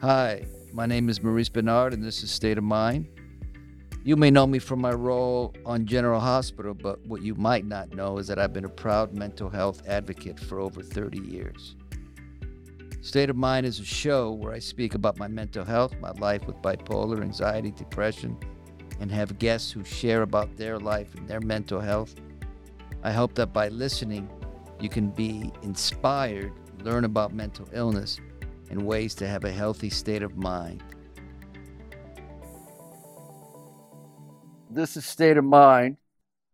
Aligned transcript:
Hi, 0.00 0.46
my 0.72 0.86
name 0.86 1.08
is 1.08 1.24
Maurice 1.24 1.48
Benard, 1.48 1.92
and 1.92 2.04
this 2.04 2.22
is 2.22 2.30
State 2.30 2.56
of 2.56 2.62
Mind. 2.62 3.08
You 4.04 4.14
may 4.14 4.30
know 4.30 4.46
me 4.46 4.60
from 4.60 4.80
my 4.80 4.92
role 4.92 5.52
on 5.66 5.86
General 5.86 6.20
Hospital, 6.20 6.72
but 6.72 7.04
what 7.04 7.22
you 7.22 7.34
might 7.34 7.66
not 7.66 7.92
know 7.92 8.18
is 8.18 8.28
that 8.28 8.38
I've 8.38 8.52
been 8.52 8.64
a 8.64 8.68
proud 8.68 9.12
mental 9.12 9.50
health 9.50 9.82
advocate 9.88 10.38
for 10.38 10.60
over 10.60 10.84
30 10.84 11.18
years. 11.18 11.74
State 13.00 13.28
of 13.28 13.34
Mind 13.34 13.66
is 13.66 13.80
a 13.80 13.84
show 13.84 14.30
where 14.30 14.52
I 14.52 14.60
speak 14.60 14.94
about 14.94 15.18
my 15.18 15.26
mental 15.26 15.64
health, 15.64 15.96
my 16.00 16.12
life 16.12 16.46
with 16.46 16.62
bipolar, 16.62 17.20
anxiety, 17.20 17.72
depression, 17.72 18.38
and 19.00 19.10
have 19.10 19.40
guests 19.40 19.72
who 19.72 19.84
share 19.84 20.22
about 20.22 20.56
their 20.56 20.78
life 20.78 21.12
and 21.16 21.26
their 21.26 21.40
mental 21.40 21.80
health. 21.80 22.14
I 23.02 23.10
hope 23.10 23.34
that 23.34 23.52
by 23.52 23.66
listening, 23.66 24.30
you 24.78 24.90
can 24.90 25.10
be 25.10 25.52
inspired, 25.62 26.52
learn 26.84 27.04
about 27.04 27.34
mental 27.34 27.68
illness, 27.72 28.20
and 28.70 28.82
ways 28.82 29.14
to 29.16 29.26
have 29.26 29.44
a 29.44 29.50
healthy 29.50 29.90
state 29.90 30.22
of 30.22 30.36
mind. 30.36 30.82
This 34.70 34.96
is 34.96 35.06
State 35.06 35.36
of 35.36 35.44
Mind. 35.44 35.96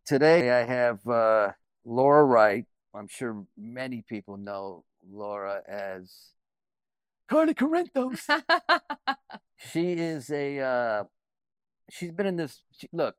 Today 0.06 0.50
I 0.50 0.64
have 0.64 1.06
uh, 1.06 1.52
Laura 1.84 2.24
Wright. 2.24 2.64
I'm 2.94 3.08
sure 3.08 3.44
many 3.56 4.02
people 4.02 4.36
know 4.36 4.84
Laura 5.10 5.62
as 5.68 6.12
Carly 7.28 7.54
Corinthos. 7.54 8.20
she 9.56 9.92
is 9.92 10.30
a 10.30 10.60
uh, 10.60 11.04
she's 11.90 12.12
been 12.12 12.26
in 12.26 12.36
this 12.36 12.62
she, 12.72 12.88
look 12.92 13.16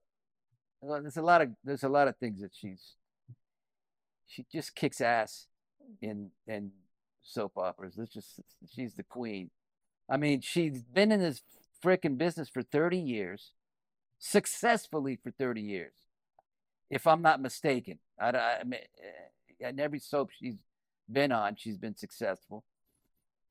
there's 0.81 1.17
a 1.17 1.21
lot 1.21 1.41
of 1.41 1.49
there's 1.63 1.83
a 1.83 1.89
lot 1.89 2.07
of 2.07 2.15
things 2.17 2.41
that 2.41 2.51
she's 2.53 2.95
she 4.27 4.45
just 4.51 4.75
kicks 4.75 5.01
ass 5.01 5.47
in 6.01 6.29
in 6.47 6.71
soap 7.25 7.57
operas. 7.57 7.97
It's 7.97 8.13
just 8.13 8.39
she's 8.73 8.93
the 8.93 9.03
queen. 9.03 9.49
I 10.09 10.17
mean, 10.17 10.41
she's 10.41 10.81
been 10.83 11.11
in 11.11 11.19
this 11.19 11.41
freaking 11.83 12.17
business 12.17 12.47
for 12.47 12.61
30 12.61 12.97
years, 12.97 13.51
successfully 14.19 15.19
for 15.21 15.31
30 15.31 15.61
years, 15.61 15.93
if 16.89 17.07
I'm 17.07 17.21
not 17.21 17.41
mistaken. 17.41 17.99
I, 18.19 18.29
I, 18.29 18.59
I 18.59 18.63
mean, 18.63 18.79
in 19.59 19.79
every 19.79 19.99
soap 19.99 20.29
she's 20.31 20.55
been 21.11 21.31
on, 21.31 21.55
she's 21.57 21.77
been 21.77 21.95
successful. 21.95 22.63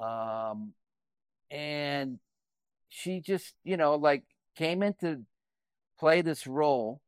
Um, 0.01 0.73
and 1.51 2.19
she 2.89 3.21
just, 3.21 3.55
you 3.65 3.77
know, 3.77 3.95
like 3.97 4.23
came 4.57 4.83
in 4.83 4.95
to 5.01 5.23
play 5.99 6.23
this 6.23 6.47
role 6.47 7.01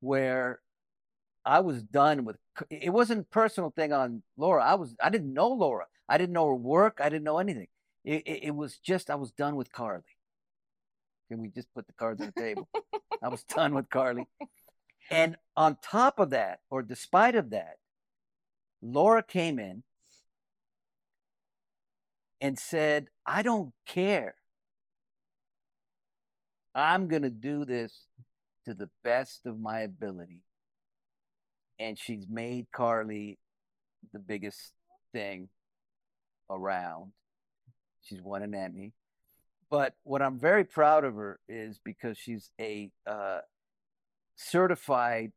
where 0.00 0.60
I 1.50 1.58
was 1.58 1.82
done 1.82 2.24
with 2.24 2.36
it 2.70 2.92
wasn't 2.92 3.28
personal 3.28 3.70
thing 3.70 3.92
on 3.92 4.22
Laura. 4.36 4.64
I 4.64 4.74
was 4.76 4.94
I 5.02 5.10
didn't 5.10 5.32
know 5.34 5.48
Laura. 5.48 5.86
I 6.08 6.16
didn't 6.16 6.32
know 6.32 6.46
her 6.46 6.54
work. 6.54 7.00
I 7.02 7.08
didn't 7.08 7.24
know 7.24 7.38
anything. 7.38 7.66
It, 8.04 8.22
it, 8.24 8.44
it 8.44 8.54
was 8.54 8.78
just 8.78 9.10
I 9.10 9.16
was 9.16 9.32
done 9.32 9.56
with 9.56 9.72
Carly. 9.72 10.04
Can 11.28 11.40
we 11.40 11.48
just 11.48 11.66
put 11.74 11.88
the 11.88 11.92
cards 11.94 12.20
on 12.20 12.32
the 12.32 12.40
table? 12.40 12.68
I 13.20 13.26
was 13.26 13.42
done 13.42 13.74
with 13.74 13.90
Carly. 13.90 14.28
And 15.10 15.36
on 15.56 15.76
top 15.82 16.20
of 16.20 16.30
that, 16.30 16.60
or 16.70 16.82
despite 16.82 17.34
of 17.34 17.50
that, 17.50 17.78
Laura 18.80 19.24
came 19.24 19.58
in 19.58 19.82
and 22.40 22.56
said, 22.60 23.08
I 23.26 23.42
don't 23.42 23.72
care. 23.86 24.36
I'm 26.76 27.08
going 27.08 27.22
to 27.22 27.30
do 27.30 27.64
this 27.64 28.04
to 28.66 28.74
the 28.74 28.88
best 29.02 29.46
of 29.46 29.58
my 29.58 29.80
ability 29.80 30.42
and 31.80 31.98
she's 31.98 32.26
made 32.28 32.66
Carly 32.72 33.38
the 34.12 34.18
biggest 34.18 34.72
thing 35.12 35.48
around. 36.50 37.12
She's 38.02 38.20
won 38.20 38.42
an 38.42 38.54
Emmy. 38.54 38.92
But 39.70 39.94
what 40.04 40.20
I'm 40.20 40.38
very 40.38 40.64
proud 40.64 41.04
of 41.04 41.14
her 41.14 41.40
is 41.48 41.80
because 41.82 42.18
she's 42.18 42.50
a 42.60 42.90
uh, 43.06 43.38
certified 44.36 45.32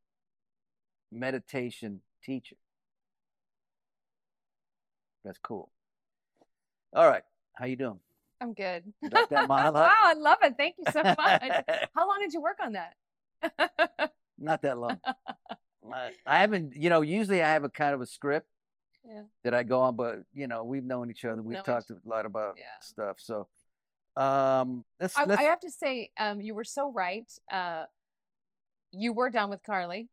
meditation 1.12 2.02
teacher. 2.24 2.58
That's 5.24 5.40
cool. 5.40 5.72
All 6.94 7.08
right, 7.08 7.24
how 7.54 7.66
you 7.66 7.78
doing? 7.78 8.00
I'm 8.42 8.54
good. 8.54 8.84
Like 9.12 9.30
that 9.30 9.48
monologue? 9.48 9.76
wow, 9.76 10.02
I 10.04 10.14
love 10.14 10.40
it. 10.42 10.56
Thank 10.58 10.76
you 10.78 10.92
so 10.92 11.02
much. 11.04 11.18
how 11.96 12.08
long 12.08 12.18
did 12.20 12.34
you 12.34 12.42
work 12.42 12.58
on 12.62 12.74
that? 12.74 14.12
Not 14.38 14.62
that 14.64 14.78
long. 14.78 15.00
I 15.92 16.40
haven't, 16.40 16.76
you 16.76 16.90
know, 16.90 17.02
usually 17.02 17.42
I 17.42 17.50
have 17.50 17.64
a 17.64 17.70
kind 17.70 17.94
of 17.94 18.02
a 18.02 18.06
script 18.06 18.48
yeah. 19.06 19.24
that 19.44 19.54
I 19.54 19.64
go 19.64 19.82
on, 19.82 19.96
but 19.96 20.24
you 20.34 20.48
know, 20.48 20.64
we've 20.64 20.84
known 20.84 21.10
each 21.10 21.26
other. 21.26 21.42
We've 21.42 21.58
No, 21.58 21.64
talked 21.64 21.90
a 21.90 21.98
lot 22.06 22.26
about 22.26 22.56
Yeah. 22.58 22.64
stuff. 22.82 23.20
So, 23.20 23.48
um, 24.16 24.86
let's, 25.00 25.18
I, 25.18 25.26
let's, 25.26 25.42
I 25.42 25.46
have 25.46 25.60
to 25.62 25.72
say, 25.72 26.12
um, 26.18 26.42
you 26.42 26.56
were 26.56 26.64
so 26.64 26.92
right. 26.92 27.32
Uh, 27.52 27.86
you 28.92 29.12
were 29.12 29.30
done 29.30 29.50
with 29.50 29.64
Carly, 29.64 30.10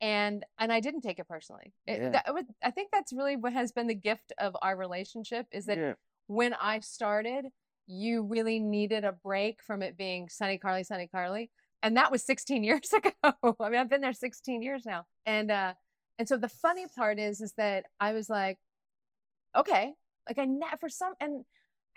and 0.00 0.44
and 0.58 0.72
I 0.72 0.80
didn't 0.80 1.02
take 1.02 1.18
it 1.18 1.28
personally. 1.28 1.72
It, 1.86 2.00
Yeah. 2.00 2.10
that 2.10 2.34
was, 2.34 2.44
I 2.62 2.70
think 2.70 2.90
that's 2.92 3.12
really 3.12 3.36
what 3.36 3.52
has 3.52 3.72
been 3.72 3.86
the 3.86 3.94
gift 3.94 4.32
of 4.38 4.56
our 4.62 4.76
relationship 4.76 5.46
is 5.52 5.66
that 5.66 5.78
yeah, 5.78 5.94
when 6.26 6.54
I 6.54 6.80
started, 6.80 7.46
you 7.86 8.22
really 8.22 8.58
needed 8.58 9.04
a 9.04 9.12
break 9.12 9.62
from 9.62 9.82
it 9.82 9.96
being 9.96 10.28
Sonny 10.28 10.58
Carly, 10.58 10.82
Sonny 10.82 11.06
Carly. 11.06 11.50
And 11.82 11.96
that 11.96 12.10
was 12.10 12.24
16 12.24 12.64
years 12.70 12.92
ago. 12.92 13.10
I 13.22 13.68
mean, 13.68 13.80
I've 13.80 13.90
been 13.90 14.00
there 14.00 14.12
16 14.12 14.62
years 14.62 14.84
now. 14.86 15.04
And 15.24 15.50
uh 15.50 15.74
and 16.18 16.26
so 16.26 16.36
the 16.38 16.48
funny 16.48 16.86
part 16.96 17.18
is 17.18 17.40
is 17.40 17.52
that 17.58 17.84
I 18.00 18.12
was 18.12 18.28
like, 18.30 18.58
okay, 19.56 19.92
like 20.28 20.38
I 20.38 20.44
never 20.44 20.76
for 20.78 20.88
some 20.88 21.14
and 21.20 21.44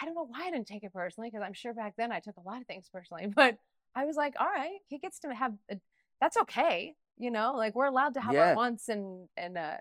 I 0.02 0.06
don't 0.06 0.16
know 0.16 0.28
why 0.28 0.48
I 0.48 0.52
didn't 0.52 0.68
take 0.68 0.84
it 0.84 0.94
personally 0.94 1.30
because 1.30 1.44
I'm 1.46 1.54
sure 1.54 1.74
back 1.74 1.96
then 1.98 2.12
I 2.12 2.20
took 2.20 2.38
a 2.38 2.42
lot 2.42 2.62
of 2.62 2.68
things 2.68 2.90
personally, 2.92 3.28
but 3.36 3.58
I 3.96 4.06
was 4.06 4.16
like, 4.16 4.36
all 4.40 4.48
right, 4.48 4.80
he 4.88 4.98
gets 4.98 5.20
to 5.20 5.34
have 5.34 5.54
a, 5.70 5.78
that's 6.22 6.38
okay, 6.38 6.96
you 7.18 7.32
know, 7.32 7.54
like 7.56 7.76
we're 7.76 7.86
allowed 7.86 8.14
to 8.14 8.22
have 8.22 8.34
Yeah. 8.34 8.50
our 8.50 8.56
wants 8.56 8.90
and 8.90 9.28
and 9.36 9.58
uh 9.58 9.78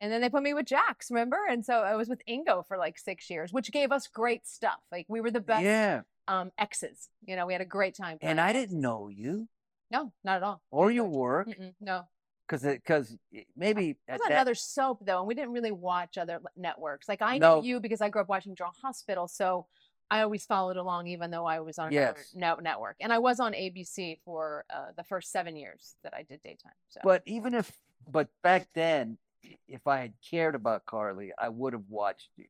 and 0.00 0.12
then 0.12 0.20
they 0.20 0.28
put 0.28 0.44
me 0.44 0.54
with 0.54 0.66
Jax, 0.66 1.10
remember? 1.10 1.38
And 1.50 1.64
so 1.64 1.80
I 1.80 1.96
was 1.96 2.08
with 2.08 2.22
Ingo 2.28 2.64
for 2.68 2.78
like 2.78 2.98
six 2.98 3.28
years, 3.28 3.52
which 3.52 3.72
gave 3.72 3.90
us 3.90 4.06
great 4.06 4.46
stuff. 4.46 4.78
Like 4.92 5.06
we 5.08 5.20
were 5.20 5.32
the 5.32 5.40
best 5.40 5.64
yeah. 5.64 6.02
Um 6.28 6.52
exes. 6.58 7.08
You 7.26 7.36
know, 7.36 7.46
we 7.46 7.52
had 7.52 7.62
a 7.62 7.66
great 7.66 7.96
time. 7.96 8.18
And 8.20 8.40
I 8.40 8.52
didn't 8.52 8.80
know 8.80 9.08
you 9.08 9.48
No, 9.90 10.12
not 10.22 10.36
at 10.36 10.42
all. 10.42 10.62
or 10.70 10.90
your 10.90 11.06
work 11.06 11.48
Mm-mm, 11.48 11.74
no, 11.80 12.02
because 12.46 12.62
because 12.62 13.16
maybe 13.56 13.90
it 13.90 13.96
was 14.12 14.20
that, 14.20 14.32
another 14.32 14.54
soap 14.54 15.04
though, 15.04 15.18
and 15.18 15.26
we 15.28 15.34
didn't 15.34 15.52
really 15.52 15.72
watch 15.72 16.18
other 16.18 16.40
networks. 16.56 17.08
Like 17.08 17.22
I 17.22 17.38
No. 17.38 17.60
knew 17.60 17.66
you 17.66 17.80
because 17.80 18.00
I 18.00 18.08
grew 18.10 18.22
up 18.22 18.28
watching 18.28 18.54
General 18.54 18.74
Hospital, 18.82 19.26
so 19.28 19.66
I 20.10 20.22
always 20.22 20.46
followed 20.46 20.76
along, 20.78 21.06
even 21.08 21.30
though 21.30 21.44
I 21.44 21.60
was 21.60 21.78
on 21.78 21.88
another 21.88 22.14
Yes. 22.16 22.32
no- 22.34 22.56
network. 22.56 22.96
And 23.00 23.12
I 23.12 23.18
was 23.18 23.40
on 23.40 23.52
ABC 23.52 24.18
for 24.24 24.64
uh, 24.70 24.92
the 24.96 25.04
first 25.04 25.30
seven 25.30 25.54
years 25.56 25.96
that 26.02 26.14
I 26.14 26.22
did 26.22 26.42
daytime. 26.42 26.72
So 26.88 27.00
but 27.02 27.22
even 27.26 27.54
if 27.54 27.70
but 28.10 28.28
back 28.42 28.68
then, 28.74 29.18
if 29.66 29.86
I 29.86 29.98
had 29.98 30.14
cared 30.30 30.54
about 30.54 30.86
Carly, 30.86 31.32
I 31.38 31.48
would 31.48 31.72
have 31.74 31.88
watched 31.88 32.30
you 32.36 32.46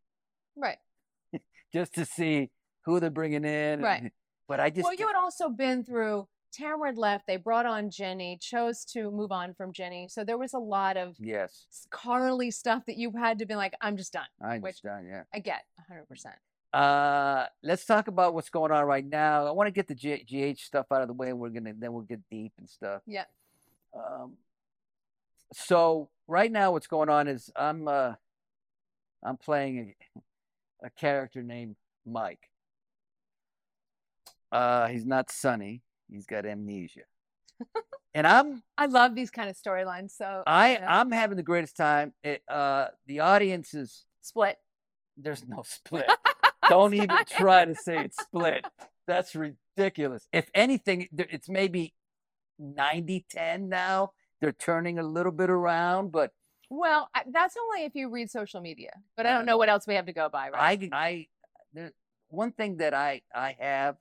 right. 0.57 0.79
just 1.73 1.95
to 1.95 2.05
see 2.05 2.51
who 2.89 3.01
they're 3.01 3.11
bringing 3.11 3.45
in. 3.45 3.81
Right. 3.83 4.13
But 4.49 4.61
I 4.61 4.71
just 4.71 4.85
well, 4.85 4.95
you 4.95 5.07
had 5.07 5.17
also 5.17 5.49
been 5.51 5.85
through. 5.85 6.27
Tamara 6.51 6.93
left. 6.93 7.27
They 7.27 7.37
brought 7.37 7.67
on 7.67 7.91
Jenny. 7.91 8.39
Chose 8.41 8.83
to 8.87 9.11
move 9.11 9.31
on 9.31 9.53
from 9.53 9.71
Jenny. 9.75 10.09
So 10.09 10.25
there 10.25 10.39
was 10.39 10.55
a 10.55 10.59
lot 10.59 10.97
of 10.97 11.15
yes, 11.19 11.67
Carly 11.91 12.51
stuff 12.51 12.87
that 12.87 12.97
you 12.97 13.13
had 13.13 13.39
to 13.41 13.47
be 13.47 13.55
like, 13.55 13.75
I'm 13.83 13.99
just 13.99 14.15
done. 14.15 14.25
I'm 14.43 14.63
Which- 14.63 14.81
done. 14.81 15.07
Yeah. 15.07 15.25
I 15.35 15.41
get 15.41 15.65
100. 15.77 16.09
percent 16.09 16.35
Uh, 16.73 17.45
let's 17.63 17.85
talk 17.85 18.09
about 18.09 18.33
what's 18.33 18.49
going 18.49 18.73
on 18.73 18.87
right 18.87 19.05
now. 19.05 19.47
I 19.47 19.51
want 19.51 19.67
to 19.67 19.71
get 19.71 19.89
the 19.89 19.95
G- 19.95 20.25
GH 20.55 20.61
stuff 20.61 20.87
out 20.91 21.03
of 21.03 21.09
the 21.09 21.15
way. 21.15 21.29
And 21.29 21.39
we're 21.39 21.51
gonna 21.51 21.75
then 21.77 21.93
we'll 21.93 22.03
get 22.03 22.21
deep 22.31 22.53
and 22.59 22.69
stuff. 22.69 23.03
Yeah. 23.07 23.25
Um, 23.95 24.39
so 25.53 26.09
right 26.27 26.51
now, 26.51 26.73
what's 26.73 26.87
going 26.87 27.11
on 27.11 27.29
is 27.29 27.51
I'm 27.57 27.87
uh, 27.89 28.15
I'm 29.23 29.37
playing 29.37 29.95
a, 30.83 30.87
a 30.87 30.91
character 30.91 31.43
named 31.43 31.77
Mike. 32.07 32.49
Uh, 34.51 34.89
he's 34.89 35.05
not 35.07 35.31
Sonny. 35.31 35.83
He's 36.11 36.27
got 36.27 36.47
amnesia, 36.47 37.03
and 38.15 38.27
I'm 38.27 38.63
I 38.79 38.87
love 38.87 39.15
these 39.15 39.31
kind 39.31 39.51
of 39.51 39.57
storylines. 39.57 40.13
So 40.17 40.43
I. 40.47 40.79
I'm 40.79 41.11
having 41.11 41.37
the 41.37 41.43
greatest 41.43 41.77
time. 41.77 42.15
It, 42.23 42.43
uh, 42.49 42.87
the 43.07 43.21
audience 43.21 43.75
is 43.75 44.05
split. 44.23 44.57
there's 45.17 45.47
no 45.47 45.63
split. 45.67 46.07
Don't 46.69 46.95
even 46.95 47.17
try 47.29 47.65
to 47.65 47.75
say 47.75 48.05
it's 48.05 48.17
split. 48.23 48.65
That's 49.07 49.35
ridiculous. 49.35 50.29
If 50.33 50.51
anything, 50.55 51.09
it's 51.17 51.49
maybe 51.49 51.95
90 52.59 53.27
10 53.31 53.69
now. 53.69 54.13
They're 54.41 54.53
turning 54.53 54.99
a 54.99 55.03
little 55.03 55.33
bit 55.33 55.51
around, 55.51 56.13
but 56.13 56.33
Well, 56.71 57.09
that's 57.33 57.57
only 57.61 57.85
if 57.87 57.95
you 57.95 58.11
read 58.11 58.31
social 58.31 58.61
media, 58.61 58.93
but 59.17 59.27
I 59.27 59.33
don't 59.33 59.47
know 59.47 59.57
what 59.57 59.69
else 59.69 59.87
we 59.87 59.95
have 59.95 60.07
to 60.07 60.13
go 60.13 60.29
by, 60.29 60.51
right? 60.51 60.89
I, 60.93 61.07
I, 61.07 61.27
there, 61.73 61.93
one 62.29 62.53
thing 62.53 62.77
that 62.79 62.95
I, 62.95 63.23
I 63.35 63.57
have 63.59 63.97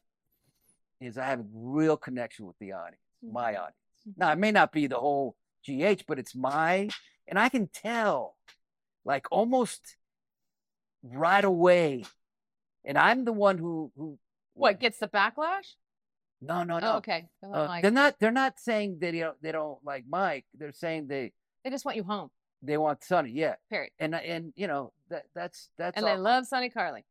is 1.00 1.18
I 1.18 1.26
have 1.26 1.40
a 1.40 1.46
real 1.54 1.98
connection 1.98 2.46
with 2.46 2.58
the 2.60 2.72
audience, 2.74 3.02
my 3.22 3.54
Mhm. 3.54 3.60
audience. 3.60 3.76
Now, 4.16 4.32
it 4.32 4.38
may 4.38 4.52
not 4.52 4.72
be 4.72 4.88
the 4.88 5.00
whole 5.00 5.36
GH, 5.64 6.06
but 6.08 6.18
it's 6.20 6.36
my, 6.36 6.90
and 7.28 7.38
I 7.38 7.50
can 7.50 7.68
tell, 7.68 8.38
like 9.06 9.28
almost 9.32 9.98
right 11.04 11.44
away, 11.44 12.06
and 12.84 12.98
I'm 12.98 13.26
the 13.26 13.34
one 13.34 13.58
who 13.58 13.92
who 13.96 14.18
What 14.54 14.80
gets 14.80 14.98
the 14.98 15.08
backlash? 15.08 15.76
no 16.42 16.64
no 16.64 16.80
no 16.80 16.94
Oh, 16.94 16.98
okay. 16.98 17.30
They're 17.42 17.50
not 17.52 17.70
Uh, 17.70 17.82
they're 17.82 17.92
not 17.92 18.20
they're 18.20 18.32
not 18.32 18.60
saying 18.60 19.00
that 19.00 19.14
you 19.14 19.22
know 19.22 19.36
they 19.42 19.52
don't 19.52 19.84
like 19.84 20.06
Mike. 20.08 20.46
They're 20.54 20.72
saying 20.72 21.08
they 21.08 21.34
they 21.64 21.70
just 21.70 21.86
want 21.86 21.98
you 21.98 22.04
home. 22.04 22.32
they 22.62 22.78
want 22.78 23.04
Sonny. 23.04 23.32
Yeah, 23.32 23.56
Period. 23.70 23.92
and 24.00 24.16
and 24.16 24.54
you 24.56 24.68
know 24.68 24.94
that 25.10 25.26
that's 25.36 25.70
that's 25.78 25.96
And 25.98 26.06
all. 26.06 26.16
they 26.16 26.18
love 26.22 26.48
Sonny 26.48 26.70
Carly, 26.70 27.06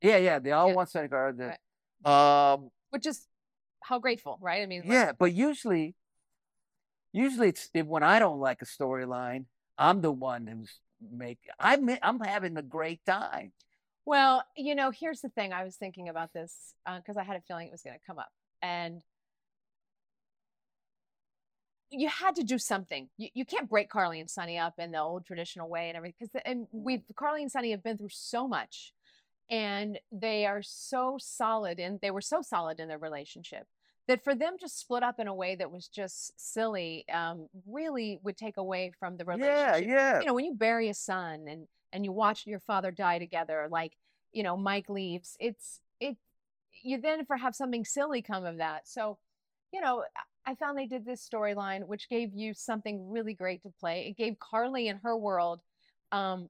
yeah 0.00 0.16
yeah 0.18 0.38
they 0.38 0.52
all 0.52 0.68
Yeah. 0.68 0.74
want 0.74 0.90
Sonny 0.90 1.08
Carly. 1.08 1.36
The, 2.04 2.10
Um 2.10 2.70
which 2.90 3.06
is 3.06 3.26
how 3.84 3.98
grateful, 3.98 4.38
right? 4.40 4.62
I 4.62 4.66
mean, 4.66 4.82
like, 4.82 4.90
yeah, 4.90 5.12
but 5.18 5.32
usually 5.32 5.94
usually 7.12 7.48
it's 7.48 7.68
when 7.74 8.02
I 8.02 8.18
don't 8.18 8.40
like 8.40 8.62
a 8.62 8.66
storyline, 8.66 9.44
I'm 9.78 10.00
the 10.00 10.12
one 10.12 10.46
who's 10.46 10.78
make 11.10 11.38
I'm 11.58 11.88
I'm 12.02 12.20
having 12.20 12.56
a 12.56 12.62
great 12.62 13.04
time. 13.04 13.52
Well, 14.04 14.44
you 14.56 14.74
know, 14.74 14.90
here's 14.90 15.20
the 15.20 15.28
thing. 15.28 15.52
I 15.52 15.64
was 15.64 15.76
thinking 15.76 16.08
about 16.08 16.32
this 16.32 16.74
uh, 16.86 16.98
because 16.98 17.16
I 17.16 17.22
had 17.22 17.36
a 17.36 17.40
feeling 17.40 17.68
it 17.68 17.72
was 17.72 17.82
going 17.82 17.98
to 17.98 18.04
come 18.04 18.18
up, 18.18 18.30
and 18.60 19.02
you 21.90 22.08
had 22.08 22.34
to 22.36 22.42
do 22.42 22.58
something. 22.58 23.08
You, 23.16 23.28
you 23.34 23.44
can't 23.44 23.68
break 23.68 23.90
Carly 23.90 24.18
and 24.18 24.28
Sonny 24.28 24.58
up 24.58 24.74
in 24.78 24.90
the 24.90 24.98
old 24.98 25.26
traditional 25.26 25.68
way 25.68 25.88
and 25.88 25.96
everything 25.96 26.16
because 26.18 26.42
and 26.44 26.66
we 26.72 27.04
Carly 27.16 27.42
and 27.42 27.52
Sonny 27.52 27.70
have 27.70 27.82
been 27.82 27.98
through 27.98 28.08
so 28.10 28.48
much, 28.48 28.92
and 29.52 30.00
they 30.10 30.46
are 30.46 30.62
so 30.62 31.18
solid 31.20 31.78
and 31.78 32.00
they 32.00 32.10
were 32.10 32.22
so 32.22 32.40
solid 32.40 32.80
in 32.80 32.88
their 32.88 32.98
relationship 32.98 33.66
that 34.08 34.24
for 34.24 34.34
them 34.34 34.56
to 34.58 34.68
split 34.68 35.02
up 35.02 35.20
in 35.20 35.28
a 35.28 35.34
way 35.34 35.54
that 35.54 35.70
was 35.70 35.86
just 35.86 36.32
silly 36.40 37.04
um, 37.12 37.46
really 37.66 38.18
would 38.24 38.36
take 38.36 38.56
away 38.56 38.90
from 38.98 39.16
the 39.16 39.24
relationship. 39.24 39.86
Yeah, 39.86 39.94
yeah. 39.94 40.20
you 40.20 40.26
know 40.26 40.34
when 40.34 40.46
you 40.46 40.54
bury 40.54 40.88
a 40.88 40.94
son 40.94 41.44
and 41.46 41.68
and 41.92 42.04
you 42.04 42.10
watch 42.10 42.46
your 42.46 42.60
father 42.60 42.90
die 42.90 43.18
together 43.18 43.68
like 43.70 43.92
you 44.32 44.42
know 44.42 44.56
mike 44.56 44.88
leaves 44.88 45.36
it's 45.38 45.80
it 46.00 46.16
you 46.82 46.98
then 47.00 47.24
for 47.26 47.36
have 47.36 47.54
something 47.54 47.84
silly 47.84 48.22
come 48.22 48.44
of 48.46 48.56
that. 48.56 48.88
So 48.88 49.18
you 49.72 49.80
know 49.80 50.02
I- 50.16 50.52
i 50.52 50.54
found 50.56 50.76
they 50.76 50.86
did 50.86 51.04
this 51.04 51.28
storyline 51.28 51.86
which 51.86 52.08
gave 52.08 52.34
you 52.34 52.54
something 52.54 53.10
really 53.10 53.34
great 53.34 53.62
to 53.64 53.70
play. 53.78 54.06
It 54.08 54.16
gave 54.16 54.38
carly 54.38 54.88
and 54.88 54.98
her 55.02 55.16
world 55.16 55.60
um 56.10 56.48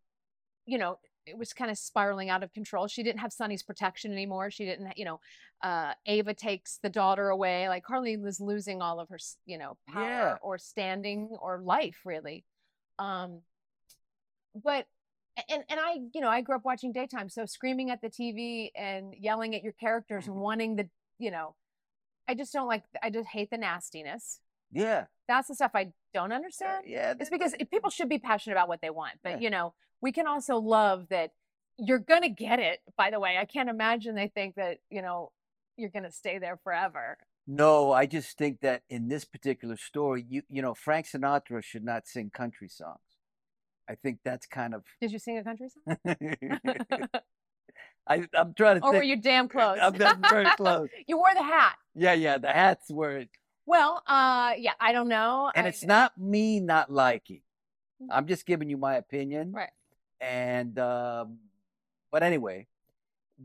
you 0.66 0.78
know 0.78 0.98
it 1.26 1.38
was 1.38 1.52
kind 1.52 1.70
of 1.70 1.78
spiraling 1.78 2.30
out 2.30 2.42
of 2.42 2.52
control 2.52 2.86
she 2.86 3.02
didn't 3.02 3.20
have 3.20 3.32
sonny's 3.32 3.62
protection 3.62 4.12
anymore 4.12 4.50
she 4.50 4.64
didn't 4.64 4.92
you 4.96 5.04
know 5.04 5.20
uh 5.62 5.92
ava 6.06 6.34
takes 6.34 6.78
the 6.82 6.88
daughter 6.90 7.28
away 7.28 7.69
like 7.69 7.84
carly 7.84 8.16
was 8.16 8.40
losing 8.40 8.82
all 8.82 8.98
of 8.98 9.08
her 9.08 9.19
you 9.46 9.56
know 9.58 9.76
power 9.88 10.04
Yeah. 10.04 10.36
or 10.42 10.58
standing 10.58 11.28
or 11.40 11.60
life 11.62 12.00
really 12.04 12.44
um 12.98 13.40
but 14.54 14.86
and 15.48 15.64
and 15.70 15.80
I 15.80 15.94
you 16.12 16.20
know 16.20 16.28
I 16.28 16.42
grew 16.42 16.56
up 16.56 16.64
watching 16.64 16.92
daytime 16.92 17.28
so 17.28 17.46
screaming 17.46 17.90
at 17.90 18.02
the 18.02 18.08
TV 18.10 18.70
and 18.76 19.14
yelling 19.19 19.54
at 19.54 19.62
your 19.62 19.72
characters 19.72 20.24
Mm-hmm. 20.24 20.32
and 20.32 20.40
wanting 20.40 20.76
the 20.76 20.88
you 21.19 21.30
know 21.30 21.54
I 22.28 22.34
just 22.34 22.52
don't 22.52 22.69
like 22.69 22.82
I 23.02 23.10
just 23.10 23.28
hate 23.28 23.50
the 23.50 23.56
nastiness 23.58 24.40
Yeah. 24.70 25.06
that's 25.28 25.48
the 25.48 25.54
stuff 25.54 25.70
I 25.74 25.92
don't 26.12 26.32
uh, 26.32 26.34
understand 26.34 26.84
yeah. 26.86 27.14
it's 27.19 27.30
because 27.30 27.54
people 27.70 27.88
should 27.90 28.08
be 28.10 28.19
passionate 28.19 28.54
about 28.56 28.69
what 28.69 28.80
they 28.82 28.90
want 28.90 29.14
but 29.24 29.30
Yeah. 29.30 29.38
you 29.38 29.50
know 29.50 29.74
we 30.02 30.12
can 30.12 30.26
also 30.26 30.56
love 30.58 31.06
that 31.08 31.31
you're 31.78 31.99
gonna 31.99 32.28
get 32.28 32.58
it 32.58 32.81
by 32.99 33.10
the 33.10 33.19
way 33.19 33.38
I 33.38 33.46
can't 33.46 33.70
imagine 33.70 34.14
they 34.14 34.28
think 34.28 34.56
that 34.56 34.78
you 34.90 35.00
know 35.00 35.31
you're 35.78 35.90
gonna 35.90 36.12
stay 36.12 36.38
there 36.38 36.58
forever 36.62 37.16
No, 37.46 37.93
I 37.93 38.06
just 38.06 38.37
think 38.38 38.60
that 38.60 38.82
in 38.88 39.08
this 39.08 39.25
particular 39.25 39.76
story, 39.76 40.25
you 40.28 40.43
you 40.50 40.62
know, 40.62 40.75
Frank 40.75 41.06
Sinatra 41.06 41.62
should 41.64 41.84
not 41.84 42.06
sing 42.06 42.31
country 42.31 42.69
songs. 42.69 43.00
I 43.88 43.94
think 43.96 44.19
that's 44.25 44.46
kind 44.46 44.75
of. 44.75 44.84
did 45.00 45.10
you 45.12 45.19
sing 45.19 45.38
a 45.38 45.44
country 45.44 45.69
song 45.69 45.96
I 48.06 48.26
I'm 48.34 48.55
trying 48.55 48.81
to 48.81 48.87
or 48.87 48.93
were 48.93 49.02
you 49.02 49.16
damn 49.16 49.48
close 49.48 49.78
I'm 49.81 49.94
that's 49.94 50.19
very 50.31 50.50
close. 50.56 50.88
you 51.08 51.16
wore 51.16 51.34
the 51.34 51.43
hat 51.43 51.76
Yeah, 51.94 52.14
yeah. 52.14 52.38
The 52.38 52.48
hats 52.48 52.90
were, 52.90 53.19
it, 53.19 53.31
well 53.66 54.02
uh 54.06 54.52
yeah 54.58 54.72
I 54.81 54.93
don't 54.93 55.08
know 55.08 55.50
and 55.55 55.66
I- 55.66 55.70
it's 55.70 55.84
not 55.84 56.16
me 56.19 56.60
not 56.60 56.90
liking. 56.93 57.43
Mm. 58.02 58.08
I'm 58.10 58.26
just 58.26 58.46
giving 58.46 58.69
you 58.69 58.76
my 58.76 58.94
opinion. 58.96 59.52
Right. 59.52 59.70
And 60.22 60.78
um, 60.78 61.38
but 62.10 62.22
anyway, 62.22 62.69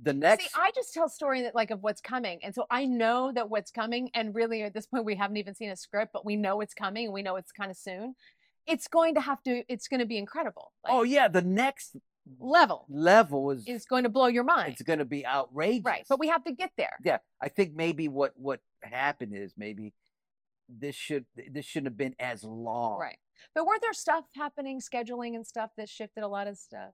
the 0.04 0.14
next. 0.14 0.44
See, 0.44 0.50
I 0.56 0.72
just 0.76 0.94
tell 0.94 1.10
story 1.10 1.42
that 1.42 1.56
like 1.56 1.72
of 1.72 1.82
what's 1.82 2.02
coming, 2.02 2.40
and 2.44 2.54
so 2.54 2.66
I 2.70 2.86
know 2.86 3.32
that 3.34 3.50
what's 3.50 3.72
coming. 3.72 4.10
And 4.14 4.34
really, 4.36 4.62
at 4.64 4.74
this 4.74 4.86
point, 4.86 5.04
we 5.04 5.16
haven't 5.16 5.38
even 5.38 5.56
seen 5.56 5.70
a 5.72 5.76
script, 5.76 6.14
but 6.14 6.26
we 6.26 6.36
know 6.36 6.62
it's 6.62 6.74
coming, 6.74 7.06
and 7.06 7.14
we 7.14 7.24
know 7.24 7.36
it's 7.36 7.52
kind 7.52 7.72
of 7.72 7.78
soon. 7.78 8.16
It's 8.68 8.88
going 8.88 9.16
to 9.16 9.22
have 9.22 9.42
to. 9.44 9.64
It's 9.68 9.88
going 9.88 10.02
to 10.02 10.06
be 10.06 10.18
incredible. 10.18 10.72
Like, 10.84 10.94
oh 10.94 11.04
yeah, 11.04 11.28
the 11.28 11.42
next 11.42 11.98
level 12.40 12.86
level 12.90 13.52
is 13.52 13.66
is 13.68 13.86
going 13.86 14.04
to 14.04 14.10
blow 14.10 14.28
your 14.28 14.44
mind. 14.44 14.74
it's 14.74 14.82
going 14.82 15.00
to 15.00 15.06
be 15.06 15.26
outrageous. 15.26 15.86
right, 15.86 16.06
but 16.10 16.20
we 16.20 16.28
have 16.28 16.44
to 16.44 16.52
get 16.52 16.72
there. 16.78 16.98
yeah, 17.04 17.18
I 17.42 17.50
think 17.50 17.74
maybe 17.74 18.08
what 18.08 18.34
what 18.36 18.60
happened 18.84 19.34
is 19.36 19.54
maybe 19.58 19.94
this 20.70 20.96
should 20.96 21.26
this 21.52 21.66
shouldn't 21.66 21.88
have 21.88 21.98
been 21.98 22.16
as 22.20 22.44
long. 22.44 23.00
Right, 23.00 23.18
but 23.54 23.66
weren't 23.66 23.82
there 23.82 23.94
stuff 23.94 24.26
happening, 24.36 24.80
scheduling 24.80 25.36
and 25.36 25.46
stuff 25.46 25.72
that 25.78 25.90
shifted 25.90 26.24
a 26.24 26.28
lot 26.28 26.48
of 26.48 26.58
stuff? 26.58 26.94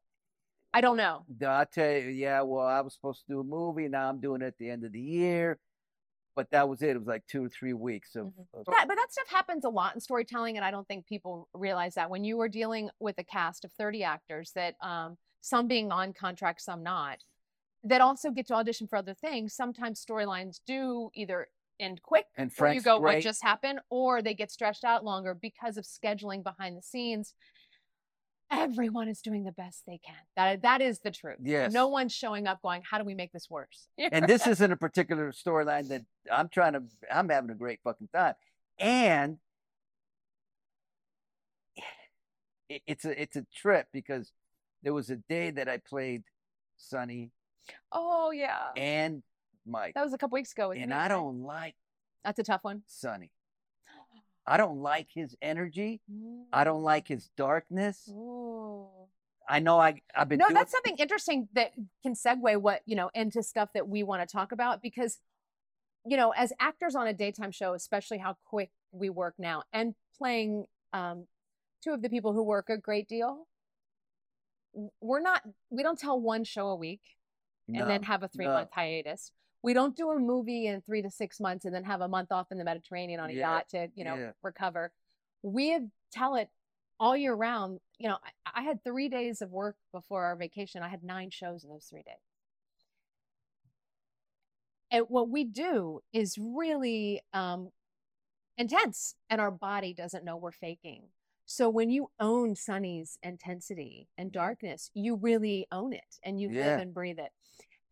I 0.73 0.81
don't 0.81 0.97
know. 0.97 1.25
I 1.47 1.65
tell 1.65 1.91
you, 1.91 2.09
yeah. 2.09 2.41
Well, 2.41 2.65
I 2.65 2.81
was 2.81 2.93
supposed 2.93 3.25
to 3.27 3.33
do 3.33 3.39
a 3.39 3.43
movie. 3.43 3.87
Now 3.87 4.09
I'm 4.09 4.19
doing 4.19 4.41
it 4.41 4.47
at 4.47 4.57
the 4.57 4.69
end 4.69 4.83
of 4.83 4.91
the 4.91 4.99
year, 4.99 5.59
but 6.35 6.49
that 6.51 6.67
was 6.67 6.81
it. 6.81 6.89
It 6.89 6.97
was 6.97 7.07
like 7.07 7.27
two 7.27 7.45
or 7.45 7.49
three 7.49 7.73
weeks 7.73 8.15
of. 8.15 8.27
Mhm. 8.27 8.45
of 8.53 8.65
That, 8.65 8.87
but 8.87 8.95
that 8.95 9.11
stuff 9.11 9.29
happens 9.29 9.65
a 9.65 9.69
lot 9.69 9.93
in 9.93 10.01
storytelling, 10.01 10.57
and 10.57 10.65
I 10.65 10.71
don't 10.71 10.87
think 10.87 11.05
people 11.05 11.47
realize 11.53 11.93
that 11.95 12.09
when 12.09 12.23
you 12.23 12.41
are 12.41 12.49
dealing 12.49 12.89
with 12.99 13.19
a 13.19 13.23
cast 13.23 13.63
of 13.65 13.71
30 13.73 14.03
actors, 14.03 14.51
that 14.55 14.75
um, 14.81 15.17
some 15.41 15.67
being 15.67 15.91
on 15.91 16.13
contract, 16.13 16.61
some 16.61 16.81
not, 16.81 17.19
that 17.83 18.01
also 18.01 18.31
get 18.31 18.47
to 18.47 18.55
audition 18.55 18.87
for 18.87 18.95
other 18.95 19.13
things. 19.13 19.53
Sometimes 19.53 20.03
storylines 20.03 20.61
do 20.65 21.11
either 21.13 21.49
end 21.83 22.01
quick, 22.01 22.25
and 22.37 22.51
where 22.57 22.73
you 22.73 22.81
go, 22.81 22.99
great. 22.99 23.15
"What 23.15 23.23
just 23.23 23.43
happened?" 23.43 23.79
or 23.89 24.21
they 24.21 24.33
get 24.33 24.51
stretched 24.51 24.83
out 24.83 25.03
longer 25.03 25.33
because 25.33 25.77
of 25.77 25.85
scheduling 25.85 26.43
behind 26.43 26.77
the 26.77 26.81
scenes. 26.81 27.33
Everyone 28.51 29.07
is 29.07 29.21
doing 29.21 29.43
the 29.43 29.51
best 29.51 29.83
they 29.87 29.99
can. 30.05 30.15
That 30.35 30.61
that 30.61 30.81
is 30.81 30.99
the 30.99 31.11
truth. 31.11 31.37
Yes. 31.41 31.73
No 31.73 31.87
one's 31.87 32.13
showing 32.13 32.47
up 32.47 32.61
going, 32.61 32.81
"How 32.89 32.97
do 32.97 33.03
we 33.03 33.13
make 33.13 33.31
this 33.31 33.49
worse?" 33.49 33.87
and 33.97 34.27
this 34.27 34.47
isn't 34.47 34.71
a 34.71 34.77
particular 34.77 35.31
storyline 35.31 35.87
that 35.89 36.03
I'm 36.31 36.49
trying 36.49 36.73
to. 36.73 36.83
I'm 37.11 37.29
having 37.29 37.49
a 37.49 37.55
great 37.55 37.79
fucking 37.83 38.09
time, 38.13 38.35
and 38.79 39.37
it, 42.69 42.81
it's 42.87 43.05
a 43.05 43.21
it's 43.21 43.35
a 43.35 43.45
trip 43.55 43.87
because 43.91 44.31
there 44.83 44.93
was 44.93 45.09
a 45.09 45.15
day 45.15 45.51
that 45.51 45.69
I 45.69 45.77
played 45.77 46.23
Sonny 46.77 47.31
oh 47.91 48.31
yeah, 48.31 48.67
and 48.75 49.23
Mike, 49.65 49.93
that 49.95 50.03
was 50.03 50.13
a 50.13 50.17
couple 50.17 50.35
weeks 50.35 50.51
ago. 50.51 50.71
and 50.71 50.93
I 50.93 51.07
don't 51.07 51.43
like 51.43 51.75
That's 52.23 52.39
a 52.39 52.43
tough 52.43 52.63
one. 52.63 52.83
Sonny. 52.87 53.31
I 54.47 54.57
don't 54.57 54.81
like 54.81 55.07
his 55.13 55.35
energy. 55.41 56.01
I 56.51 56.63
don't 56.63 56.83
like 56.83 57.07
his 57.07 57.29
darkness. 57.37 58.09
Ooh. 58.11 58.87
I 59.47 59.59
know 59.59 59.79
I 59.79 60.01
I've 60.15 60.29
been 60.29 60.39
No, 60.39 60.45
doing 60.45 60.55
that's 60.55 60.71
something 60.71 60.95
interesting 60.97 61.47
that 61.53 61.71
can 62.01 62.13
segue 62.13 62.57
what 62.61 62.81
you 62.85 62.95
know 62.95 63.09
into 63.13 63.43
stuff 63.43 63.69
that 63.73 63.87
we 63.87 64.03
want 64.03 64.27
to 64.27 64.31
talk 64.31 64.51
about 64.51 64.81
because, 64.81 65.19
you 66.05 66.15
know, 66.17 66.31
as 66.31 66.53
actors 66.59 66.95
on 66.95 67.07
a 67.07 67.13
daytime 67.13 67.51
show, 67.51 67.73
especially 67.73 68.17
how 68.19 68.37
quick 68.45 68.71
we 68.91 69.09
work 69.09 69.35
now, 69.37 69.63
and 69.73 69.95
playing 70.17 70.65
um, 70.93 71.27
two 71.83 71.91
of 71.91 72.01
the 72.01 72.09
people 72.09 72.31
who 72.33 72.43
work 72.43 72.69
a 72.69 72.77
great 72.77 73.07
deal, 73.09 73.47
we're 75.01 75.21
not 75.21 75.41
we 75.69 75.83
don't 75.83 75.99
tell 75.99 76.19
one 76.19 76.43
show 76.43 76.67
a 76.69 76.75
week 76.75 77.01
and 77.67 77.77
no, 77.77 77.85
then 77.87 78.03
have 78.03 78.23
a 78.23 78.27
three 78.27 78.45
month 78.47 78.69
hiatus. 78.71 79.31
We 79.63 79.73
don't 79.73 79.95
do 79.95 80.11
a 80.11 80.19
movie 80.19 80.67
in 80.67 80.81
three 80.81 81.01
to 81.01 81.09
six 81.09 81.39
months 81.39 81.63
and 81.65 81.73
then 81.73 81.85
have 81.85 82.01
a 82.01 82.07
month 82.07 82.31
off 82.31 82.51
in 82.51 82.57
the 82.57 82.65
Mediterranean 82.65 83.19
on 83.21 83.29
a 83.29 83.33
Yeah, 83.33 83.49
yacht 83.55 83.69
to 83.69 83.87
you 83.95 84.03
know 84.03 84.15
yeah. 84.17 84.31
recover. 84.43 84.91
We 85.41 85.69
have- 85.69 85.87
tell 86.11 86.35
it 86.35 86.49
all 86.99 87.17
year 87.17 87.33
round. 87.33 87.79
You 87.97 88.09
know, 88.09 88.17
I, 88.45 88.59
I 88.59 88.61
had 88.63 88.83
three 88.83 89.09
days 89.09 89.41
of 89.41 89.49
work 89.51 89.77
before 89.91 90.25
our 90.25 90.35
vacation. 90.35 90.83
I 90.83 90.89
had 90.89 91.03
nine 91.03 91.31
shows 91.31 91.63
in 91.63 91.69
those 91.69 91.85
three 91.85 92.03
days. 92.03 92.15
And 94.91 95.05
what 95.09 95.29
we 95.29 95.43
do 95.43 96.01
is 96.13 96.37
really 96.37 97.21
um, 97.33 97.71
intense, 98.57 99.15
and 99.29 99.41
our 99.41 99.49
body 99.49 99.93
doesn't 99.93 100.23
know 100.23 100.37
we're 100.37 100.51
faking. 100.51 101.05
So 101.45 101.67
when 101.67 101.89
you 101.89 102.11
own 102.19 102.55
Sonny's 102.55 103.17
intensity 103.23 104.07
and 104.17 104.31
darkness, 104.31 104.91
you 104.93 105.15
really 105.15 105.67
own 105.71 105.93
it, 105.93 106.19
and 106.23 106.39
you 106.39 106.49
Yeah. 106.51 106.67
live 106.67 106.79
and 106.79 106.93
breathe 106.93 107.17
it. 107.19 107.31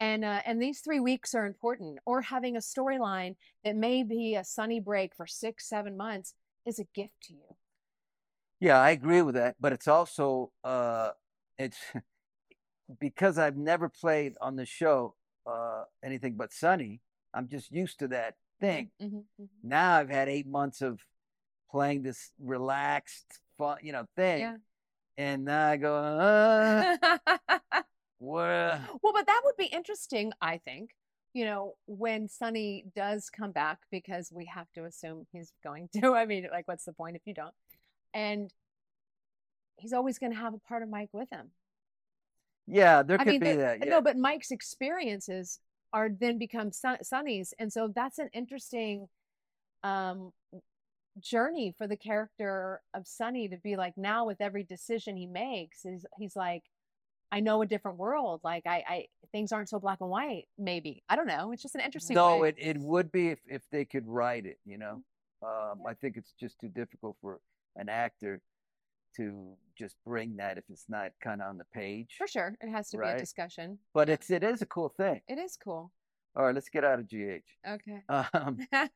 And 0.01 0.25
uh, 0.25 0.41
and 0.47 0.59
these 0.59 0.79
three 0.79 0.99
weeks 0.99 1.35
are 1.35 1.45
important. 1.45 1.99
Or 2.05 2.21
having 2.21 2.57
a 2.57 2.59
storyline 2.59 3.35
that 3.63 3.75
may 3.75 4.01
be 4.03 4.35
a 4.35 4.43
sonny 4.43 4.79
break 4.79 5.15
for 5.15 5.27
six, 5.27 5.69
seven 5.69 5.95
months 5.95 6.33
is 6.65 6.79
a 6.79 6.85
gift 6.95 7.13
to 7.27 7.33
you. 7.33 7.55
Yeah, 8.59 8.79
I 8.79 8.91
agree 8.91 9.21
with 9.21 9.35
that, 9.35 9.55
but 9.61 9.73
it's 9.73 9.87
also 9.87 10.51
uh 10.63 11.11
it's 11.57 11.77
because 12.99 13.37
I've 13.37 13.57
never 13.57 13.89
played 13.89 14.33
on 14.41 14.55
the 14.55 14.65
show 14.65 15.15
uh 15.45 15.83
anything 16.03 16.33
but 16.35 16.51
Sonny. 16.51 16.99
I'm 17.33 17.47
just 17.47 17.71
used 17.71 17.99
to 17.99 18.07
that 18.09 18.35
thing. 18.59 18.89
Mhm, 19.01 19.23
mhm. 19.39 19.47
Now 19.63 19.97
I've 19.97 20.09
had 20.09 20.29
8 20.29 20.47
months 20.47 20.81
of 20.81 20.99
playing 21.69 22.01
this 22.01 22.31
relaxed 22.39 23.39
fun, 23.57 23.77
you 23.83 23.93
know, 23.93 24.05
thing. 24.15 24.39
Yeah. 24.41 24.55
And 25.17 25.45
now 25.45 25.69
I 25.69 25.77
go, 25.77 25.95
uh, 25.95 27.59
Well, 28.21 28.79
Well, 29.01 29.13
but 29.13 29.25
that 29.27 29.41
would 29.45 29.57
be 29.57 29.65
interesting, 29.65 30.33
I 30.41 30.57
think. 30.57 30.91
You 31.33 31.45
know, 31.45 31.75
when 31.85 32.27
Sonny 32.27 32.85
does 32.95 33.29
come 33.29 33.51
back, 33.51 33.79
because 33.89 34.31
we 34.33 34.45
have 34.45 34.71
to 34.73 34.83
assume 34.85 35.27
he's 35.31 35.53
going 35.63 35.89
to. 36.01 36.13
I 36.15 36.25
mean, 36.25 36.47
like, 36.51 36.67
what's 36.67 36.85
the 36.85 36.93
point 36.93 37.15
if 37.15 37.21
you 37.25 37.33
don't? 37.33 37.53
And 38.13 38.53
he's 39.77 39.91
always 39.93 40.17
going 40.17 40.31
to 40.31 40.37
have 40.37 40.53
a 40.53 40.59
part 40.59 40.81
of 40.83 40.89
Mike 40.89 41.09
with 41.13 41.29
him. 41.29 41.51
yeah, 42.67 43.03
there 43.03 43.17
I 43.17 43.23
could 43.23 43.39
mean, 43.39 43.39
be 43.39 43.53
that. 43.55 43.83
Yeah. 43.83 43.89
no, 43.89 44.01
but 44.01 44.17
Mike's 44.17 44.51
experiences 44.51 45.59
are 45.93 46.09
then 46.09 46.37
become 46.37 46.71
Son- 46.71 47.03
Sonny's, 47.03 47.53
and 47.59 47.71
so 47.71 47.91
that's 47.93 48.19
an 48.19 48.29
interesting 48.33 49.07
um, 49.83 50.31
journey 51.19 51.75
for 51.77 51.87
the 51.87 51.97
character 51.97 52.81
of 52.93 53.07
Sonny 53.07 53.49
to 53.49 53.57
be 53.57 53.77
like 53.77 53.97
now 53.97 54.25
with 54.25 54.41
every 54.41 54.63
decision 54.63 55.17
he 55.17 55.27
makes 55.27 55.85
is 55.85 56.05
he's 56.19 56.35
like, 56.35 56.63
I 57.31 57.39
know 57.39 57.61
a 57.61 57.65
different 57.65 57.97
world. 57.97 58.41
Like 58.43 58.63
I, 58.65 58.83
I 58.87 59.05
things 59.31 59.51
aren't 59.51 59.69
so 59.69 59.79
black 59.79 59.99
and 60.01 60.09
white. 60.09 60.45
Maybe 60.57 61.03
I 61.09 61.15
don't 61.15 61.27
know. 61.27 61.51
It's 61.51 61.61
just 61.61 61.75
an 61.75 61.81
interesting. 61.81 62.15
no, 62.15 62.39
way. 62.39 62.49
it, 62.49 62.55
it 62.57 62.77
would 62.77 63.11
be 63.11 63.29
if, 63.29 63.39
if 63.47 63.61
they 63.71 63.85
could 63.85 64.07
write 64.07 64.45
it, 64.45 64.59
you 64.65 64.77
know. 64.77 65.01
Um, 65.43 65.79
Yeah. 65.83 65.91
I 65.91 65.93
think 65.95 66.17
it's 66.17 66.33
just 66.39 66.59
too 66.59 66.69
difficult 66.69 67.17
for 67.21 67.39
an 67.75 67.89
actor 67.89 68.41
to 69.17 69.53
just 69.77 69.95
bring 70.05 70.37
that 70.37 70.57
if 70.57 70.63
it's 70.69 70.85
not 70.87 71.11
kind 71.21 71.41
of 71.41 71.47
on 71.49 71.57
the 71.57 71.65
page. 71.73 72.15
for 72.17 72.27
sure 72.27 72.55
it 72.61 72.69
has 72.69 72.89
to 72.89 72.97
be 72.97 73.07
a 73.07 73.17
discussion. 73.17 73.79
But 73.93 74.09
it's 74.09 74.29
it 74.29 74.43
is 74.43 74.61
a 74.61 74.65
cool 74.65 74.89
thing. 74.89 75.21
It 75.27 75.37
is 75.37 75.57
cool. 75.61 75.91
All 76.35 76.45
right, 76.45 76.55
let's 76.55 76.69
get 76.69 76.85
out 76.85 76.99
of 76.99 77.09
GH. 77.09 77.43
Okay. 77.67 78.01
Um, 78.07 78.57
oh, 78.73 78.87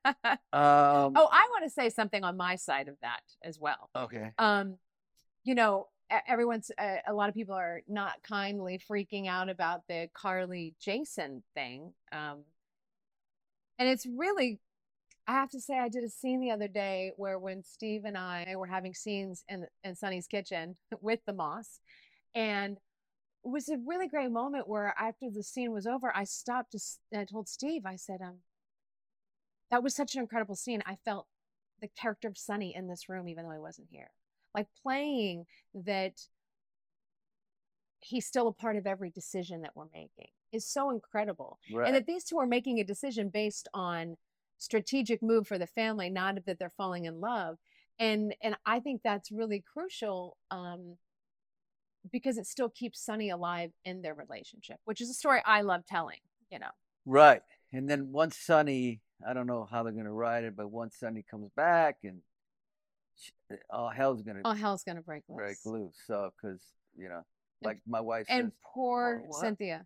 um, 0.54 1.18
I 1.18 1.48
want 1.52 1.64
to 1.64 1.70
say 1.70 1.90
something 1.90 2.24
on 2.24 2.38
my 2.38 2.56
side 2.56 2.88
of 2.88 2.96
that 3.02 3.22
as 3.44 3.60
well. 3.60 3.90
okay. 3.96 4.32
um 4.38 4.78
you 5.44 5.56
know 5.56 5.88
everyone's 6.28 6.72
uh, 6.78 6.98
a 7.08 7.14
lot 7.14 7.30
of 7.30 7.36
people 7.36 7.56
are 7.56 7.82
not 7.88 8.22
kindly 8.24 8.80
freaking 8.90 9.28
out 9.28 9.50
about 9.50 9.82
the 9.88 10.08
carly 10.14 10.76
jason 10.80 11.44
thing 11.54 11.94
um 12.12 12.44
and 13.80 13.90
it's 13.90 14.06
really 14.06 14.60
i 15.28 15.34
have 15.34 15.50
to 15.50 15.60
say 15.60 15.78
i 15.78 15.90
did 15.90 16.04
a 16.04 16.10
scene 16.10 16.40
the 16.40 16.52
other 16.52 16.68
day 16.68 17.12
where 17.18 17.40
when 17.40 17.64
steve 17.64 18.04
and 18.06 18.18
i 18.18 18.56
were 18.56 18.68
having 18.68 18.94
scenes 18.94 19.44
in 19.50 19.66
in 19.84 19.96
sonny's 19.96 20.28
kitchen 20.28 20.76
with 21.02 21.20
the 21.26 21.34
moss 21.34 21.80
and 22.34 22.78
it 23.44 23.50
was 23.50 23.70
a 23.70 23.78
really 23.86 24.08
great 24.08 24.32
moment 24.32 24.68
where 24.68 24.94
after 25.00 25.30
the 25.30 25.44
scene 25.44 25.72
was 25.72 25.86
over 25.86 26.16
i 26.16 26.24
stopped 26.24 26.72
to, 26.72 26.80
and 27.12 27.22
i 27.22 27.26
told 27.26 27.48
steve 27.48 27.84
i 27.86 27.96
said 27.96 28.22
um 28.22 28.38
that 29.72 29.82
was 29.82 29.96
such 29.96 30.16
an 30.16 30.22
incredible 30.22 30.56
scene 30.56 30.84
i 30.86 30.96
felt 31.04 31.28
the 31.82 32.02
character 32.02 32.28
of 32.28 32.38
Sonny 32.38 32.74
in 32.76 32.88
this 32.88 33.10
room, 33.10 33.28
even 33.28 33.46
though 33.46 33.52
he 33.52 33.60
wasn't 33.60 33.88
here. 33.92 34.10
Like 34.56 34.68
playing 34.82 35.46
that 35.74 36.22
he's 38.00 38.26
still 38.26 38.48
a 38.48 38.54
part 38.54 38.78
of 38.78 38.88
every 38.88 39.10
decision 39.10 39.62
that 39.62 39.76
we're 39.76 39.86
making 39.94 40.30
is 40.52 40.66
so 40.66 40.90
incredible. 40.92 41.60
Right. 41.74 41.88
And 41.88 41.96
that 41.96 42.06
these 42.06 42.24
two 42.24 42.38
are 42.40 42.46
making 42.46 42.80
a 42.80 42.84
decision 42.84 43.30
based 43.30 43.68
on 43.74 44.18
strategic 44.58 45.22
move 45.22 45.48
for 45.48 45.58
the 45.58 45.68
family, 45.68 46.10
not 46.10 46.46
that 46.46 46.60
they're 46.60 46.72
falling 46.78 47.06
in 47.06 47.20
love. 47.20 47.58
And 48.00 48.36
and 48.42 48.56
I 48.66 48.80
think 48.80 49.02
that's 49.04 49.32
really 49.32 49.64
crucial 49.72 50.38
um, 50.52 50.98
because 52.12 52.38
it 52.38 52.46
still 52.46 52.70
keeps 52.70 53.04
Sonny 53.04 53.30
alive 53.30 53.72
in 53.84 54.02
their 54.02 54.14
relationship, 54.14 54.78
which 54.86 55.02
is 55.02 55.10
a 55.10 55.14
story 55.14 55.42
I 55.46 55.62
love 55.62 55.86
telling. 55.86 56.20
You 56.52 56.60
know, 56.60 56.72
Right. 57.06 57.42
And 57.72 57.90
then 57.90 58.12
once 58.12 58.38
Sonny, 58.38 59.02
I 59.28 59.34
don't 59.34 59.48
know 59.48 59.68
how 59.70 59.84
they're 59.84 59.94
going 59.94 60.06
to 60.06 60.12
write 60.12 60.44
it, 60.44 60.56
but 60.56 60.72
once 60.72 60.98
Sonny 61.00 61.24
comes 61.30 61.50
back 61.56 61.98
and 62.04 62.22
Eh, 63.52 63.56
all 63.70 63.90
hell's 63.90 64.24
to 64.24 64.34
all 64.44 64.54
hell's 64.54 64.84
gonna 64.84 65.02
break 65.02 65.24
loose. 65.30 65.38
break 65.38 65.58
loose. 65.66 65.96
So, 66.08 66.32
because, 66.42 66.62
you 66.98 67.10
know, 67.10 67.22
like 67.64 67.80
my 67.88 68.02
wife 68.02 68.26
And 68.30 68.46
says, 68.48 68.52
poor 68.74 69.24
"What?" 69.28 69.40
Cynthia. 69.42 69.86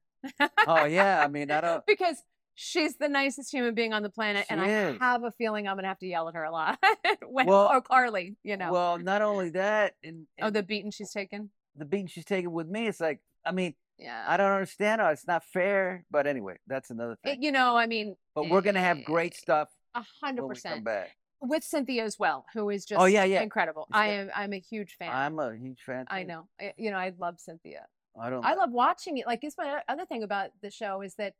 oh, 0.68 0.86
yeah. 0.86 1.22
I 1.24 1.28
mean, 1.28 1.52
I 1.52 1.62
don't, 1.62 1.86
because 1.86 2.18
she's 2.56 2.98
the 2.98 3.08
nicest 3.10 3.52
human 3.54 3.74
being 3.74 3.94
on 3.94 4.04
the 4.04 4.10
planet, 4.10 4.46
and 4.50 4.60
She 4.62 4.66
I 4.68 4.92
have 5.00 5.24
a 5.24 5.32
feeling 5.32 5.68
I'm 5.68 5.76
gonna 5.78 5.88
have 5.88 6.00
to 6.00 6.08
yell 6.08 6.28
at 6.30 6.36
her 6.36 6.44
a 6.44 6.52
lot. 6.52 6.78
when, 7.28 7.46
Well- 7.48 7.70
or 7.72 7.82
Carly, 7.82 8.36
you 8.44 8.58
know. 8.58 8.72
well, 8.72 8.98
not 8.98 9.22
only 9.22 9.50
that, 9.52 9.94
and, 10.04 10.26
oh, 10.42 10.50
the 10.50 10.64
beating 10.64 10.92
she's 10.92 11.12
taken. 11.12 11.50
the 11.76 11.86
beating 11.86 12.08
she's 12.08 12.26
taking 12.26 12.52
with 12.52 12.68
me, 12.68 12.88
it's 12.88 13.00
like, 13.00 13.20
I 13.46 13.52
mean, 13.54 13.76
Yeah. 13.98 14.26
I 14.28 14.36
don't 14.38 14.52
understand 14.52 15.00
how 15.02 15.10
it's 15.10 15.28
not 15.28 15.44
fair. 15.46 16.04
But 16.12 16.28
anyway, 16.28 16.58
that's 16.68 16.90
another 16.90 17.14
It- 17.14 17.20
thing. 17.24 17.44
you 17.44 17.52
know, 17.54 17.78
I 17.78 17.86
mean, 17.86 18.16
but 18.36 18.50
we're 18.50 18.62
to 18.76 18.82
have 18.82 18.98
eh, 19.00 19.04
great 19.06 19.34
stuff 19.36 19.70
a 19.96 20.04
hundred 20.22 20.44
when 20.44 20.50
we 20.50 20.56
come 20.62 20.84
percent. 20.84 20.84
With 21.41 21.63
Cynthia 21.63 22.03
as 22.03 22.19
well, 22.19 22.46
who 22.53 22.69
is 22.69 22.86
just 22.86 23.00
Oh, 23.00 23.05
yeah, 23.05 23.24
yeah. 23.24 23.41
incredible. 23.41 23.88
It's 23.89 23.98
I 23.98 24.08
am 24.08 24.29
I'm 24.36 24.53
a 24.53 24.60
huge 24.60 24.96
fan. 24.96 25.10
I'm 25.12 25.39
a 25.39 25.55
huge 25.55 25.81
fan. 25.81 26.05
I 26.10 26.24
know. 26.24 26.48
I, 26.60 26.74
you 26.77 26.91
know, 26.91 26.98
I 26.98 27.13
love 27.17 27.39
Cynthia. 27.39 27.88
I 28.19 28.29
don't. 28.29 28.43
I 28.43 28.55
love 28.55 28.72
watching 28.72 29.17
it. 29.17 29.25
Like, 29.25 29.43
it's 29.43 29.58
my 29.58 29.81
other 29.88 30.05
thing 30.05 30.24
about 30.24 30.50
the 30.62 30.69
show 30.69 31.01
is 31.01 31.15
that 31.15 31.36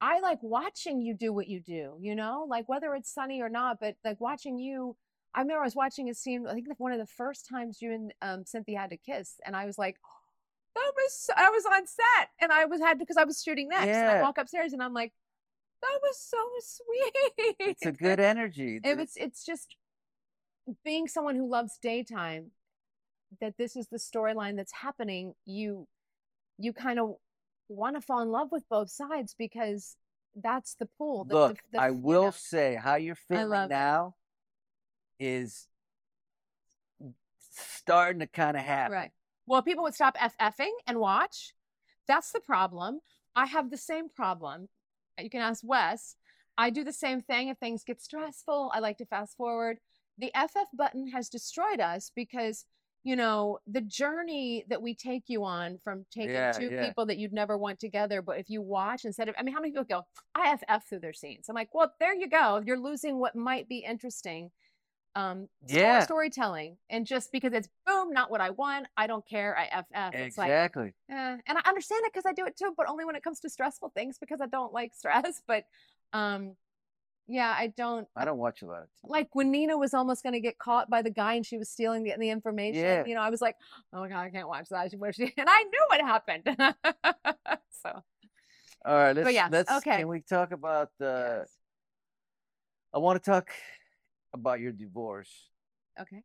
I 0.00 0.20
like 0.20 0.42
watching 0.42 1.02
you 1.02 1.14
do 1.14 1.32
what 1.32 1.48
you 1.48 1.60
do, 1.60 1.96
you 2.00 2.14
know, 2.14 2.46
like 2.48 2.68
whether 2.68 2.94
it's 2.94 3.12
sonny 3.12 3.42
or 3.42 3.48
not, 3.48 3.80
but 3.80 3.96
like 4.04 4.20
watching 4.20 4.58
you. 4.58 4.96
I 5.34 5.40
remember 5.40 5.60
I 5.60 5.66
was 5.66 5.76
watching 5.76 6.08
a 6.08 6.14
scene, 6.14 6.46
I 6.46 6.54
think 6.54 6.66
one 6.78 6.92
of 6.92 6.98
the 6.98 7.06
first 7.06 7.46
times 7.48 7.82
you 7.82 7.92
and 7.92 8.14
um, 8.22 8.44
Cynthia 8.46 8.78
had 8.78 8.90
to 8.90 8.96
kiss, 8.96 9.34
and 9.44 9.54
I 9.54 9.66
was 9.66 9.76
like, 9.76 9.96
that 10.74 10.92
was, 10.96 11.30
I 11.36 11.50
was 11.50 11.64
on 11.66 11.86
set 11.86 12.28
and 12.40 12.52
I 12.52 12.64
was 12.64 12.80
had 12.80 12.98
because 12.98 13.16
I 13.16 13.24
was 13.24 13.42
shooting 13.42 13.68
next. 13.68 13.86
Yeah. 13.86 14.08
And 14.08 14.18
I 14.18 14.22
walk 14.22 14.38
upstairs 14.38 14.72
and 14.72 14.82
I'm 14.82 14.94
like, 14.94 15.12
that 15.82 15.98
was 16.02 16.18
so 16.20 16.38
sweet. 16.60 17.56
It's 17.60 17.86
a 17.86 17.92
good 17.92 18.20
energy. 18.20 18.80
It 18.82 18.96
was, 18.98 19.12
it's 19.16 19.44
just 19.44 19.76
being 20.84 21.06
someone 21.08 21.36
who 21.36 21.48
loves 21.48 21.78
daytime, 21.80 22.50
that 23.40 23.54
this 23.58 23.76
is 23.76 23.88
the 23.88 23.98
storyline 23.98 24.56
that's 24.56 24.72
happening. 24.72 25.34
You, 25.46 25.86
you 26.58 26.72
kind 26.72 26.98
of 26.98 27.14
want 27.68 27.96
to 27.96 28.00
fall 28.00 28.20
in 28.22 28.28
love 28.30 28.48
with 28.50 28.64
both 28.68 28.90
sides 28.90 29.34
because 29.38 29.96
that's 30.34 30.74
the 30.74 30.86
pool. 30.98 31.24
The, 31.24 31.34
the- 31.34 31.40
Look, 31.40 31.58
the- 31.72 31.80
I 31.80 31.88
you 31.88 31.94
will 31.94 32.22
know. 32.24 32.30
say 32.32 32.74
how 32.80 32.96
you're 32.96 33.14
feeling 33.14 33.68
now 33.68 34.14
is 35.20 35.66
starting 37.50 38.20
to 38.20 38.26
kind 38.26 38.56
of 38.56 38.62
happen. 38.62 38.92
Right. 38.92 39.10
Well, 39.46 39.62
people 39.62 39.82
would 39.84 39.94
stop 39.94 40.16
FFing 40.18 40.70
and 40.86 40.98
watch. 40.98 41.54
That's 42.06 42.32
the 42.32 42.40
problem. 42.40 43.00
I 43.34 43.46
have 43.46 43.70
the 43.70 43.76
same 43.76 44.08
problem. 44.08 44.68
You 45.18 45.30
can 45.30 45.40
ask 45.40 45.62
Wes. 45.64 46.16
I 46.56 46.70
do 46.70 46.84
the 46.84 46.92
same 46.92 47.20
thing 47.20 47.48
if 47.48 47.58
things 47.58 47.84
get 47.84 48.02
stressful. 48.02 48.70
I 48.74 48.80
like 48.80 48.98
to 48.98 49.06
fast 49.06 49.36
forward. 49.36 49.78
The 50.18 50.32
FF 50.34 50.68
button 50.76 51.08
has 51.08 51.28
destroyed 51.28 51.80
us 51.80 52.10
because, 52.14 52.64
you 53.04 53.14
know, 53.14 53.58
the 53.68 53.80
journey 53.80 54.64
that 54.68 54.82
we 54.82 54.94
take 54.94 55.24
you 55.28 55.44
on 55.44 55.78
from 55.84 56.04
taking 56.12 56.34
Yeah, 56.34 56.52
two 56.52 56.70
yeah. 56.72 56.86
people 56.86 57.06
that 57.06 57.18
you'd 57.18 57.32
never 57.32 57.56
want 57.56 57.78
together, 57.78 58.22
but 58.22 58.38
if 58.38 58.50
you 58.50 58.60
watch 58.60 59.04
instead 59.04 59.28
of, 59.28 59.36
I 59.38 59.44
mean, 59.44 59.54
how 59.54 59.60
many 59.60 59.70
people 59.70 59.84
go, 59.84 60.02
I 60.34 60.56
FF 60.56 60.88
through 60.88 61.00
their 61.00 61.12
scenes? 61.12 61.46
I'm 61.48 61.54
like, 61.54 61.72
well, 61.72 61.92
there 62.00 62.14
you 62.14 62.28
go. 62.28 62.60
You're 62.66 62.80
losing 62.80 63.18
what 63.18 63.36
might 63.36 63.68
be 63.68 63.78
interesting 63.78 64.50
um 65.14 65.48
Yeah. 65.66 66.00
storytelling 66.00 66.76
and 66.90 67.06
just 67.06 67.32
because 67.32 67.52
it's 67.52 67.68
boom 67.86 68.12
not 68.12 68.30
what 68.30 68.40
i 68.40 68.50
want 68.50 68.86
i 68.96 69.06
don't 69.06 69.26
care 69.26 69.56
i 69.58 69.66
ff 69.82 70.14
it's 70.14 70.36
like 70.38 70.48
Exactly. 70.48 70.92
eh. 71.10 71.36
and 71.46 71.58
i 71.58 71.60
understand 71.66 72.02
it 72.04 72.12
because 72.12 72.26
i 72.26 72.32
do 72.32 72.44
it 72.46 72.56
too 72.56 72.72
but 72.76 72.88
only 72.88 73.04
when 73.04 73.16
it 73.16 73.22
comes 73.24 73.40
to 73.40 73.48
stressful 73.50 73.90
things 73.94 74.18
because 74.18 74.40
i 74.40 74.46
don't 74.46 74.72
like 74.72 74.94
stress 74.94 75.42
but 75.48 75.64
um 76.12 76.54
yeah 77.26 77.54
i 77.58 77.66
don't 77.76 78.06
I 78.16 78.24
don't 78.24 78.38
watch 78.38 78.62
a 78.62 78.66
lot 78.66 78.82
of 78.82 78.88
TV. 78.88 79.10
like 79.10 79.28
when 79.34 79.50
nina 79.50 79.76
was 79.76 79.92
almost 79.94 80.22
going 80.22 80.34
to 80.34 80.40
get 80.40 80.58
caught 80.58 80.88
by 80.88 81.02
the 81.02 81.10
guy 81.10 81.34
and 81.34 81.44
she 81.44 81.58
was 81.58 81.68
stealing 81.68 82.02
the, 82.04 82.14
the 82.18 82.30
information 82.30 82.80
Yeah. 82.82 83.04
you 83.06 83.14
know 83.14 83.20
i 83.22 83.30
was 83.30 83.40
like 83.40 83.56
oh 83.92 84.00
my 84.00 84.08
god 84.08 84.20
i 84.26 84.30
can't 84.30 84.48
watch 84.48 84.68
that 84.70 84.92
where 84.98 85.12
she 85.12 85.24
and 85.36 85.48
i 85.48 85.62
knew 85.62 85.84
what 85.88 86.00
happened 86.00 86.44
so 87.82 88.02
All 88.84 88.94
right, 88.94 89.14
let's 89.16 89.32
yes, 89.32 89.50
let's 89.50 89.72
okay. 89.78 89.98
can 89.98 90.08
we 90.08 90.20
talk 90.20 90.52
about 90.52 90.90
uh 91.00 91.40
yes. 91.42 91.50
I 92.94 92.98
want 92.98 93.22
to 93.22 93.30
talk 93.30 93.50
about 94.32 94.60
your 94.60 94.72
divorce 94.72 95.50
okay 96.00 96.22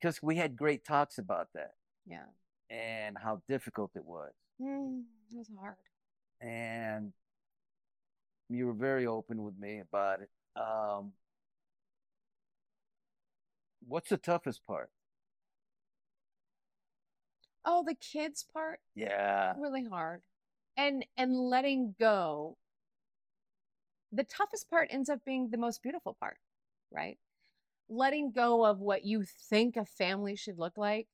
because 0.00 0.22
we 0.22 0.36
had 0.36 0.56
great 0.56 0.84
talks 0.84 1.18
about 1.18 1.48
that 1.54 1.72
yeah 2.06 2.24
and 2.70 3.16
how 3.18 3.40
difficult 3.48 3.90
it 3.94 4.04
was. 4.04 4.32
mm, 4.60 5.04
it 5.32 5.36
was 5.36 5.48
hard 5.58 5.76
And 6.40 7.12
you 8.48 8.66
were 8.66 8.72
very 8.72 9.06
open 9.06 9.42
with 9.42 9.58
me 9.58 9.80
about 9.80 10.20
it. 10.20 10.30
Um 10.60 11.12
What's 13.86 14.10
the 14.10 14.18
toughest 14.18 14.66
part? 14.66 14.90
oh 17.64 17.82
the 17.86 17.94
kids 17.94 18.44
part 18.52 18.80
Yeah. 18.94 19.54
really 19.56 19.84
hard 19.84 20.22
and 20.76 21.04
and 21.16 21.36
letting 21.36 21.94
go 21.98 22.56
the 24.16 24.24
toughest 24.24 24.68
part 24.70 24.88
ends 24.90 25.08
up 25.10 25.24
being 25.24 25.50
the 25.50 25.58
most 25.58 25.82
beautiful 25.82 26.16
part 26.18 26.38
right 26.92 27.18
letting 27.88 28.32
go 28.32 28.64
of 28.64 28.80
what 28.80 29.04
you 29.04 29.24
think 29.48 29.76
a 29.76 29.84
family 29.84 30.36
should 30.36 30.58
look 30.58 30.76
like 30.76 31.06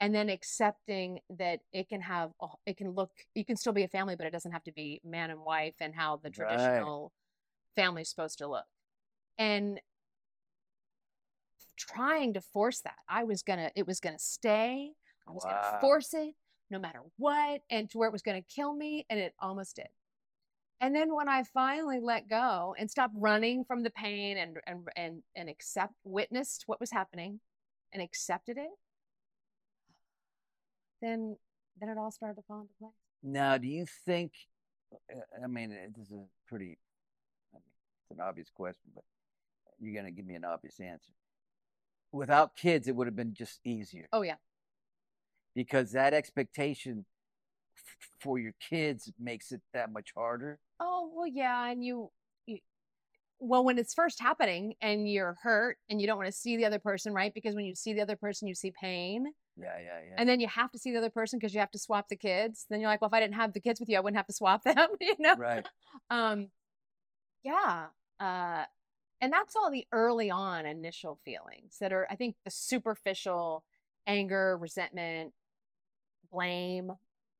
and 0.00 0.14
then 0.14 0.28
accepting 0.28 1.20
that 1.30 1.60
it 1.72 1.88
can 1.88 2.00
have 2.00 2.30
it 2.66 2.76
can 2.76 2.90
look 2.90 3.10
you 3.34 3.44
can 3.44 3.56
still 3.56 3.72
be 3.72 3.82
a 3.84 3.88
family 3.88 4.16
but 4.16 4.26
it 4.26 4.32
doesn't 4.32 4.52
have 4.52 4.64
to 4.64 4.72
be 4.72 5.00
man 5.04 5.30
and 5.30 5.40
wife 5.40 5.74
and 5.80 5.94
how 5.94 6.16
the 6.16 6.30
Right. 6.30 6.48
traditional 6.48 7.12
family's 7.74 8.08
supposed 8.08 8.38
to 8.38 8.46
look 8.46 8.66
and 9.38 9.80
trying 11.76 12.32
to 12.34 12.40
force 12.40 12.80
that 12.80 12.98
i 13.08 13.24
was 13.24 13.42
gonna 13.42 13.70
it 13.74 13.86
was 13.86 14.00
gonna 14.00 14.18
stay 14.18 14.92
i 15.26 15.32
was 15.32 15.44
Wow. 15.44 15.50
gonna 15.50 15.80
force 15.80 16.14
it 16.14 16.34
no 16.70 16.78
matter 16.78 17.00
what, 17.16 17.62
and 17.70 17.88
to 17.90 17.98
where 17.98 18.08
it 18.08 18.12
was 18.12 18.22
to 18.22 18.42
kill 18.42 18.74
me. 18.74 19.06
And 19.08 19.20
it 19.20 19.34
almost 19.40 19.76
did. 19.76 19.88
And 20.80 20.94
then 20.94 21.14
when 21.14 21.28
I 21.28 21.44
finally 21.44 21.98
let 22.00 22.28
go 22.28 22.74
and 22.78 22.90
stopped 22.90 23.14
running 23.16 23.64
from 23.64 23.82
the 23.82 23.90
pain 23.90 24.36
and 24.36 24.58
and 24.66 24.88
and 24.96 25.22
and 25.34 25.48
accept 25.48 25.94
witnessed 26.04 26.64
what 26.66 26.80
was 26.80 26.90
happening 26.90 27.40
and 27.92 28.02
accepted 28.02 28.58
it, 28.58 28.70
then 31.00 31.36
then 31.80 31.88
it 31.88 31.98
all 31.98 32.10
started 32.10 32.36
to 32.36 32.42
fall 32.46 32.60
into 32.62 32.74
place. 32.78 32.92
Now, 33.22 33.56
do 33.58 33.66
you 33.66 33.86
think? 34.04 34.32
uh, 34.92 35.20
I 35.42 35.46
mean, 35.46 35.70
this 35.96 36.10
is 36.10 36.18
pretty. 36.46 36.78
I 37.52 37.56
mean, 37.56 37.62
it's 38.02 38.10
an 38.10 38.20
obvious 38.20 38.50
question, 38.54 38.90
but 38.94 39.04
you're 39.80 39.94
gonna 39.94 40.10
give 40.12 40.26
me 40.26 40.34
an 40.34 40.44
obvious 40.44 40.78
answer. 40.80 41.12
Without 42.12 42.56
kids, 42.56 42.86
it 42.86 42.94
would 42.94 43.06
have 43.06 43.16
been 43.16 43.34
just 43.34 43.58
easier 43.64 44.08
Oh 44.12 44.22
yeah. 44.22 44.36
because 45.54 45.92
that 45.92 46.14
expectation 46.14 47.04
f- 47.76 48.08
for 48.20 48.38
your 48.38 48.54
kids 48.60 49.12
makes 49.18 49.52
it 49.52 49.60
that 49.72 49.92
much 49.92 50.12
harder. 50.16 50.58
Oh 50.80 51.10
well 51.14 51.26
yeah, 51.26 51.70
and 51.70 51.84
you, 51.84 52.10
you 52.46 52.58
well 53.38 53.64
when 53.64 53.78
it's 53.78 53.94
first 53.94 54.20
happening 54.20 54.74
and 54.80 55.08
you're 55.10 55.36
hurt 55.42 55.78
and 55.88 56.00
you 56.00 56.06
don't 56.06 56.16
want 56.18 56.26
to 56.28 56.32
see 56.32 56.56
the 56.56 56.64
other 56.64 56.78
person, 56.78 57.12
right? 57.12 57.32
Because 57.34 57.54
when 57.54 57.64
you 57.64 57.74
see 57.74 57.92
the 57.94 58.02
other 58.02 58.16
person, 58.16 58.48
you 58.48 58.54
see 58.54 58.72
pain. 58.80 59.26
Yeah, 59.56 59.78
yeah, 59.78 60.00
yeah. 60.08 60.14
And 60.18 60.28
then 60.28 60.40
you 60.40 60.48
have 60.48 60.72
to 60.72 60.78
see 60.78 60.90
the 60.90 60.98
other 60.98 61.10
person 61.10 61.38
because 61.38 61.54
you 61.54 61.60
have 61.60 61.70
to 61.72 61.78
swap 61.78 62.08
the 62.08 62.16
kids. 62.16 62.66
Then 62.68 62.80
you're 62.80 62.90
like, 62.90 63.00
well, 63.00 63.08
if 63.08 63.14
I 63.14 63.20
didn't 63.20 63.36
have 63.36 63.52
the 63.52 63.60
kids 63.60 63.78
with 63.78 63.88
you, 63.88 63.96
I 63.96 64.00
wouldn't 64.00 64.16
have 64.16 64.26
to 64.26 64.32
swap 64.32 64.62
them, 64.64 64.88
you 65.00 65.14
know? 65.20 65.36
right. 65.36 65.66
um 66.10 66.48
yeah 67.44 67.86
uh 68.20 68.64
and 69.20 69.32
that's 69.32 69.54
all 69.56 69.70
the 69.70 69.86
early 69.92 70.30
on 70.30 70.66
initial 70.66 71.18
feelings 71.24 71.76
that 71.80 71.92
are 71.92 72.06
i 72.10 72.16
think 72.16 72.36
the 72.44 72.50
superficial 72.50 73.64
anger 74.06 74.56
resentment 74.58 75.32
blame 76.32 76.92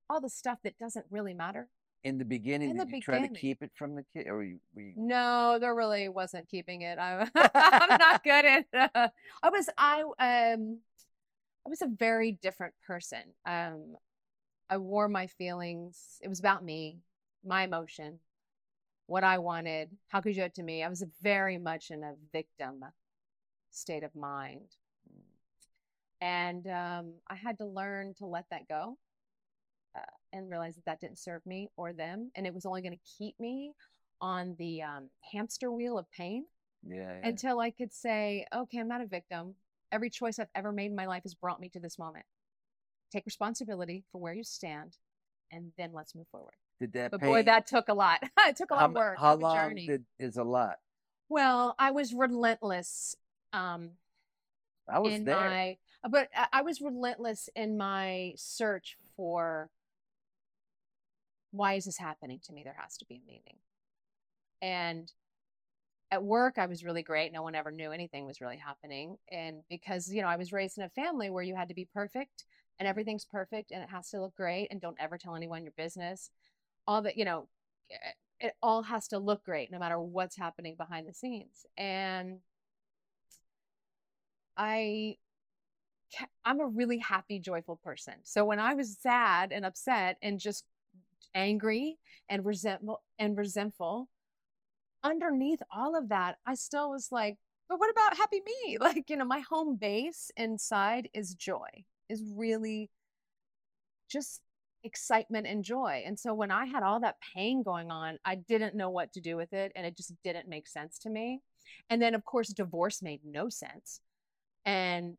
all 0.08 0.20
the 0.20 0.28
stuff 0.28 0.58
that 0.64 0.78
doesn't 0.78 1.06
really 1.10 1.34
matter 1.34 1.68
In 2.02 2.18
the 2.18 2.24
beginning, 2.24 2.70
In 2.70 2.76
did 2.76 2.88
the 2.88 2.96
you 2.96 3.02
try 3.02 3.26
to 3.26 3.28
keep 3.28 3.62
it 3.62 3.70
from 3.74 3.94
the 3.94 4.04
kid, 4.12 4.26
or 4.26 4.36
were 4.36 4.44
you, 4.44 4.58
were 4.74 4.82
you 4.82 4.92
no 4.96 5.58
there 5.60 5.74
really 5.74 6.08
wasn't 6.08 6.48
keeping 6.48 6.82
it 6.82 6.98
i'm, 6.98 7.30
I'm 7.54 7.98
not 7.98 8.24
good 8.24 8.44
at 8.44 8.66
uh, 8.94 9.08
i 9.42 9.50
was 9.50 9.68
i 9.78 10.02
um 10.02 10.78
i 11.66 11.68
was 11.68 11.82
a 11.82 11.88
very 11.88 12.32
different 12.32 12.74
person 12.86 13.22
um 13.46 13.96
i 14.68 14.76
wore 14.76 15.08
my 15.08 15.26
feelings 15.26 16.18
it 16.22 16.28
was 16.28 16.40
about 16.40 16.64
me 16.64 16.98
my 17.44 17.64
emotion 17.64 18.18
what 19.06 19.24
I 19.24 19.38
wanted. 19.38 19.90
How 20.08 20.20
could 20.20 20.30
you 20.30 20.42
do 20.42 20.46
it 20.46 20.54
to 20.54 20.62
me? 20.62 20.82
I 20.82 20.88
was 20.88 21.04
very 21.22 21.58
much 21.58 21.90
in 21.90 22.02
a 22.02 22.14
victim 22.32 22.84
state 23.70 24.02
of 24.02 24.14
mind. 24.14 24.76
And 26.20 26.66
um, 26.66 27.12
I 27.28 27.34
had 27.34 27.58
to 27.58 27.66
learn 27.66 28.14
to 28.14 28.26
let 28.26 28.46
that 28.50 28.68
go 28.68 28.96
and 30.34 30.50
realize 30.50 30.74
that 30.74 30.84
that 30.84 31.00
didn't 31.00 31.18
serve 31.18 31.44
me 31.46 31.68
or 31.76 31.92
them. 31.92 32.30
And 32.34 32.46
it 32.46 32.52
was 32.52 32.66
only 32.66 32.82
going 32.82 32.92
to 32.92 33.14
keep 33.18 33.38
me 33.38 33.72
on 34.20 34.56
the 34.58 34.82
um, 34.82 35.08
hamster 35.32 35.70
wheel 35.70 35.96
of 35.96 36.10
pain 36.10 36.44
yeah, 36.86 36.96
yeah. 36.96 37.28
until 37.28 37.60
I 37.60 37.70
could 37.70 37.92
say, 37.92 38.46
okay, 38.54 38.78
I'm 38.78 38.88
not 38.88 39.00
a 39.00 39.06
victim. 39.06 39.54
Every 39.92 40.10
choice 40.10 40.38
I've 40.38 40.48
ever 40.54 40.72
made 40.72 40.90
in 40.90 40.96
my 40.96 41.06
life 41.06 41.22
has 41.22 41.34
brought 41.34 41.60
me 41.60 41.68
to 41.70 41.80
this 41.80 41.98
moment. 41.98 42.26
Take 43.12 43.24
responsibility 43.26 44.04
for 44.10 44.20
where 44.20 44.34
you 44.34 44.42
stand, 44.42 44.96
and 45.52 45.70
then 45.78 45.92
let's 45.92 46.16
move 46.16 46.26
forward. 46.32 46.54
did 46.80 46.92
that 46.94 47.12
But 47.12 47.20
pain, 47.20 47.30
boy, 47.30 47.42
that 47.44 47.68
took 47.68 47.88
a 47.88 47.94
lot. 47.94 48.18
it 48.40 48.56
took 48.56 48.72
a 48.72 48.74
lot 48.74 48.80
how, 48.80 48.86
of 48.86 48.94
work. 48.94 49.18
how 49.20 49.34
long 49.36 49.56
journey. 49.56 49.86
did 49.86 50.04
is 50.18 50.36
a 50.36 50.42
lot? 50.42 50.78
Well, 51.28 51.76
I 51.78 51.92
was 51.92 52.12
relentless 52.12 53.14
um, 53.52 53.90
I 54.88 54.98
was 54.98 55.14
in 55.14 55.24
there. 55.24 55.36
my, 55.36 55.76
but 56.10 56.28
I 56.52 56.62
was 56.62 56.80
relentless 56.80 57.48
in 57.54 57.76
my 57.76 58.34
search 58.36 58.96
for 59.16 59.70
why 61.54 61.74
is 61.74 61.84
this 61.84 61.98
happening 61.98 62.40
to 62.44 62.52
me? 62.52 62.62
There 62.64 62.76
has 62.76 62.96
to 62.96 63.06
be 63.06 63.16
a 63.16 63.26
meaning. 63.26 63.58
And 64.60 65.10
at 66.10 66.22
work, 66.22 66.58
I 66.58 66.66
was 66.66 66.84
really 66.84 67.02
great. 67.02 67.32
No 67.32 67.42
one 67.42 67.54
ever 67.54 67.70
knew 67.70 67.92
anything 67.92 68.26
was 68.26 68.40
really 68.40 68.56
happening. 68.56 69.16
And 69.30 69.62
because, 69.70 70.08
you 70.12 70.20
know, 70.20 70.28
I 70.28 70.36
was 70.36 70.52
raised 70.52 70.78
in 70.78 70.84
a 70.84 70.88
family 70.88 71.30
where 71.30 71.44
you 71.44 71.54
had 71.54 71.68
to 71.68 71.74
be 71.74 71.88
perfect 71.94 72.44
and 72.78 72.88
everything's 72.88 73.24
perfect 73.24 73.70
and 73.70 73.82
it 73.82 73.88
has 73.88 74.10
to 74.10 74.20
look 74.20 74.34
great 74.34 74.68
and 74.70 74.80
don't 74.80 74.96
ever 74.98 75.16
tell 75.16 75.36
anyone 75.36 75.62
your 75.62 75.72
business. 75.76 76.30
All 76.86 77.02
that, 77.02 77.16
you 77.16 77.24
know, 77.24 77.48
eh, 77.90 78.46
it 78.46 78.54
all 78.60 78.82
has 78.82 79.08
to 79.08 79.18
look 79.18 79.44
great 79.44 79.70
no 79.70 79.78
matter 79.78 79.98
what's 79.98 80.36
happening 80.36 80.74
behind 80.76 81.08
the 81.08 81.14
scenes. 81.14 81.66
And 81.78 82.40
I 84.56 85.16
I'm 86.44 86.60
a 86.60 86.66
really 86.66 86.98
happy, 86.98 87.40
joyful 87.40 87.76
person. 87.76 88.14
So 88.22 88.44
when 88.44 88.60
I 88.60 88.74
was 88.74 88.98
sad 89.00 89.50
and 89.52 89.64
upset 89.64 90.16
and 90.22 90.38
just 90.38 90.64
angry 91.34 91.98
and 92.28 92.44
resentful 92.44 93.02
and 93.18 93.36
resentful, 93.36 94.08
underneath 95.02 95.60
all 95.74 95.96
of 95.96 96.08
that, 96.08 96.36
I 96.46 96.54
still 96.54 96.90
was 96.90 97.08
like, 97.10 97.36
but 97.68 97.78
what 97.78 97.90
about 97.90 98.16
happy 98.16 98.40
me? 98.44 98.78
Like, 98.80 99.08
you 99.08 99.16
know, 99.16 99.24
my 99.24 99.40
home 99.40 99.76
base 99.76 100.30
inside 100.36 101.08
is 101.14 101.34
joy, 101.34 101.68
is 102.08 102.22
really 102.34 102.90
just 104.10 104.40
excitement 104.84 105.46
and 105.46 105.64
joy. 105.64 106.02
And 106.06 106.18
so 106.18 106.34
when 106.34 106.50
I 106.50 106.66
had 106.66 106.82
all 106.82 107.00
that 107.00 107.16
pain 107.34 107.62
going 107.62 107.90
on, 107.90 108.18
I 108.24 108.36
didn't 108.36 108.74
know 108.74 108.90
what 108.90 109.12
to 109.14 109.20
do 109.20 109.36
with 109.36 109.52
it 109.52 109.72
and 109.74 109.86
it 109.86 109.96
just 109.96 110.12
didn't 110.22 110.48
make 110.48 110.68
sense 110.68 110.98
to 111.00 111.10
me. 111.10 111.40
And 111.90 112.00
then 112.00 112.14
of 112.14 112.24
course 112.24 112.48
divorce 112.48 113.02
made 113.02 113.20
no 113.24 113.48
sense. 113.48 114.00
And 114.66 115.16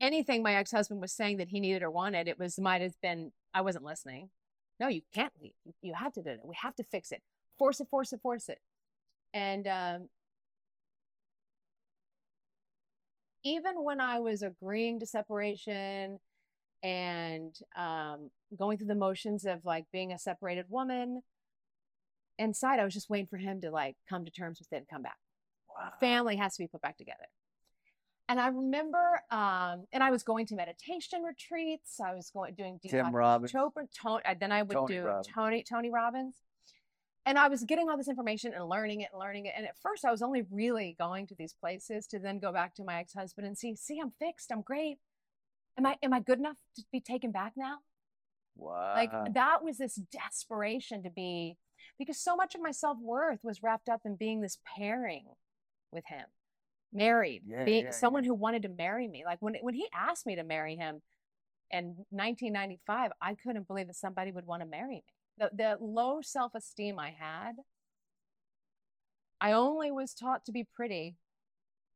anything 0.00 0.42
my 0.42 0.54
ex-husband 0.54 1.00
was 1.00 1.12
saying 1.12 1.38
that 1.38 1.48
he 1.48 1.60
needed 1.60 1.82
or 1.82 1.90
wanted, 1.90 2.28
it 2.28 2.38
was 2.38 2.58
might 2.58 2.82
have 2.82 3.00
been 3.02 3.32
I 3.54 3.62
wasn't 3.62 3.84
listening. 3.84 4.28
No, 4.78 4.88
you 4.88 5.02
can't 5.14 5.32
leave. 5.40 5.52
You- 5.80 5.94
have 5.94 6.12
to 6.14 6.22
do 6.22 6.30
it. 6.30 6.40
We 6.44 6.54
have 6.60 6.76
to 6.76 6.84
fix 6.84 7.12
it. 7.12 7.22
Force 7.58 7.80
it, 7.80 7.88
force 7.88 8.12
it, 8.12 8.20
force 8.20 8.48
it. 8.48 8.58
And 9.32 9.66
um 9.66 10.08
even 13.46 13.84
when 13.84 14.00
I 14.00 14.18
was 14.18 14.42
agreeing 14.42 14.98
to 15.00 15.06
separation 15.06 16.18
and 16.82 17.56
um, 17.76 18.30
going 18.58 18.76
through 18.76 18.88
the 18.88 18.96
motions 18.96 19.44
of 19.44 19.64
like 19.64 19.84
being 19.92 20.12
a 20.12 20.18
separated 20.18 20.66
woman, 20.68 21.22
inside 22.38 22.80
I 22.80 22.84
was 22.84 22.92
just 22.92 23.08
waiting 23.08 23.28
for 23.28 23.36
him 23.36 23.60
to 23.60 23.70
like 23.70 23.96
come 24.08 24.24
to 24.24 24.32
terms 24.32 24.58
with 24.58 24.72
it 24.72 24.76
and 24.78 24.88
come 24.88 25.02
back. 25.02 25.16
Wow. 25.68 25.92
Family 26.00 26.36
has 26.36 26.56
to 26.56 26.64
be 26.64 26.66
put 26.66 26.82
back 26.82 26.96
together. 26.96 27.26
And 28.28 28.40
I 28.40 28.48
remember, 28.48 29.20
um, 29.30 29.84
and 29.92 30.02
I 30.02 30.10
was 30.10 30.22
going 30.24 30.46
to 30.46 30.56
meditation 30.56 31.22
retreats. 31.22 32.00
I 32.00 32.14
was 32.14 32.30
going 32.30 32.54
doing 32.54 32.80
Tim 32.84 33.06
Deepak 33.06 33.12
Robbins. 33.12 33.52
Chopra, 33.52 33.86
Tony, 33.96 34.22
then 34.40 34.50
I 34.50 34.62
would 34.62 34.74
Tony 34.74 34.94
do 34.94 35.04
Robbins. 35.04 35.28
Tony 35.32 35.62
Tony 35.62 35.90
Robbins. 35.90 36.34
And 37.24 37.38
I 37.38 37.48
was 37.48 37.64
getting 37.64 37.88
all 37.88 37.96
this 37.96 38.08
information 38.08 38.52
and 38.54 38.68
learning 38.68 39.00
it 39.00 39.08
and 39.12 39.20
learning 39.20 39.46
it. 39.46 39.54
And 39.56 39.66
at 39.66 39.76
first, 39.82 40.04
I 40.04 40.12
was 40.12 40.22
only 40.22 40.42
really 40.50 40.94
going 40.98 41.26
to 41.26 41.34
these 41.36 41.52
places 41.52 42.06
to 42.08 42.20
then 42.20 42.38
go 42.38 42.52
back 42.52 42.74
to 42.76 42.84
my 42.84 43.00
ex-husband 43.00 43.46
and 43.46 43.58
see, 43.58 43.74
see, 43.74 43.98
I'm 44.00 44.12
fixed, 44.20 44.52
I'm 44.52 44.60
great. 44.62 44.98
Am 45.78 45.86
I 45.86 45.96
am 46.02 46.12
I 46.12 46.20
good 46.20 46.38
enough 46.38 46.56
to 46.76 46.82
be 46.90 47.00
taken 47.00 47.32
back 47.32 47.52
now? 47.56 47.78
Wow. 48.56 48.94
Like 48.94 49.34
that 49.34 49.62
was 49.62 49.78
this 49.78 49.96
desperation 49.96 51.02
to 51.02 51.10
be, 51.10 51.58
because 51.98 52.18
so 52.18 52.34
much 52.34 52.54
of 52.54 52.62
my 52.62 52.70
self 52.70 52.96
worth 53.00 53.40
was 53.42 53.62
wrapped 53.62 53.88
up 53.88 54.00
in 54.04 54.16
being 54.16 54.40
this 54.40 54.58
pairing 54.76 55.26
with 55.92 56.04
him, 56.06 56.24
married, 56.92 57.42
Yeah, 57.46 57.64
being 57.64 57.84
yeah, 57.86 57.90
someone 57.90 58.24
who 58.24 58.34
wanted 58.34 58.62
to 58.62 58.68
marry 58.68 59.08
me. 59.08 59.24
Like 59.24 59.38
when 59.40 59.54
when 59.62 59.74
he 59.74 59.88
asked 59.94 60.26
me 60.26 60.36
to 60.36 60.44
marry 60.44 60.76
him 60.76 61.02
in 61.70 62.06
1995, 62.10 63.12
I 63.20 63.34
couldn't 63.34 63.66
believe 63.68 63.88
that 63.88 63.96
somebody 63.96 64.32
would 64.32 64.46
want 64.46 64.62
to 64.62 64.68
marry 64.68 64.88
me. 64.88 65.04
The 65.38 65.50
the 65.54 65.78
low 65.80 66.20
self 66.22 66.54
esteem 66.54 66.98
I 66.98 67.10
had, 67.10 67.52
I 69.40 69.52
only 69.52 69.90
was 69.90 70.14
taught 70.14 70.44
to 70.46 70.52
be 70.52 70.64
pretty, 70.64 71.16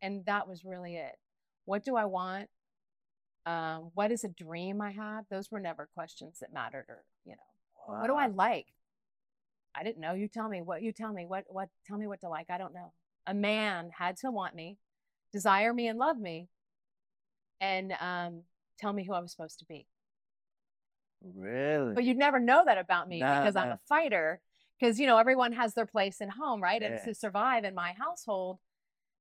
and 0.03 0.25
that 0.27 0.49
was 0.49 0.65
really 0.65 0.97
it. 0.97 1.17
What 1.65 1.85
do 1.85 1.97
I 1.97 2.05
want? 2.05 2.49
Um, 3.47 3.91
what 3.95 4.13
is 4.13 4.25
a 4.25 4.29
dream 4.29 4.81
I 4.83 4.91
have? 4.93 5.25
Those 5.31 5.51
were 5.51 5.61
never 5.61 5.89
questions 5.95 6.39
that 6.41 6.53
mattered, 6.53 6.87
or 6.89 7.05
you 7.25 7.33
know, 7.33 7.97
what 7.99 8.07
do 8.09 8.15
I 8.15 8.27
like? 8.27 8.67
I 9.75 9.85
didn't 9.85 10.01
know. 10.01 10.15
You 10.15 10.29
tell 10.29 10.49
me. 10.49 10.63
What 10.63 10.83
you 10.83 10.93
tell 10.93 11.13
me? 11.13 11.27
What 11.27 11.45
what? 11.49 11.69
Tell 11.87 11.97
me 11.97 12.07
what 12.07 12.21
to 12.21 12.29
like. 12.29 12.51
I 12.51 12.59
don't 12.59 12.75
know. 12.75 12.93
A 13.31 13.35
man 13.35 13.91
had 13.97 14.17
to 14.19 14.31
want 14.33 14.57
me, 14.57 14.77
desire 15.33 15.73
me, 15.73 15.87
and 15.87 16.01
love 16.01 16.19
me, 16.19 16.49
and 17.61 17.93
um, 18.01 18.43
tell 18.81 18.93
me 18.93 19.05
who 19.05 19.13
I 19.13 19.21
was 19.21 19.31
supposed 19.31 19.61
to 19.61 19.65
be. 19.67 19.87
Really? 21.23 21.95
But 21.95 22.03
you'd 22.03 22.17
never 22.17 22.41
know 22.41 22.65
that 22.65 22.77
about 22.77 23.09
me 23.09 23.21
Nah, 23.21 23.39
because 23.39 23.55
I'm 23.55 23.69
a 23.69 23.81
fighter. 23.89 24.41
Because 24.81 24.99
you 24.99 25.07
know 25.07 25.19
everyone 25.19 25.53
has 25.53 25.75
their 25.75 25.87
place 25.87 26.21
in 26.21 26.29
home, 26.29 26.61
right? 26.61 26.83
And 26.83 26.99
to 27.05 27.15
survive 27.15 27.65
in 27.65 27.75
my 27.75 27.93
household, 27.99 28.59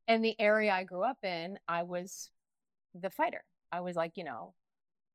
and 0.08 0.26
the 0.26 0.36
area 0.39 0.72
I 0.72 0.86
grew 0.86 1.04
up 1.04 1.17
in, 1.24 1.60
I 1.67 1.84
was 1.84 2.32
the 2.95 3.12
fighter. 3.12 3.43
I 3.72 3.82
was 3.82 3.95
like, 3.95 4.13
you 4.15 4.24
know, 4.24 4.56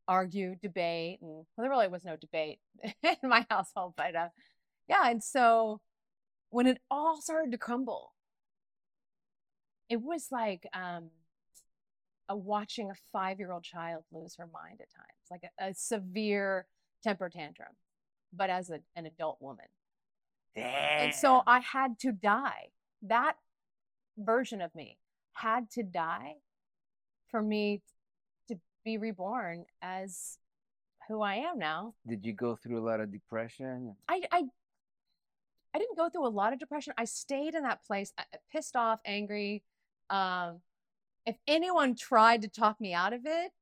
argue, 0.06 0.54
debate, 0.62 1.18
and 1.20 1.30
well, 1.30 1.46
there 1.58 1.70
really 1.70 1.88
was 1.88 2.04
no 2.04 2.16
debate 2.16 2.60
in 3.02 3.28
my 3.28 3.44
household, 3.50 3.94
but 3.96 4.14
uh, 4.14 4.28
yeah. 4.88 5.10
And 5.10 5.24
so 5.24 5.80
when 6.50 6.68
it 6.68 6.78
all 6.90 7.20
started 7.20 7.50
to 7.50 7.58
crumble, 7.58 8.13
it 9.88 10.00
was 10.00 10.28
like 10.30 10.66
um, 10.72 11.10
a 12.28 12.36
watching 12.36 12.90
a 12.90 12.94
five-year-old 13.12 13.62
child 13.62 14.04
lose 14.12 14.36
her 14.36 14.46
mind 14.46 14.80
at 14.80 14.90
times, 14.90 15.30
like 15.30 15.42
a, 15.60 15.70
a 15.70 15.74
severe 15.74 16.66
temper 17.02 17.28
tantrum, 17.28 17.68
but 18.32 18.50
as 18.50 18.70
a, 18.70 18.80
an 18.96 19.06
adult 19.06 19.38
woman. 19.40 19.66
Damn. 20.54 21.06
And 21.06 21.14
so 21.14 21.42
I 21.46 21.60
had 21.60 21.98
to 22.00 22.12
die. 22.12 22.68
That 23.02 23.36
version 24.16 24.60
of 24.60 24.74
me 24.74 24.98
had 25.32 25.70
to 25.72 25.82
die 25.82 26.36
for 27.28 27.42
me 27.42 27.82
to 28.48 28.56
be 28.84 28.96
reborn 28.96 29.66
as 29.82 30.38
who 31.08 31.20
I 31.20 31.34
am 31.34 31.58
now. 31.58 31.94
Did 32.06 32.24
you 32.24 32.32
go 32.32 32.56
through 32.56 32.78
a 32.78 32.84
lot 32.86 33.00
of 33.00 33.12
depression? 33.12 33.96
I, 34.08 34.22
I, 34.32 34.44
I 35.74 35.78
didn't 35.78 35.98
go 35.98 36.08
through 36.08 36.26
a 36.26 36.28
lot 36.28 36.52
of 36.52 36.58
depression. 36.58 36.94
I 36.96 37.04
stayed 37.04 37.54
in 37.54 37.64
that 37.64 37.84
place, 37.84 38.14
pissed 38.50 38.76
off, 38.76 39.00
angry. 39.04 39.62
Um, 40.10 40.60
if 41.26 41.36
anyone 41.46 41.96
tried 41.96 42.42
to 42.42 42.48
talk 42.48 42.80
me 42.80 42.92
out 42.92 43.12
of 43.12 43.22
it, 43.24 43.52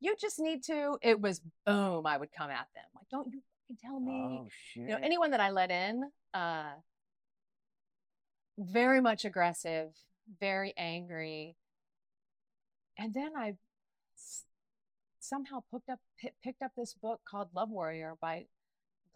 you 0.00 0.14
just 0.20 0.38
need 0.38 0.62
to. 0.64 0.98
It 1.02 1.20
was 1.20 1.40
boom. 1.66 2.06
I 2.06 2.16
would 2.16 2.32
come 2.32 2.50
at 2.50 2.68
them 2.74 2.84
like, 2.94 3.08
"Don't 3.10 3.32
you 3.32 3.40
fucking 3.68 3.78
tell 3.82 4.00
me." 4.00 4.40
Oh 4.40 4.48
shit. 4.72 4.82
you 4.82 4.88
know 4.88 4.98
anyone 5.02 5.30
that 5.30 5.40
i 5.40 5.50
let 5.50 5.70
in 5.70 6.10
uh 6.34 6.72
very 8.58 9.00
much 9.00 9.24
aggressive 9.24 9.90
very 10.40 10.72
angry 10.76 11.56
and 12.98 13.12
then 13.12 13.32
I 13.36 13.54
somehow 15.20 15.62
picked 15.72 15.88
up 15.88 15.98
picked 16.42 16.62
up 16.62 16.72
this 16.76 16.94
book 16.94 17.20
called 17.28 17.48
love 17.54 17.70
warrior 17.70 18.14
by 18.20 18.46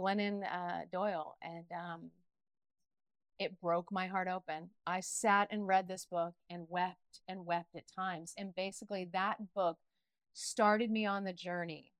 glennon 0.01 0.43
uh, 0.45 0.83
doyle 0.91 1.37
and 1.43 1.65
um 1.73 2.11
it 3.39 3.61
broke 3.61 3.91
my 3.93 4.07
heart 4.07 4.29
open 4.29 4.71
i 4.87 5.01
sat 5.01 5.49
and 5.51 5.67
read 5.67 5.89
this 5.89 6.07
book 6.11 6.35
and 6.51 6.67
wept 6.69 7.21
and 7.29 7.47
wept 7.47 7.75
at 7.77 7.85
times 7.95 8.35
and 8.37 8.55
basically 8.55 9.09
that 9.13 9.37
book 9.55 9.77
started 10.33 10.91
me 10.91 11.05
on 11.07 11.25
the 11.25 11.33
journey 11.33 11.93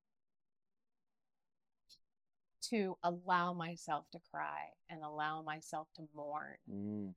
to 2.69 2.97
allow 3.03 3.53
myself 3.53 4.05
to 4.11 4.19
cry 4.31 4.69
and 4.89 5.03
allow 5.03 5.41
myself 5.41 5.87
to 5.95 6.03
mourn. 6.15 6.55
Mm. 6.69 7.13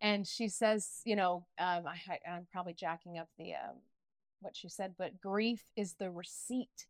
And 0.00 0.26
she 0.26 0.48
says, 0.48 1.00
you 1.04 1.16
know, 1.16 1.46
um, 1.58 1.84
I, 1.86 2.18
I'm 2.30 2.46
probably 2.52 2.74
jacking 2.74 3.18
up 3.18 3.28
the 3.38 3.54
um, 3.54 3.76
what 4.40 4.56
she 4.56 4.68
said, 4.68 4.94
but 4.98 5.20
grief 5.20 5.64
is 5.76 5.94
the 5.94 6.10
receipt 6.10 6.86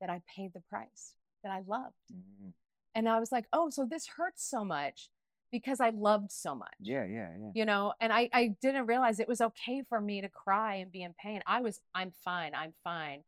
that 0.00 0.10
I 0.10 0.20
paid 0.34 0.52
the 0.54 0.62
price 0.68 1.14
that 1.42 1.50
I 1.50 1.62
loved. 1.66 1.94
Mm. 2.12 2.52
And 2.94 3.08
I 3.08 3.18
was 3.18 3.32
like, 3.32 3.46
oh, 3.52 3.70
so 3.70 3.86
this 3.88 4.06
hurts 4.06 4.48
so 4.48 4.64
much 4.64 5.08
because 5.52 5.80
I 5.80 5.90
loved 5.90 6.32
so 6.32 6.54
much. 6.54 6.74
Yeah, 6.80 7.04
yeah, 7.04 7.28
yeah. 7.38 7.50
You 7.54 7.66
know, 7.66 7.92
and 8.00 8.12
I, 8.12 8.28
I 8.32 8.56
didn't 8.60 8.86
realize 8.86 9.20
it 9.20 9.28
was 9.28 9.40
okay 9.40 9.82
for 9.88 10.00
me 10.00 10.22
to 10.22 10.28
cry 10.28 10.76
and 10.76 10.90
be 10.90 11.02
in 11.02 11.14
pain. 11.22 11.42
I 11.46 11.60
was, 11.60 11.80
I'm 11.94 12.10
fine, 12.24 12.52
I'm 12.54 12.72
fine. 12.82 13.22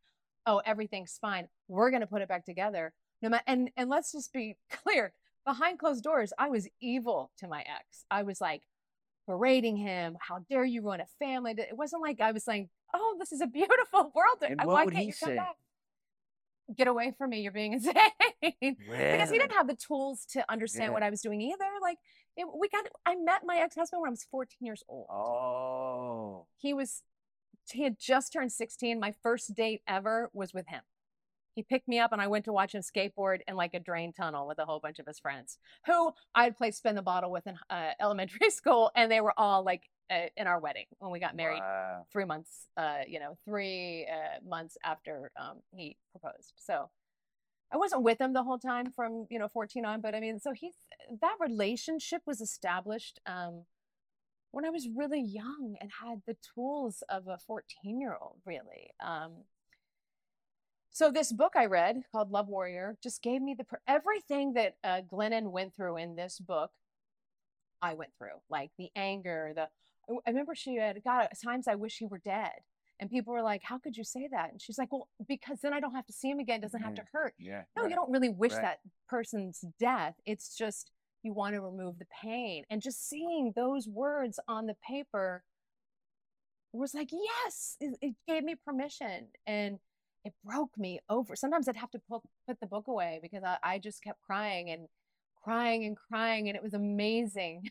Oh, 0.46 0.60
everything's 0.64 1.18
fine. 1.20 1.48
We're 1.68 1.90
gonna 1.90 2.06
put 2.06 2.22
it 2.22 2.28
back 2.28 2.44
together. 2.44 2.92
No 3.22 3.28
matter 3.28 3.44
and 3.46 3.70
and 3.76 3.88
let's 3.88 4.12
just 4.12 4.32
be 4.32 4.56
clear. 4.70 5.12
Behind 5.46 5.78
closed 5.78 6.02
doors, 6.02 6.32
I 6.38 6.48
was 6.48 6.66
evil 6.80 7.30
to 7.38 7.46
my 7.46 7.60
ex. 7.60 8.06
I 8.10 8.22
was 8.22 8.40
like 8.40 8.62
berating 9.26 9.76
him. 9.76 10.16
How 10.20 10.38
dare 10.50 10.64
you 10.64 10.80
ruin 10.82 11.00
a 11.00 11.06
family? 11.18 11.54
It 11.56 11.76
wasn't 11.76 12.02
like 12.02 12.20
I 12.20 12.32
was 12.32 12.44
saying, 12.44 12.70
"Oh, 12.94 13.16
this 13.18 13.30
is 13.30 13.42
a 13.42 13.46
beautiful 13.46 14.10
world. 14.14 14.38
And 14.42 14.58
Why 14.58 14.72
what 14.72 14.84
would 14.86 14.94
can't 14.94 15.02
he 15.02 15.08
you 15.08 15.14
come 15.14 15.36
say? 15.36 15.42
Get 16.76 16.88
away 16.88 17.12
from 17.18 17.30
me! 17.30 17.40
You're 17.40 17.52
being 17.52 17.72
insane." 17.74 17.94
because 18.60 19.30
he 19.30 19.38
didn't 19.38 19.52
have 19.52 19.66
the 19.66 19.76
tools 19.76 20.26
to 20.32 20.44
understand 20.50 20.90
Yeah. 20.90 20.94
what 20.94 21.02
I 21.02 21.10
was 21.10 21.20
doing 21.20 21.40
either. 21.40 21.64
Like 21.82 21.98
it, 22.36 22.46
we 22.58 22.68
got, 22.68 22.86
I 23.06 23.14
met 23.16 23.42
my 23.44 23.56
ex 23.58 23.74
husband 23.76 24.00
when 24.02 24.08
I 24.08 24.10
was 24.10 24.26
14 24.30 24.56
years 24.60 24.82
old. 24.88 25.06
Oh. 25.10 26.46
He 26.56 26.74
was, 26.74 27.02
he 27.70 27.82
had 27.82 27.98
just 27.98 28.32
turned 28.32 28.52
16. 28.52 28.98
My 28.98 29.12
first 29.22 29.54
date 29.54 29.82
ever 29.86 30.30
was 30.32 30.52
with 30.52 30.66
him. 30.68 30.80
He 31.54 31.62
picked 31.62 31.86
me 31.86 32.00
up 32.00 32.10
and 32.12 32.20
I 32.20 32.26
went 32.26 32.46
to 32.46 32.52
watch 32.52 32.74
him 32.74 32.82
skateboard 32.82 33.38
in 33.46 33.54
like 33.54 33.74
a 33.74 33.78
drain 33.80 34.12
tunnel 34.12 34.46
with 34.48 34.58
a 34.58 34.64
whole 34.64 34.80
bunch 34.80 34.98
of 34.98 35.06
his 35.06 35.20
friends 35.20 35.58
who 35.86 36.12
I'd 36.34 36.56
played 36.56 36.74
spin 36.74 36.96
the 36.96 37.02
bottle 37.02 37.30
with 37.30 37.46
in 37.46 37.56
uh, 37.70 37.90
elementary 38.00 38.50
school, 38.50 38.90
and 38.96 39.10
they 39.12 39.20
were 39.20 39.34
all 39.38 39.62
like 39.64 39.82
uh, 40.10 40.26
in 40.36 40.46
our 40.46 40.60
wedding 40.60 40.86
when 40.98 41.10
we 41.10 41.18
got 41.18 41.36
married 41.36 41.60
Wow. 41.60 42.06
three 42.12 42.24
months, 42.24 42.66
uh, 42.76 43.00
you 43.06 43.18
know, 43.18 43.36
three 43.44 44.06
uh, 44.06 44.46
months 44.46 44.76
after 44.84 45.30
um, 45.36 45.58
he 45.74 45.96
proposed. 46.12 46.52
So 46.56 46.90
I 47.72 47.76
wasn't 47.76 48.02
with 48.02 48.20
him 48.20 48.32
the 48.32 48.42
whole 48.42 48.58
time 48.58 48.92
from, 48.92 49.26
you 49.30 49.38
know, 49.38 49.48
14 49.48 49.84
on, 49.84 50.00
but 50.00 50.14
I 50.14 50.20
mean, 50.20 50.38
so 50.38 50.52
he's, 50.52 50.74
that 51.20 51.36
relationship 51.40 52.22
was 52.26 52.40
established 52.40 53.20
um, 53.26 53.64
when 54.50 54.64
I 54.64 54.70
was 54.70 54.88
really 54.94 55.20
young 55.20 55.76
and 55.80 55.90
had 56.02 56.22
the 56.26 56.36
tools 56.54 57.02
of 57.08 57.26
a 57.26 57.38
14 57.38 58.00
year 58.00 58.16
old, 58.20 58.36
really. 58.44 58.90
Um, 59.04 59.44
so 60.90 61.10
this 61.10 61.32
book 61.32 61.54
I 61.56 61.66
read 61.66 62.04
called 62.12 62.30
Love 62.30 62.46
Warrior 62.46 62.96
just 63.02 63.20
gave 63.20 63.42
me 63.42 63.56
the, 63.58 63.66
everything 63.88 64.52
that 64.52 64.76
uh, 64.84 65.00
Glennon 65.10 65.50
went 65.50 65.74
through 65.74 65.96
in 65.96 66.14
this 66.14 66.38
book. 66.38 66.70
I 67.82 67.94
went 67.94 68.12
through 68.16 68.38
like 68.48 68.70
the 68.78 68.90
anger, 68.94 69.52
the 69.56 69.68
I 70.08 70.30
remember 70.30 70.54
she 70.54 70.76
had 70.76 71.02
God 71.04 71.28
at 71.30 71.40
times 71.42 71.68
I 71.68 71.74
wish 71.74 71.98
he 71.98 72.06
were 72.06 72.18
dead. 72.18 72.52
And 73.00 73.10
people 73.10 73.32
were 73.32 73.42
like, 73.42 73.62
How 73.62 73.78
could 73.78 73.96
you 73.96 74.04
say 74.04 74.28
that? 74.30 74.52
And 74.52 74.62
she's 74.62 74.78
like, 74.78 74.92
Well, 74.92 75.08
because 75.26 75.60
then 75.62 75.72
I 75.72 75.80
don't 75.80 75.94
have 75.94 76.06
to 76.06 76.12
see 76.12 76.30
him 76.30 76.38
again, 76.38 76.60
doesn't 76.60 76.82
have 76.82 76.94
to 76.94 77.04
hurt. 77.12 77.34
Yeah. 77.38 77.62
No, 77.76 77.82
right. 77.82 77.90
you 77.90 77.96
don't 77.96 78.10
really 78.10 78.28
wish 78.28 78.52
right. 78.52 78.62
that 78.62 78.78
person's 79.08 79.64
death. 79.80 80.14
It's 80.26 80.56
just 80.56 80.90
you 81.22 81.32
want 81.32 81.54
to 81.54 81.60
remove 81.60 81.98
the 81.98 82.06
pain. 82.22 82.64
And 82.70 82.80
just 82.80 83.08
seeing 83.08 83.52
those 83.56 83.88
words 83.88 84.38
on 84.46 84.66
the 84.66 84.76
paper 84.86 85.42
was 86.72 86.94
like, 86.94 87.10
Yes, 87.12 87.76
it, 87.80 87.96
it 88.00 88.14
gave 88.28 88.44
me 88.44 88.54
permission. 88.64 89.28
And 89.46 89.78
it 90.24 90.32
broke 90.44 90.70
me 90.78 91.00
over. 91.10 91.36
Sometimes 91.36 91.68
I'd 91.68 91.76
have 91.76 91.90
to 91.90 92.00
put, 92.08 92.22
put 92.48 92.60
the 92.60 92.66
book 92.66 92.88
away 92.88 93.18
because 93.20 93.42
I, 93.44 93.58
I 93.62 93.78
just 93.78 94.02
kept 94.02 94.22
crying 94.22 94.70
and 94.70 94.86
crying 95.44 95.84
and 95.84 95.96
crying. 95.96 96.48
And 96.48 96.56
it 96.56 96.62
was 96.62 96.74
amazing. 96.74 97.68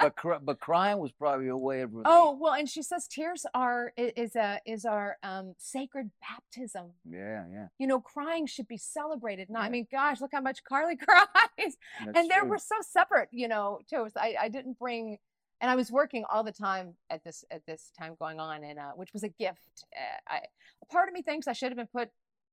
But 0.00 0.14
cry, 0.16 0.38
but 0.40 0.60
crying 0.60 0.98
was 0.98 1.10
probably 1.12 1.48
a 1.48 1.56
way 1.56 1.80
of 1.80 1.92
relief. 1.92 2.06
Oh 2.06 2.36
well, 2.40 2.54
and 2.54 2.68
she 2.68 2.82
says 2.82 3.08
tears 3.08 3.46
are 3.54 3.92
is 3.96 4.36
a 4.36 4.60
is 4.66 4.84
our 4.84 5.16
um, 5.22 5.54
sacred 5.58 6.10
baptism. 6.20 6.92
Yeah, 7.08 7.44
yeah. 7.50 7.66
You 7.78 7.86
know, 7.86 8.00
crying 8.00 8.46
should 8.46 8.68
be 8.68 8.76
celebrated. 8.76 9.50
Not, 9.50 9.62
I 9.62 9.70
mean, 9.70 9.86
gosh, 9.90 10.20
look 10.20 10.30
how 10.32 10.40
much 10.40 10.62
Carly 10.64 10.96
cries. 11.08 11.26
That's 11.58 11.76
and 12.18 12.30
they 12.30 12.38
true. 12.38 12.48
were 12.48 12.58
so 12.58 12.76
separate. 12.82 13.28
You 13.32 13.48
know, 13.48 13.80
too. 13.88 14.08
I 14.16 14.36
I 14.42 14.48
didn't 14.48 14.78
bring, 14.78 15.18
and 15.60 15.70
I 15.70 15.76
was 15.76 15.90
working 15.90 16.24
all 16.30 16.44
the 16.44 16.52
time 16.52 16.94
at 17.10 17.24
this 17.24 17.44
at 17.50 17.64
this 17.66 17.90
time 17.98 18.14
going 18.18 18.38
on, 18.38 18.62
and 18.64 18.78
uh, 18.78 18.92
which 18.94 19.12
was 19.12 19.22
a 19.24 19.28
gift. 19.28 19.84
Uh, 19.96 20.34
I 20.34 20.40
a 20.82 20.86
part 20.86 21.08
of 21.08 21.14
me 21.14 21.22
thinks 21.22 21.48
I 21.48 21.52
should 21.54 21.70
have 21.70 21.76
been 21.76 21.88
put, 21.88 22.10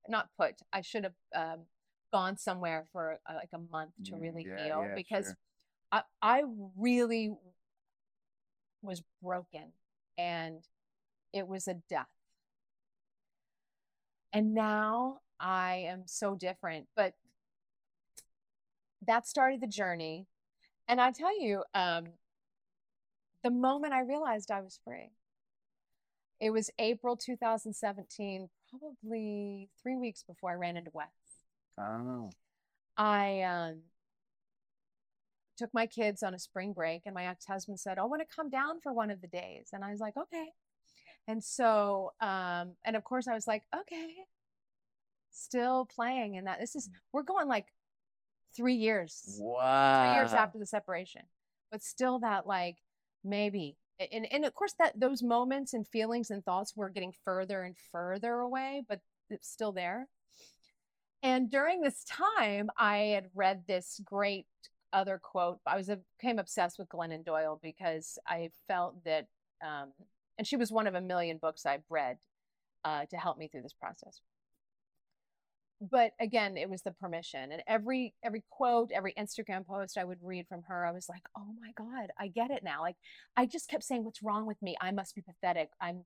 not 0.07 0.29
put. 0.39 0.55
I 0.73 0.81
should 0.81 1.03
have 1.03 1.13
um, 1.35 1.59
gone 2.15 2.37
somewhere 2.37 2.85
for 2.93 3.19
uh, 3.29 3.33
like 3.33 3.49
a 3.53 3.59
month 3.73 3.91
to 4.05 4.15
really 4.15 4.47
yeah, 4.47 4.63
heal 4.63 4.85
yeah, 4.87 4.95
because 4.95 5.25
sure. 5.25 5.37
I, 5.91 6.01
I 6.21 6.43
really 6.77 7.33
was 8.81 9.03
broken 9.21 9.73
and 10.17 10.63
it 11.33 11.45
was 11.45 11.67
a 11.67 11.73
death. 11.89 12.07
And 14.31 14.53
now 14.53 15.19
I 15.41 15.87
am 15.89 16.03
so 16.05 16.35
different. 16.35 16.87
But 16.95 17.15
that 19.05 19.27
started 19.27 19.59
the 19.59 19.67
journey. 19.67 20.25
And 20.87 21.01
I 21.01 21.11
tell 21.11 21.37
you, 21.37 21.65
um, 21.73 22.05
the 23.43 23.51
moment 23.51 23.91
I 23.91 24.03
realized 24.03 24.51
I 24.51 24.61
was 24.61 24.79
free, 24.85 25.11
it 26.39 26.51
was 26.51 26.69
April 26.79 27.17
2017, 27.17 28.47
probably 28.69 29.69
three 29.83 29.97
weeks 29.97 30.23
before 30.23 30.51
I 30.51 30.55
ran 30.55 30.77
into 30.77 30.91
Wes. 30.93 31.07
Oh. 31.79 32.29
I 32.97 33.41
um, 33.41 33.81
took 35.57 35.73
my 35.73 35.85
kids 35.85 36.23
on 36.23 36.33
a 36.33 36.39
spring 36.39 36.73
break, 36.73 37.03
and 37.05 37.13
my 37.13 37.27
ex 37.27 37.45
husband 37.45 37.79
said, 37.79 37.97
I 37.97 38.05
want 38.05 38.21
to 38.21 38.35
come 38.35 38.49
down 38.49 38.79
for 38.81 38.93
one 38.93 39.11
of 39.11 39.21
the 39.21 39.27
days. 39.27 39.69
And 39.73 39.83
I 39.83 39.91
was 39.91 39.99
like, 39.99 40.15
okay. 40.17 40.49
And 41.27 41.43
so, 41.43 42.13
um, 42.21 42.73
and 42.85 42.95
of 42.95 43.03
course, 43.03 43.27
I 43.27 43.33
was 43.33 43.47
like, 43.47 43.63
okay, 43.75 44.13
still 45.31 45.87
playing. 45.93 46.37
And 46.37 46.47
that 46.47 46.59
this 46.59 46.75
is, 46.75 46.89
we're 47.11 47.23
going 47.23 47.47
like 47.47 47.67
three 48.55 48.75
years, 48.75 49.37
Wow. 49.39 50.03
three 50.03 50.13
years 50.15 50.33
after 50.33 50.59
the 50.59 50.65
separation, 50.65 51.23
but 51.71 51.81
still 51.83 52.19
that 52.19 52.47
like 52.47 52.77
maybe. 53.23 53.77
And, 54.11 54.31
and 54.31 54.45
of 54.45 54.53
course, 54.53 54.75
that 54.79 54.99
those 54.99 55.23
moments 55.23 55.73
and 55.73 55.87
feelings 55.87 56.29
and 56.29 56.43
thoughts 56.43 56.75
were 56.75 56.89
getting 56.89 57.13
further 57.23 57.63
and 57.63 57.75
further 57.91 58.39
away, 58.39 58.83
but 58.87 58.99
it's 59.29 59.49
still 59.49 59.71
there. 59.71 60.07
And 61.25 61.49
during 61.49 61.81
this 61.81 62.03
time, 62.03 62.69
I 62.77 62.97
had 62.97 63.31
read 63.33 63.63
this 63.67 63.99
great 64.05 64.45
other 64.93 65.19
quote. 65.19 65.57
I 65.65 65.75
was 65.75 65.89
became 66.19 66.37
obsessed 66.37 66.77
with 66.77 66.87
Glennon 66.87 67.25
Doyle 67.25 67.59
because 67.63 68.19
I 68.27 68.51
felt 68.67 69.03
that, 69.05 69.25
um, 69.65 69.91
and 70.37 70.45
she 70.45 70.55
was 70.55 70.71
one 70.71 70.85
of 70.85 70.93
a 70.93 71.01
million 71.01 71.39
books 71.39 71.65
I've 71.65 71.81
read 71.89 72.17
uh, 72.83 73.05
to 73.09 73.17
help 73.17 73.39
me 73.39 73.47
through 73.47 73.63
this 73.63 73.73
process. 73.73 74.21
But 75.81 76.11
again, 76.19 76.57
it 76.57 76.69
was 76.69 76.83
the 76.83 76.91
permission, 76.91 77.51
and 77.51 77.63
every 77.67 78.13
every 78.23 78.43
quote, 78.51 78.91
every 78.93 79.13
Instagram 79.15 79.65
post 79.65 79.97
I 79.97 80.03
would 80.03 80.19
read 80.21 80.47
from 80.47 80.61
her, 80.67 80.85
I 80.85 80.91
was 80.91 81.09
like, 81.09 81.23
"Oh 81.35 81.55
my 81.59 81.71
God, 81.75 82.11
I 82.19 82.27
get 82.27 82.51
it 82.51 82.63
now!" 82.63 82.81
Like 82.81 82.97
I 83.35 83.47
just 83.47 83.67
kept 83.67 83.83
saying, 83.83 84.03
"What's 84.03 84.21
wrong 84.21 84.45
with 84.45 84.61
me? 84.61 84.75
I 84.79 84.91
must 84.91 85.15
be 85.15 85.21
pathetic. 85.21 85.71
I'm." 85.81 86.05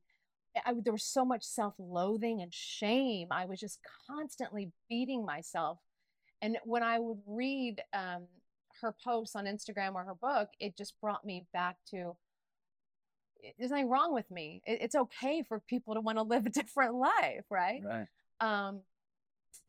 I, 0.65 0.73
there 0.83 0.93
was 0.93 1.03
so 1.03 1.25
much 1.25 1.43
self-loathing 1.43 2.41
and 2.41 2.53
shame. 2.53 3.29
I 3.31 3.45
was 3.45 3.59
just 3.59 3.79
constantly 4.09 4.71
beating 4.89 5.25
myself 5.25 5.79
And 6.41 6.57
when 6.65 6.83
I 6.83 6.99
would 6.99 7.19
read 7.27 7.81
um, 7.93 8.27
her 8.81 8.95
posts 9.05 9.35
on 9.35 9.45
Instagram 9.45 9.95
or 9.95 10.05
her 10.05 10.15
book, 10.15 10.49
it 10.59 10.77
just 10.77 10.95
brought 11.01 11.25
me 11.25 11.45
back 11.53 11.77
to 11.91 12.17
there's 13.57 13.71
nothing 13.71 13.89
wrong 13.89 14.13
with 14.13 14.29
me. 14.31 14.61
It, 14.65 14.79
it's 14.81 14.95
okay 14.95 15.43
for 15.43 15.59
people 15.61 15.95
to 15.95 16.01
want 16.01 16.17
to 16.17 16.23
live 16.23 16.45
a 16.45 16.49
different 16.51 16.95
life, 16.95 17.45
right? 17.49 17.81
Right. 17.85 18.07
Um, 18.41 18.81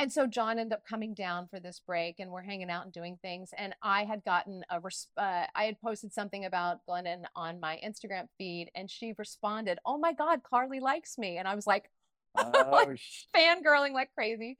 and 0.00 0.10
so 0.12 0.26
John 0.26 0.58
ended 0.58 0.72
up 0.72 0.86
coming 0.86 1.12
down 1.12 1.46
for 1.48 1.60
this 1.60 1.80
break, 1.86 2.20
and 2.20 2.30
we're 2.30 2.42
hanging 2.42 2.70
out 2.70 2.84
and 2.84 2.92
doing 2.92 3.18
things. 3.20 3.50
And 3.56 3.74
I 3.82 4.04
had 4.04 4.24
gotten 4.24 4.64
a 4.70 4.80
res- 4.80 5.08
uh, 5.16 5.44
I 5.54 5.64
had 5.64 5.80
posted 5.80 6.12
something 6.12 6.46
about 6.46 6.78
Glennon 6.88 7.24
on 7.36 7.60
my 7.60 7.78
Instagram 7.84 8.26
feed, 8.38 8.70
and 8.74 8.90
she 8.90 9.14
responded, 9.18 9.78
"Oh 9.84 9.98
my 9.98 10.14
God, 10.14 10.42
Carly 10.42 10.80
likes 10.80 11.18
me," 11.18 11.36
and 11.36 11.46
I 11.46 11.54
was 11.54 11.66
like, 11.66 11.90
Oh, 12.36 12.94
sh- 12.94 13.24
fangirling 13.34 13.92
like 13.92 14.10
crazy. 14.14 14.56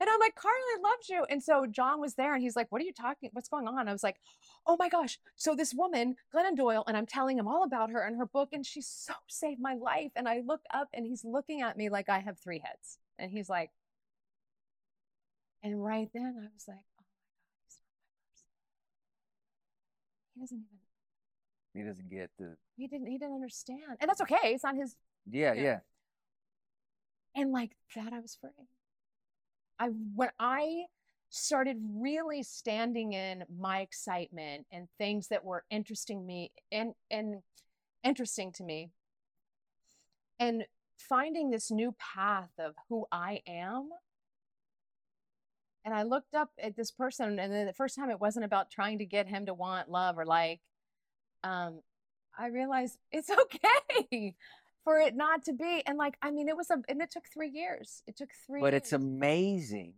And 0.00 0.08
I'm 0.08 0.20
like, 0.20 0.34
Carly 0.36 0.56
loves 0.82 1.08
you. 1.08 1.24
And 1.28 1.42
so 1.42 1.66
John 1.66 2.00
was 2.00 2.14
there 2.14 2.34
and 2.34 2.42
he's 2.42 2.56
like, 2.56 2.70
What 2.70 2.80
are 2.80 2.84
you 2.84 2.92
talking? 2.92 3.30
What's 3.32 3.48
going 3.48 3.66
on? 3.66 3.88
I 3.88 3.92
was 3.92 4.02
like, 4.04 4.16
Oh 4.66 4.76
my 4.78 4.88
gosh. 4.88 5.18
So 5.36 5.54
this 5.54 5.74
woman, 5.74 6.14
Glennon 6.34 6.56
Doyle, 6.56 6.84
and 6.86 6.96
I'm 6.96 7.06
telling 7.06 7.38
him 7.38 7.48
all 7.48 7.64
about 7.64 7.90
her 7.90 8.06
and 8.06 8.16
her 8.16 8.26
book, 8.26 8.50
and 8.52 8.64
she 8.64 8.80
so 8.82 9.14
saved 9.26 9.60
my 9.60 9.74
life. 9.74 10.12
And 10.14 10.28
I 10.28 10.42
look 10.46 10.60
up 10.72 10.88
and 10.94 11.04
he's 11.06 11.24
looking 11.24 11.60
at 11.62 11.76
me 11.76 11.88
like 11.90 12.08
I 12.08 12.20
have 12.20 12.38
three 12.38 12.62
heads. 12.64 12.98
And 13.18 13.30
he's 13.32 13.48
like, 13.48 13.70
and 15.68 15.84
right 15.84 16.08
then 16.14 16.34
I 16.38 16.46
was 16.54 16.64
like, 16.66 16.78
Oh 16.98 17.04
my 17.04 17.04
God, 17.04 17.60
he's 17.64 17.78
not 17.84 18.00
my 18.00 18.16
person. 18.30 18.48
He 20.34 20.40
doesn't 20.40 20.56
even 20.58 20.78
he 21.74 21.82
doesn't 21.84 22.10
get 22.10 22.30
the. 22.38 22.56
he 22.76 22.86
didn't 22.86 23.06
he 23.08 23.18
didn't 23.18 23.34
understand. 23.34 23.82
And 24.00 24.08
that's 24.08 24.20
okay. 24.22 24.36
It's 24.54 24.64
not 24.64 24.74
his 24.76 24.96
Yeah, 25.30 25.52
Yeah. 25.52 25.62
yeah. 25.62 25.78
and 27.36 27.52
like 27.52 27.72
that 27.94 28.12
i 28.12 28.18
was 28.20 28.36
free 28.40 28.50
i 29.78 29.88
when 30.14 30.30
i 30.40 30.84
started 31.30 31.76
really 32.00 32.42
standing 32.42 33.12
in 33.12 33.44
my 33.54 33.80
excitement 33.80 34.66
and 34.72 34.88
things 34.96 35.28
that 35.28 35.44
were 35.44 35.62
interesting 35.70 36.26
me 36.26 36.50
and 36.72 36.94
and 37.10 37.42
interesting 38.02 38.50
to 38.52 38.64
me 38.64 38.90
and 40.40 40.64
finding 40.98 41.50
this 41.50 41.70
new 41.70 41.94
path 42.14 42.50
of 42.58 42.74
who 42.88 43.06
i 43.12 43.42
am 43.46 43.90
and 45.88 45.96
i 45.96 46.02
looked 46.02 46.34
up 46.34 46.50
at 46.62 46.76
this 46.76 46.90
person 46.90 47.38
and 47.38 47.50
then 47.50 47.66
the 47.66 47.72
first 47.72 47.96
time 47.96 48.10
it 48.10 48.20
wasn't 48.20 48.44
about 48.44 48.70
trying 48.70 48.98
to 48.98 49.06
get 49.06 49.26
him 49.26 49.46
to 49.46 49.54
want 49.54 49.90
love 49.90 50.18
or 50.18 50.26
like 50.26 50.60
um 51.44 51.80
i 52.38 52.48
realized 52.48 52.98
it's 53.10 53.30
okay 54.10 54.34
for 54.84 55.00
it 55.00 55.16
not 55.16 55.42
to 55.44 55.54
be 55.54 55.82
and 55.86 55.96
like 55.96 56.18
i 56.20 56.30
mean 56.30 56.46
it 56.46 56.56
was 56.56 56.68
a 56.70 56.76
and 56.90 57.00
it 57.00 57.10
took 57.10 57.24
three 57.32 57.48
years 57.48 58.02
it 58.06 58.18
took 58.18 58.28
three 58.46 58.60
But 58.60 58.74
it's 58.74 58.92
amazing 58.92 59.94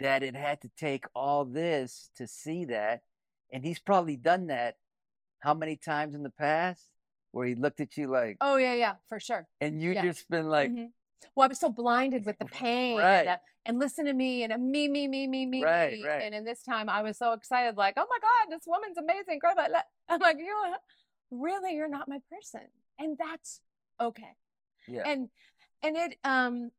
that 0.00 0.22
it 0.22 0.36
had 0.36 0.60
to 0.60 0.70
take 0.76 1.06
all 1.14 1.44
this 1.44 2.10
to 2.16 2.26
see 2.26 2.66
that. 2.66 3.02
And 3.52 3.64
he's 3.64 3.78
probably 3.78 4.16
done 4.16 4.48
that 4.48 4.76
how 5.40 5.54
many 5.54 5.76
times 5.76 6.14
in 6.14 6.22
the 6.22 6.30
past 6.30 6.84
where 7.32 7.46
he 7.46 7.54
looked 7.54 7.80
at 7.80 7.96
you 7.96 8.08
like, 8.08 8.36
oh 8.40 8.56
yeah 8.56 8.74
yeah 8.74 8.94
for 9.08 9.20
sure 9.20 9.46
and 9.60 9.80
you 9.80 9.92
yeah. 9.92 10.02
just 10.02 10.28
been 10.28 10.48
like, 10.48 10.70
Mhm. 10.70 10.90
Well 11.34 11.44
i 11.44 11.48
was 11.48 11.58
so 11.60 11.68
blinded 11.70 12.24
with 12.26 12.38
the 12.38 12.44
pain 12.62 12.98
Right. 12.98 13.20
and, 13.20 13.28
uh, 13.28 13.36
and 13.66 13.78
listen 13.78 14.06
to 14.06 14.12
me 14.12 14.42
and 14.44 14.52
a 14.52 14.58
me 14.58 14.88
me 14.88 15.06
me 15.08 15.26
me 15.26 15.46
me 15.46 15.64
Right, 15.64 15.92
me. 15.92 16.04
right. 16.06 16.22
and 16.22 16.34
in 16.34 16.44
this 16.44 16.62
time 16.62 16.88
i 16.88 17.02
was 17.02 17.18
so 17.18 17.32
excited 17.32 17.76
like 17.76 17.94
oh 17.96 18.06
my 18.08 18.18
god 18.20 18.54
this 18.54 18.64
woman's 18.66 18.98
amazing 18.98 19.38
Grab 19.40 19.58
i'm 20.08 20.20
like 20.20 20.38
you 20.38 20.54
really 21.30 21.74
you're 21.74 21.88
not 21.88 22.08
my 22.08 22.18
person. 22.30 22.62
And 22.98 23.16
that's 23.18 23.60
okay. 24.00 24.34
Yeah, 24.88 25.02
and 25.06 25.28
and 25.82 25.96
it 25.96 26.16
um 26.24 26.70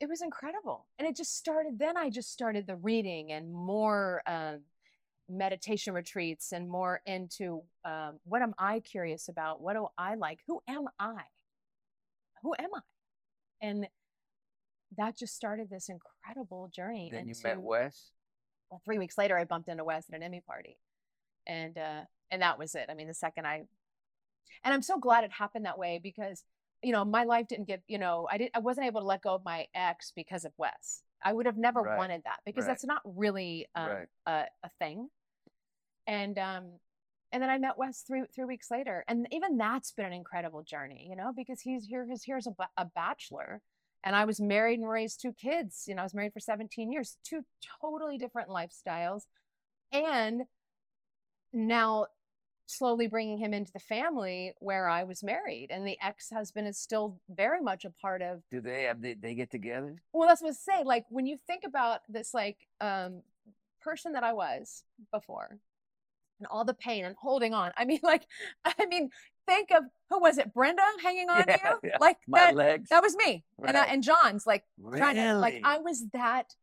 it 0.00 0.08
was 0.08 0.20
incredible. 0.22 0.86
And 0.98 1.06
it 1.08 1.16
just 1.16 1.36
started 1.36 1.78
then 1.78 1.96
i 1.96 2.10
just 2.10 2.32
started 2.32 2.66
the 2.66 2.76
reading 2.76 3.32
and 3.32 3.52
more 3.52 4.22
um 4.26 4.60
meditation 5.28 5.94
retreats 5.94 6.52
and 6.52 6.68
more 6.68 7.00
into 7.06 7.62
um, 7.84 8.18
what 8.24 8.42
am 8.42 8.52
i 8.58 8.80
curious 8.80 9.28
about? 9.28 9.60
What 9.62 9.74
do 9.74 9.86
i 9.96 10.14
like? 10.14 10.40
Who 10.46 10.60
am 10.68 10.84
i 10.98 11.22
who 12.42 12.54
am 12.58 12.68
i 12.74 12.80
and 13.60 13.86
that 14.96 15.16
just 15.16 15.34
started 15.34 15.70
this 15.70 15.88
incredible 15.88 16.68
journey 16.74 17.08
then 17.12 17.26
you 17.26 17.34
met 17.42 17.60
Wes. 17.60 18.10
well, 18.70 18.80
three 18.84 18.98
weeks 18.98 19.16
later, 19.16 19.38
I 19.38 19.44
bumped 19.44 19.68
into 19.68 19.84
Wes 19.84 20.06
at 20.10 20.16
an 20.16 20.22
Emmy 20.22 20.42
party, 20.46 20.78
and 21.46 21.76
uh, 21.78 22.00
and 22.30 22.42
that 22.42 22.58
was 22.58 22.74
it. 22.74 22.86
I 22.90 22.94
mean, 22.94 23.08
the 23.08 23.14
second 23.14 23.46
I, 23.46 23.62
and 24.64 24.74
I'm 24.74 24.82
so 24.82 24.98
glad 24.98 25.24
it 25.24 25.32
happened 25.32 25.64
that 25.66 25.78
way 25.78 26.00
because 26.02 26.44
you 26.82 26.92
know 26.92 27.04
my 27.04 27.24
life 27.24 27.48
didn't 27.48 27.68
get 27.68 27.82
you 27.88 27.98
know 27.98 28.26
I 28.30 28.38
didn't 28.38 28.52
I 28.54 28.58
wasn't 28.60 28.86
able 28.86 29.00
to 29.00 29.06
let 29.06 29.22
go 29.22 29.34
of 29.34 29.44
my 29.44 29.66
ex 29.74 30.12
because 30.14 30.44
of 30.44 30.52
Wes. 30.58 31.02
I 31.24 31.32
would 31.32 31.46
have 31.46 31.56
never 31.56 31.82
Right, 31.82 31.96
wanted 31.96 32.22
that 32.24 32.40
because 32.44 32.64
right. 32.64 32.72
that's 32.72 32.84
not 32.84 33.00
really 33.04 33.66
um, 33.74 33.88
Right. 33.88 34.08
a, 34.26 34.44
a 34.64 34.70
thing. 34.78 35.08
And 36.06 36.36
um, 36.38 36.72
and 37.32 37.42
then 37.42 37.50
I 37.50 37.58
met 37.58 37.78
Wes 37.78 38.02
three 38.02 38.24
three 38.34 38.44
weeks 38.44 38.70
later, 38.70 39.04
and 39.08 39.26
even 39.30 39.56
that's 39.56 39.92
been 39.92 40.06
an 40.06 40.12
incredible 40.12 40.62
journey, 40.62 41.06
you 41.08 41.16
know, 41.16 41.32
because 41.36 41.60
he's 41.60 41.84
here 41.86 42.06
he's 42.08 42.22
here's 42.24 42.46
a, 42.46 42.54
a 42.76 42.84
bachelor, 42.84 43.60
and 44.04 44.14
I 44.16 44.24
was 44.24 44.40
married 44.40 44.80
and 44.80 44.88
raised 44.88 45.20
two 45.20 45.32
kids. 45.32 45.84
You 45.86 45.94
know, 45.94 46.02
I 46.02 46.04
was 46.04 46.14
married 46.14 46.32
for 46.32 46.40
17 46.40 46.92
years, 46.92 47.16
two 47.24 47.42
totally 47.80 48.18
different 48.18 48.48
lifestyles. 48.48 49.22
And 49.92 50.42
now 51.52 52.06
slowly 52.66 53.06
bringing 53.06 53.38
him 53.38 53.52
into 53.52 53.72
the 53.72 53.78
family 53.78 54.54
where 54.58 54.88
I 54.88 55.04
was 55.04 55.22
married. 55.22 55.68
And 55.70 55.86
the 55.86 55.98
ex 56.02 56.30
husband 56.30 56.66
is 56.66 56.78
still 56.78 57.20
very 57.28 57.60
much 57.60 57.84
a 57.84 57.90
part 57.90 58.22
of, 58.22 58.40
Do 58.50 58.60
they 58.60 58.84
have 58.84 59.02
they, 59.02 59.14
they 59.14 59.34
get 59.34 59.50
together? 59.50 59.96
well, 60.12 60.28
that's 60.28 60.42
what 60.42 60.50
I 60.50 60.52
say. 60.52 60.82
Like 60.84 61.04
when 61.08 61.26
you 61.26 61.36
think 61.46 61.64
about 61.64 62.00
this, 62.08 62.34
like, 62.34 62.56
um, 62.80 63.22
person 63.80 64.12
that 64.12 64.22
I 64.22 64.32
was 64.32 64.84
before 65.12 65.58
and 66.42 66.48
all 66.50 66.64
the 66.64 66.74
pain 66.74 67.04
and 67.04 67.14
holding 67.16 67.54
on. 67.54 67.70
I 67.76 67.84
mean, 67.84 68.00
like, 68.02 68.26
I 68.64 68.86
mean, 68.86 69.10
think 69.46 69.70
of 69.70 69.84
who 70.10 70.20
was 70.20 70.38
it? 70.38 70.52
Brenda 70.52 70.82
hanging 71.02 71.30
on 71.30 71.46
to 71.46 71.52
you? 71.52 71.90
yeah. 71.90 71.96
Like 72.00 72.18
My 72.26 72.46
that, 72.46 72.56
legs. 72.56 72.90
that 72.90 73.02
was 73.02 73.14
me. 73.16 73.44
And, 73.64 73.76
uh, 73.76 73.80
I, 73.80 73.92
and 73.92 74.02
John's 74.02 74.46
like, 74.46 74.64
trying 74.96 75.16
to 75.16 75.34
like 75.34 75.60
I 75.64 75.78
was 75.78 76.04
that 76.12 76.54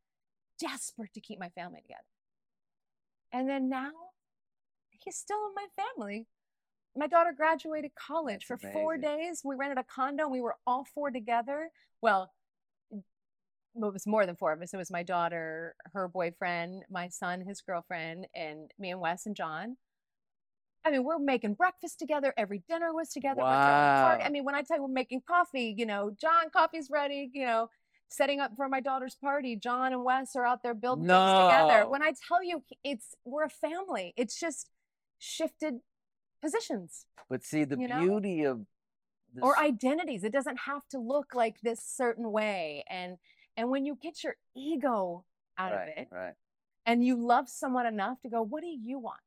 desperate 0.60 1.14
to 1.14 1.22
keep 1.22 1.40
my 1.40 1.50
family 1.50 1.80
together. 1.82 2.04
And 3.32 3.48
then 3.48 3.70
now 3.70 3.92
he's 4.90 5.16
still 5.16 5.38
in 5.38 5.56
my 5.56 5.84
family. 5.96 6.28
My 6.96 7.08
daughter 7.08 7.32
graduated 7.36 7.92
college 7.96 8.46
That's 8.50 8.62
for 8.62 8.72
four 8.72 8.98
days. 8.98 9.42
We 9.46 9.56
rented 9.56 9.78
a 9.78 9.84
condo. 9.84 10.24
And 10.24 10.32
we 10.32 10.42
were 10.42 10.56
all 10.68 10.84
four 10.84 11.12
together. 11.12 11.70
Well, 12.02 12.32
it 13.88 13.94
was 13.94 14.06
more 14.08 14.26
than 14.26 14.36
four 14.36 14.52
of 14.52 14.62
us. 14.62 14.74
It 14.74 14.78
was 14.78 14.92
my 14.92 15.04
daughter, 15.04 15.76
her 15.94 16.08
boyfriend, 16.08 16.84
my 16.90 17.08
son, 17.08 17.42
his 17.42 17.62
girlfriend, 17.62 18.28
and 18.36 18.72
me 18.78 18.92
and 18.92 19.00
Wes 19.00 19.26
and 19.26 19.36
John. 19.36 19.78
I 20.86 20.92
mean, 20.92 21.04
we're 21.04 21.20
making 21.20 21.56
breakfast 21.56 22.00
together. 22.00 22.34
Every 22.38 22.64
dinner 22.70 22.94
was 22.94 23.10
together. 23.10 23.42
party- 23.42 24.24
I 24.24 24.30
mean, 24.30 24.46
when 24.46 24.56
I 24.56 24.62
tell 24.62 24.78
you 24.78 24.84
we're 24.84 24.90
making 24.90 25.22
coffee, 25.28 25.76
you 25.78 25.86
know, 25.86 26.12
John, 26.20 26.50
coffee's 26.52 26.90
ready. 26.90 27.30
You 27.34 27.46
know, 27.46 27.70
setting 28.08 28.40
up 28.40 28.52
for 28.56 28.68
my 28.70 28.80
daughter's 28.80 29.16
party. 29.16 29.56
John 29.56 29.94
and 29.94 30.04
Wes 30.04 30.36
are 30.36 30.46
out 30.46 30.64
there 30.64 30.74
building 30.74 31.06
things 31.08 31.12
together. 31.48 31.84
No. 31.84 31.90
When 31.90 32.02
I 32.02 32.14
tell 32.28 32.44
you, 32.44 32.64
it's 32.84 33.16
we're 33.26 33.44
a 33.46 33.50
family. 33.50 34.14
It's 34.18 34.40
just 34.40 34.70
shifted 35.18 35.76
positions 36.42 37.06
But 37.30 37.44
see, 37.44 37.66
the 37.66 37.78
you 37.78 37.88
know? 37.88 38.00
beauty 38.00 38.44
of 38.46 38.66
this, 39.34 39.44
or 39.44 39.60
identities. 39.60 40.24
It 40.24 40.32
doesn't 40.32 40.62
have 40.66 40.88
to 40.92 41.00
look 41.00 41.36
like 41.36 41.60
this 41.62 41.82
certain 41.84 42.32
way. 42.32 42.84
And 42.90 43.18
and 43.60 43.70
when 43.70 43.86
you 43.86 43.98
get 44.02 44.24
your 44.24 44.36
ego 44.56 45.26
out 45.58 45.72
right, 45.74 45.82
of 45.82 45.88
it 45.98 46.08
right, 46.12 46.34
and 46.86 47.06
you 47.06 47.16
love 47.16 47.50
someone 47.50 47.86
enough 47.86 48.20
to 48.22 48.30
go, 48.30 48.42
what 48.42 48.62
do 48.62 48.68
you 48.68 48.98
want? 49.00 49.20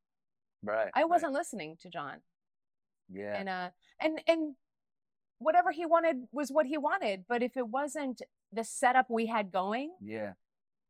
right. 0.65 0.91
I 0.95 1.05
wasn't 1.05 1.33
listening 1.33 1.77
to 1.83 1.89
John. 1.91 2.19
Yeah. 3.13 3.35
and 3.39 3.49
uh 3.49 3.71
and 4.01 4.21
and 4.27 4.55
whatever 5.39 5.71
he 5.71 5.85
wanted 5.85 6.17
was 6.33 6.51
what 6.51 6.67
he 6.67 6.79
wanted 6.79 7.25
but 7.29 7.43
if 7.43 7.57
it 7.57 7.69
wasn't 7.69 8.23
the 8.53 8.65
setup 8.65 9.11
we 9.11 9.27
had 9.27 9.51
going 9.53 9.91
yeah. 10.01 10.33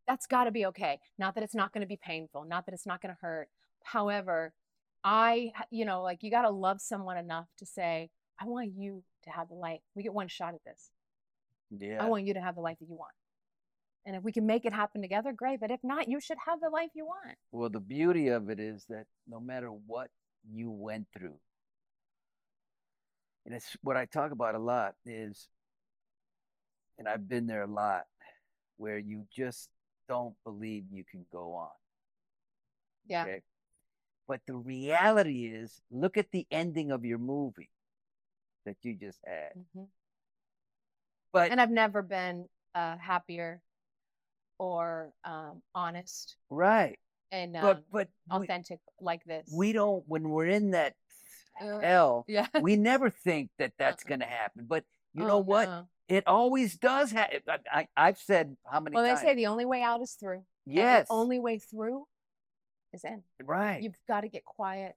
that's 0.06 0.26
got 0.26 0.44
to 0.44 0.52
be 0.52 0.66
okay 0.66 1.00
not 1.18 1.34
that 1.34 1.42
it's 1.42 1.54
not 1.54 1.72
going 1.72 1.80
to 1.80 1.88
be 1.88 1.96
painful 1.96 2.44
not 2.44 2.66
that 2.66 2.74
it's 2.74 2.86
not 2.86 3.00
going 3.00 3.12
to 3.14 3.18
hurt 3.20 3.48
however 3.82 4.52
i 5.02 5.50
you 5.70 5.84
know 5.84 6.02
like 6.02 6.22
you 6.22 6.30
got 6.30 6.42
to 6.42 6.50
love 6.50 6.80
someone 6.80 7.16
enough 7.16 7.48
to 7.58 7.66
say 7.66 8.10
i 8.38 8.44
want 8.44 8.70
you 8.76 9.02
to 9.24 9.30
have 9.30 9.48
the 9.48 9.54
life 9.54 9.80
we 9.96 10.02
get 10.02 10.12
one 10.14 10.28
shot 10.28 10.54
at 10.54 10.62
this 10.64 10.90
Yeah. 11.76 12.04
i 12.04 12.08
want 12.08 12.26
you 12.26 12.34
to 12.34 12.40
have 12.40 12.54
the 12.54 12.60
life 12.60 12.78
that 12.78 12.88
you 12.88 12.94
want 12.94 13.14
and 14.04 14.16
if 14.16 14.22
we 14.22 14.32
can 14.32 14.46
make 14.46 14.64
it 14.64 14.72
happen 14.72 15.00
together 15.02 15.32
great 15.32 15.60
but 15.60 15.70
if 15.70 15.80
not 15.82 16.08
you 16.08 16.20
should 16.20 16.38
have 16.46 16.60
the 16.60 16.70
life 16.70 16.90
you 16.94 17.04
want 17.04 17.36
Well, 17.52 17.70
the 17.70 17.80
beauty 17.80 18.28
of 18.28 18.50
it 18.50 18.58
is 18.58 18.84
that 18.88 19.06
no 19.28 19.40
matter 19.40 19.68
what 19.68 20.10
you 20.50 20.70
went 20.70 21.06
through, 21.16 21.38
and 23.46 23.54
it's 23.54 23.76
what 23.82 23.96
I 23.96 24.06
talk 24.06 24.32
about 24.32 24.54
a 24.54 24.58
lot 24.58 24.94
is, 25.06 25.48
and 26.98 27.08
I've 27.08 27.28
been 27.28 27.46
there 27.46 27.62
a 27.62 27.66
lot, 27.70 28.04
where 28.76 28.98
you 28.98 29.26
just 29.34 29.68
don't 30.08 30.34
believe 30.44 30.84
you 30.90 31.04
can 31.04 31.24
go 31.32 31.54
on. 31.54 31.70
yeah 33.06 33.22
Okay. 33.22 33.42
But 34.28 34.40
the 34.46 34.54
reality 34.54 35.46
is, 35.46 35.82
look 35.90 36.16
at 36.16 36.30
the 36.30 36.46
ending 36.50 36.90
of 36.90 37.04
your 37.04 37.18
movie 37.18 37.70
that 38.64 38.76
you 38.82 38.94
just 38.94 39.18
had. 39.24 39.52
Mhm. 39.54 39.86
But 41.32 41.50
and 41.50 41.60
I've 41.60 41.70
never 41.70 42.02
been 42.02 42.48
uh, 42.74 42.96
happier 42.98 43.60
or 44.62 45.12
um, 45.24 45.60
honest 45.74 46.36
right. 46.50 46.96
and 47.32 47.56
um, 47.56 47.62
But 47.62 47.82
but 47.90 48.08
we, 48.30 48.44
authentic 48.44 48.78
like 49.00 49.24
this. 49.24 49.50
we 49.52 49.72
don't 49.72 50.04
when 50.06 50.28
we're 50.30 50.46
in 50.46 50.70
that 50.70 50.94
Uh, 51.60 51.80
hell, 51.80 52.24
yeah. 52.28 52.46
we 52.62 52.76
never 52.76 53.10
think 53.10 53.50
that 53.58 53.72
that's 53.76 54.04
Uh-uh. 54.04 54.08
going 54.10 54.20
to 54.20 54.26
happen. 54.40 54.64
But 54.68 54.84
you 55.14 55.24
Oh, 55.24 55.28
know 55.28 55.38
what? 55.38 55.68
no. 55.68 55.88
It 56.08 56.24
always 56.26 56.76
does 56.78 57.10
happen. 57.10 57.40
I, 57.48 57.58
I, 57.80 57.88
I've 58.06 58.18
said 58.18 58.56
how 58.70 58.80
many 58.80 58.94
Well, 58.94 59.04
they 59.04 59.10
times? 59.10 59.20
say 59.22 59.34
the 59.34 59.46
only 59.48 59.64
way 59.64 59.82
out 59.82 60.00
is 60.00 60.12
through. 60.20 60.44
yes. 60.64 61.08
The 61.08 61.14
only 61.14 61.40
way 61.40 61.58
through 61.58 62.06
is 62.92 63.02
in. 63.04 63.22
right. 63.44 63.82
You've 63.82 63.98
got 64.06 64.20
to 64.22 64.28
get 64.28 64.44
quiet, 64.44 64.94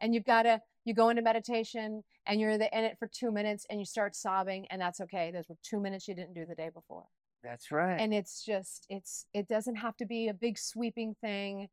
and 0.00 0.14
you've 0.14 0.24
got 0.24 0.44
to 0.44 0.60
you 0.84 0.94
go 0.94 1.10
into 1.10 1.22
meditation, 1.22 2.02
and 2.26 2.40
you're 2.40 2.50
in 2.50 2.60
it 2.62 2.96
for 2.98 3.08
two 3.20 3.30
minutes, 3.30 3.66
and 3.68 3.78
you 3.78 3.84
start 3.86 4.16
sobbing, 4.16 4.66
and 4.70 4.80
that's 4.80 5.00
okay. 5.00 5.30
Those 5.30 5.48
were 5.48 5.58
two 5.62 5.80
minutes 5.80 6.08
you 6.08 6.14
didn't 6.14 6.34
do 6.34 6.44
the 6.46 6.54
day 6.56 6.70
before. 6.72 7.04
That's 7.42 7.70
right. 7.70 7.96
and 8.00 8.12
it's 8.14 8.44
just 8.44 8.86
it's 8.88 9.26
it 9.34 9.48
doesn't 9.48 9.76
have 9.76 9.96
to 9.96 10.06
be 10.06 10.28
a 10.28 10.34
big 10.34 10.58
sweeping 10.58 11.14
thing 11.20 11.68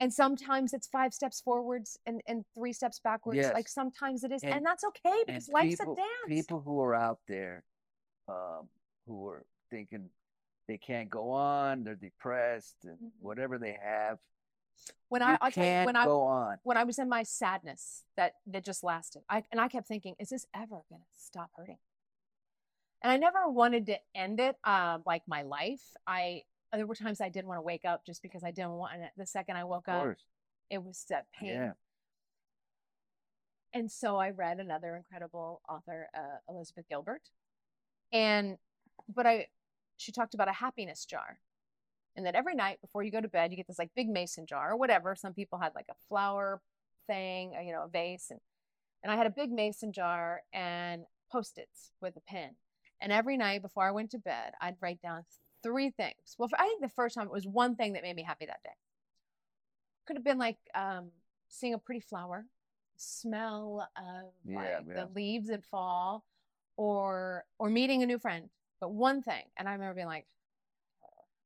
and 0.00 0.12
sometimes 0.12 0.72
it's 0.72 0.86
five 0.88 1.12
steps 1.12 1.40
forwards 1.42 1.98
and, 2.06 2.22
and 2.26 2.44
three 2.54 2.72
steps 2.72 2.98
backwards 3.04 3.36
Yes. 3.36 3.52
like 3.54 3.68
sometimes 3.68 4.24
it 4.24 4.32
is 4.32 4.42
and, 4.42 4.54
And- 4.54 4.66
that's 4.66 4.84
okay 4.84 5.22
because 5.26 5.48
life's 5.48 5.76
people, 5.76 5.92
a 5.92 5.96
dance 5.96 6.40
people 6.40 6.60
who 6.60 6.80
are 6.80 6.94
out 6.94 7.18
there, 7.28 7.64
um, 8.28 8.68
who 9.06 9.26
are 9.28 9.44
thinking 9.70 10.08
they 10.68 10.78
can't 10.78 11.10
go 11.10 11.30
on, 11.30 11.82
they're 11.84 11.96
depressed, 11.96 12.76
and 12.84 12.96
Mhm. 12.98 13.10
whatever 13.20 13.58
they 13.58 13.72
have, 13.82 14.18
when 15.08 15.20
i 15.20 15.36
I 15.40 15.50
can't 15.50 15.84
when 15.86 15.96
i 15.96 16.04
go 16.06 16.22
on. 16.22 16.58
when 16.62 16.76
i 16.78 16.84
was 16.84 16.98
in 16.98 17.08
my 17.08 17.22
sadness 17.24 18.04
that 18.16 18.36
that 18.46 18.64
just 18.64 18.82
lasted 18.82 19.22
i 19.28 19.42
and 19.52 19.60
i 19.60 19.68
kept 19.68 19.86
thinking 19.86 20.14
is 20.18 20.30
this 20.30 20.46
ever 20.54 20.80
gonna 20.88 21.04
stop 21.12 21.50
hurting 21.56 21.78
and 23.02 23.12
i 23.12 23.16
never 23.16 23.48
wanted 23.48 23.86
to 23.86 23.96
end 24.14 24.40
it 24.40 24.56
um 24.64 25.02
like 25.06 25.22
my 25.26 25.42
life 25.42 25.82
i 26.06 26.42
there 26.72 26.86
were 26.86 26.94
times 26.94 27.20
i 27.20 27.28
didn't 27.28 27.48
want 27.48 27.58
to 27.58 27.62
wake 27.62 27.84
up 27.84 28.04
just 28.06 28.22
because 28.22 28.44
i 28.44 28.50
didn't 28.50 28.72
want 28.72 29.00
it 29.00 29.10
the 29.16 29.26
second 29.26 29.56
i 29.56 29.64
woke 29.64 29.88
up 29.88 30.02
it 30.70 30.82
was 30.82 31.04
that 31.10 31.26
pain 31.32 31.52
Yeah. 31.52 31.72
And 33.72 33.90
so 33.90 34.16
I 34.16 34.30
read 34.30 34.58
another 34.58 34.96
incredible 34.96 35.62
author, 35.68 36.08
uh, 36.12 36.38
Elizabeth 36.48 36.86
Gilbert, 36.88 37.22
and 38.12 38.58
but 39.14 39.26
I 39.26 39.46
she 39.96 40.10
talked 40.10 40.34
about 40.34 40.48
a 40.48 40.52
happiness 40.52 41.04
jar, 41.04 41.38
and 42.16 42.26
that 42.26 42.34
every 42.34 42.56
night 42.56 42.80
before 42.80 43.04
you 43.04 43.12
go 43.12 43.20
to 43.20 43.28
bed, 43.28 43.52
you 43.52 43.56
get 43.56 43.68
this 43.68 43.78
like 43.78 43.90
big 43.94 44.08
mason 44.08 44.44
jar 44.46 44.72
or 44.72 44.76
whatever. 44.76 45.14
Some 45.14 45.34
people 45.34 45.60
had 45.60 45.72
like 45.76 45.86
a 45.88 45.94
flower 46.08 46.60
thing, 47.06 47.54
uh, 47.56 47.60
you 47.60 47.72
know, 47.72 47.84
a 47.84 47.88
vase, 47.88 48.26
and 48.30 48.40
and 49.04 49.12
I 49.12 49.16
had 49.16 49.26
a 49.26 49.30
big 49.30 49.52
mason 49.52 49.92
jar 49.92 50.42
and 50.52 51.04
post-its 51.30 51.92
with 52.00 52.16
a 52.16 52.20
pen. 52.20 52.56
And 53.00 53.12
every 53.12 53.36
night 53.36 53.62
before 53.62 53.84
I 53.84 53.90
went 53.92 54.10
to 54.10 54.18
bed, 54.18 54.52
I'd 54.60 54.76
write 54.80 55.00
down 55.00 55.24
three 55.62 55.90
things. 55.90 56.36
Well, 56.38 56.48
I 56.58 56.66
think 56.66 56.82
the 56.82 56.88
first 56.88 57.14
time 57.14 57.26
it 57.26 57.32
was 57.32 57.46
one 57.46 57.74
thing 57.76 57.94
that 57.94 58.02
made 58.02 58.16
me 58.16 58.22
happy 58.22 58.46
that 58.46 58.62
day. 58.62 58.70
Could 60.06 60.16
have 60.16 60.24
been 60.24 60.38
like 60.38 60.58
um, 60.74 61.10
seeing 61.48 61.74
a 61.74 61.78
pretty 61.78 62.00
flower, 62.00 62.46
smell 62.96 63.88
of 63.96 64.32
Yeah, 64.44 64.56
like 64.56 64.86
yeah. 64.88 65.04
the 65.06 65.10
leaves 65.14 65.48
in 65.50 65.62
fall, 65.62 66.24
or 66.76 67.44
or 67.58 67.70
meeting 67.70 68.02
a 68.02 68.06
new 68.06 68.18
friend. 68.18 68.50
But 68.80 68.92
one 68.92 69.22
thing, 69.22 69.44
and 69.56 69.68
I 69.68 69.72
remember 69.72 69.94
being 69.94 70.06
like, 70.06 70.26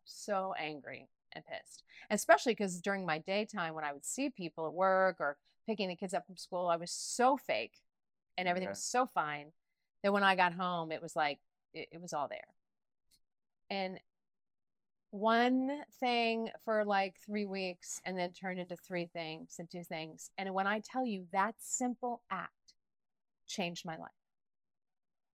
so 0.04 0.54
angry 0.58 1.08
and 1.32 1.44
pissed, 1.44 1.82
especially 2.10 2.52
because 2.52 2.80
during 2.80 3.04
my 3.04 3.18
daytime 3.18 3.74
when 3.74 3.84
I 3.84 3.92
would 3.92 4.04
see 4.04 4.30
people 4.30 4.66
at 4.66 4.72
work 4.72 5.16
or 5.20 5.36
picking 5.66 5.88
the 5.88 5.96
kids 5.96 6.14
up 6.14 6.26
from 6.26 6.36
school, 6.36 6.68
I 6.68 6.76
was 6.76 6.90
so 6.90 7.36
fake, 7.36 7.80
and 8.38 8.48
everything 8.48 8.68
Okay. 8.68 8.72
was 8.72 8.82
so 8.82 9.06
fine 9.06 9.52
that 10.04 10.12
when 10.12 10.22
I 10.22 10.36
got 10.36 10.52
home, 10.52 10.92
it 10.92 11.02
was 11.02 11.16
like 11.16 11.40
it, 11.72 11.88
it 11.90 12.00
was 12.00 12.12
all 12.12 12.28
there. 12.28 12.46
And 13.70 13.98
one 15.10 15.80
thing 16.00 16.50
for 16.64 16.84
like 16.84 17.14
three 17.24 17.46
weeks 17.46 18.00
and 18.04 18.16
then 18.18 18.32
turned 18.32 18.60
into 18.60 18.76
three 18.76 19.06
things 19.06 19.56
and 19.58 19.70
two 19.70 19.82
things. 19.82 20.30
And 20.36 20.52
when 20.54 20.66
I 20.66 20.80
tell 20.80 21.06
you 21.06 21.24
that 21.32 21.54
simple 21.58 22.22
act 22.30 22.74
changed 23.46 23.84
my 23.84 23.96
life. 23.96 24.10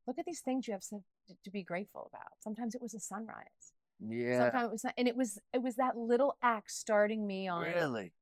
Look 0.07 0.19
at 0.19 0.25
these 0.25 0.41
things 0.41 0.67
you 0.67 0.73
have 0.73 0.83
to, 0.89 1.01
to 1.45 1.51
be 1.51 1.63
grateful 1.63 2.11
about. 2.13 2.33
Sometimes 2.41 2.75
it 2.75 2.83
was 2.83 2.95
a 2.95 3.01
sunrise. 3.01 3.73
Yeah. 4.01 4.39
Sometimes 4.51 4.65
it 4.67 4.73
was, 4.73 4.85
not- 4.85 4.95
and 4.99 5.09
it 5.09 5.17
was 5.17 5.39
it 5.53 5.63
was 5.63 5.77
that 5.77 5.97
little 5.97 6.37
act 6.43 6.71
starting 6.71 7.27
me 7.27 7.49
on 7.49 7.63
Really. 7.65 8.13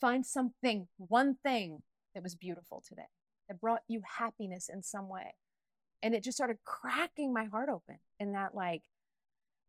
find 0.00 0.24
something, 0.24 0.88
one 0.96 1.36
thing 1.42 1.82
that 2.14 2.22
was 2.22 2.34
beautiful 2.34 2.82
today 2.86 3.08
that 3.48 3.60
brought 3.60 3.82
you 3.88 4.02
happiness 4.18 4.68
in 4.72 4.82
some 4.82 5.08
way. 5.08 5.34
And 6.04 6.14
it 6.14 6.22
just 6.22 6.36
started 6.36 6.58
cracking 6.64 7.32
my 7.32 7.46
heart 7.46 7.70
open 7.70 7.98
in 8.20 8.32
that, 8.32 8.54
like, 8.54 8.82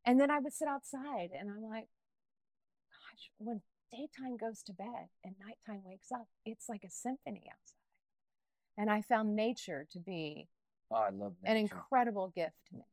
and 0.05 0.19
then 0.19 0.29
I 0.29 0.39
would 0.39 0.51
sit 0.51 0.67
outside 0.67 1.29
and 1.37 1.49
I'm 1.49 1.63
like, 1.63 1.87
gosh, 2.91 3.31
when 3.37 3.61
daytime 3.89 4.35
goes 4.35 4.61
to 4.63 4.73
bed 4.73 5.07
and 5.23 5.35
nighttime 5.39 5.81
wakes 5.85 6.11
up, 6.11 6.27
it's 6.45 6.67
like 6.67 6.83
a 6.83 6.89
symphony 6.89 7.43
outside. 7.49 7.79
And 8.77 8.89
I 8.89 9.01
found 9.01 9.33
nature 9.33 9.87
to 9.93 9.99
be 9.99 10.49
Oh, 10.91 10.97
I 10.97 11.09
love 11.09 11.35
that. 11.41 11.51
an 11.51 11.57
incredible 11.57 12.33
gift 12.35 12.57
to 12.69 12.75
me. 12.75 12.83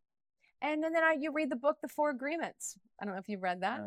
And 0.62 0.80
then, 0.80 0.92
then 0.92 1.02
I, 1.02 1.16
you 1.18 1.32
read 1.32 1.50
the 1.50 1.56
book, 1.56 1.78
The 1.82 1.88
Four 1.88 2.10
Agreements. 2.10 2.78
I 3.00 3.04
don't 3.04 3.14
know 3.14 3.20
if 3.20 3.28
you've 3.28 3.42
read 3.42 3.62
that. 3.62 3.80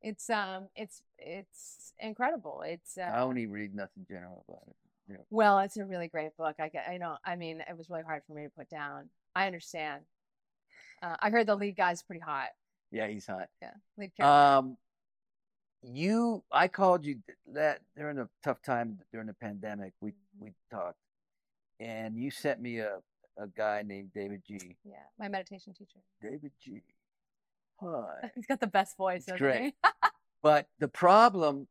It's 0.00 0.30
um, 0.30 0.68
it's 0.76 1.02
it's 1.18 1.92
incredible. 1.98 2.62
It's 2.64 2.96
uh, 2.98 3.02
I 3.02 3.20
only 3.20 3.46
read 3.46 3.74
nothing 3.74 4.06
general 4.08 4.44
about 4.48 4.62
it. 4.68 4.76
Well, 5.30 5.58
it's 5.60 5.76
a 5.76 5.84
really 5.84 6.08
great 6.08 6.36
book. 6.36 6.56
I 6.58 6.68
get, 6.68 6.86
I 6.88 6.96
know. 6.96 7.16
I 7.24 7.36
mean, 7.36 7.60
it 7.68 7.76
was 7.76 7.90
really 7.90 8.02
hard 8.02 8.22
for 8.26 8.34
me 8.34 8.44
to 8.44 8.50
put 8.50 8.68
down. 8.70 9.08
I 9.34 9.46
understand. 9.46 10.02
Uh, 11.02 11.16
I 11.20 11.30
heard 11.30 11.46
the 11.46 11.54
lead 11.56 11.76
guy's 11.76 12.02
pretty 12.02 12.20
hot. 12.20 12.48
Yeah, 12.90 13.08
he's 13.08 13.26
hot. 13.26 13.48
Yeah, 13.60 13.72
lead 13.98 14.12
character. 14.16 14.24
Um, 14.58 14.76
you, 15.82 16.44
I 16.52 16.68
called 16.68 17.04
you 17.04 17.14
th- 17.26 17.38
that 17.54 17.80
during 17.96 18.18
a 18.18 18.28
tough 18.44 18.62
time 18.62 18.98
during 19.10 19.26
the 19.26 19.34
pandemic. 19.34 19.92
We 20.00 20.10
Mhm. 20.12 20.14
we 20.40 20.54
talked, 20.70 20.98
and 21.80 22.16
you 22.16 22.30
sent 22.30 22.60
me 22.60 22.78
a 22.78 23.02
a 23.38 23.46
guy 23.48 23.82
named 23.82 24.12
David 24.12 24.44
G. 24.44 24.76
yeah, 24.84 25.04
my 25.18 25.26
meditation 25.28 25.72
teacher. 25.72 26.00
David 26.20 26.52
G. 26.60 26.82
Hi. 27.80 28.30
He's 28.34 28.46
got 28.46 28.60
the 28.60 28.66
best 28.66 28.96
voice. 28.96 29.26
It's 29.26 29.38
great. 29.38 29.74
But 30.42 30.68
the 30.80 30.88
problem 30.88 31.68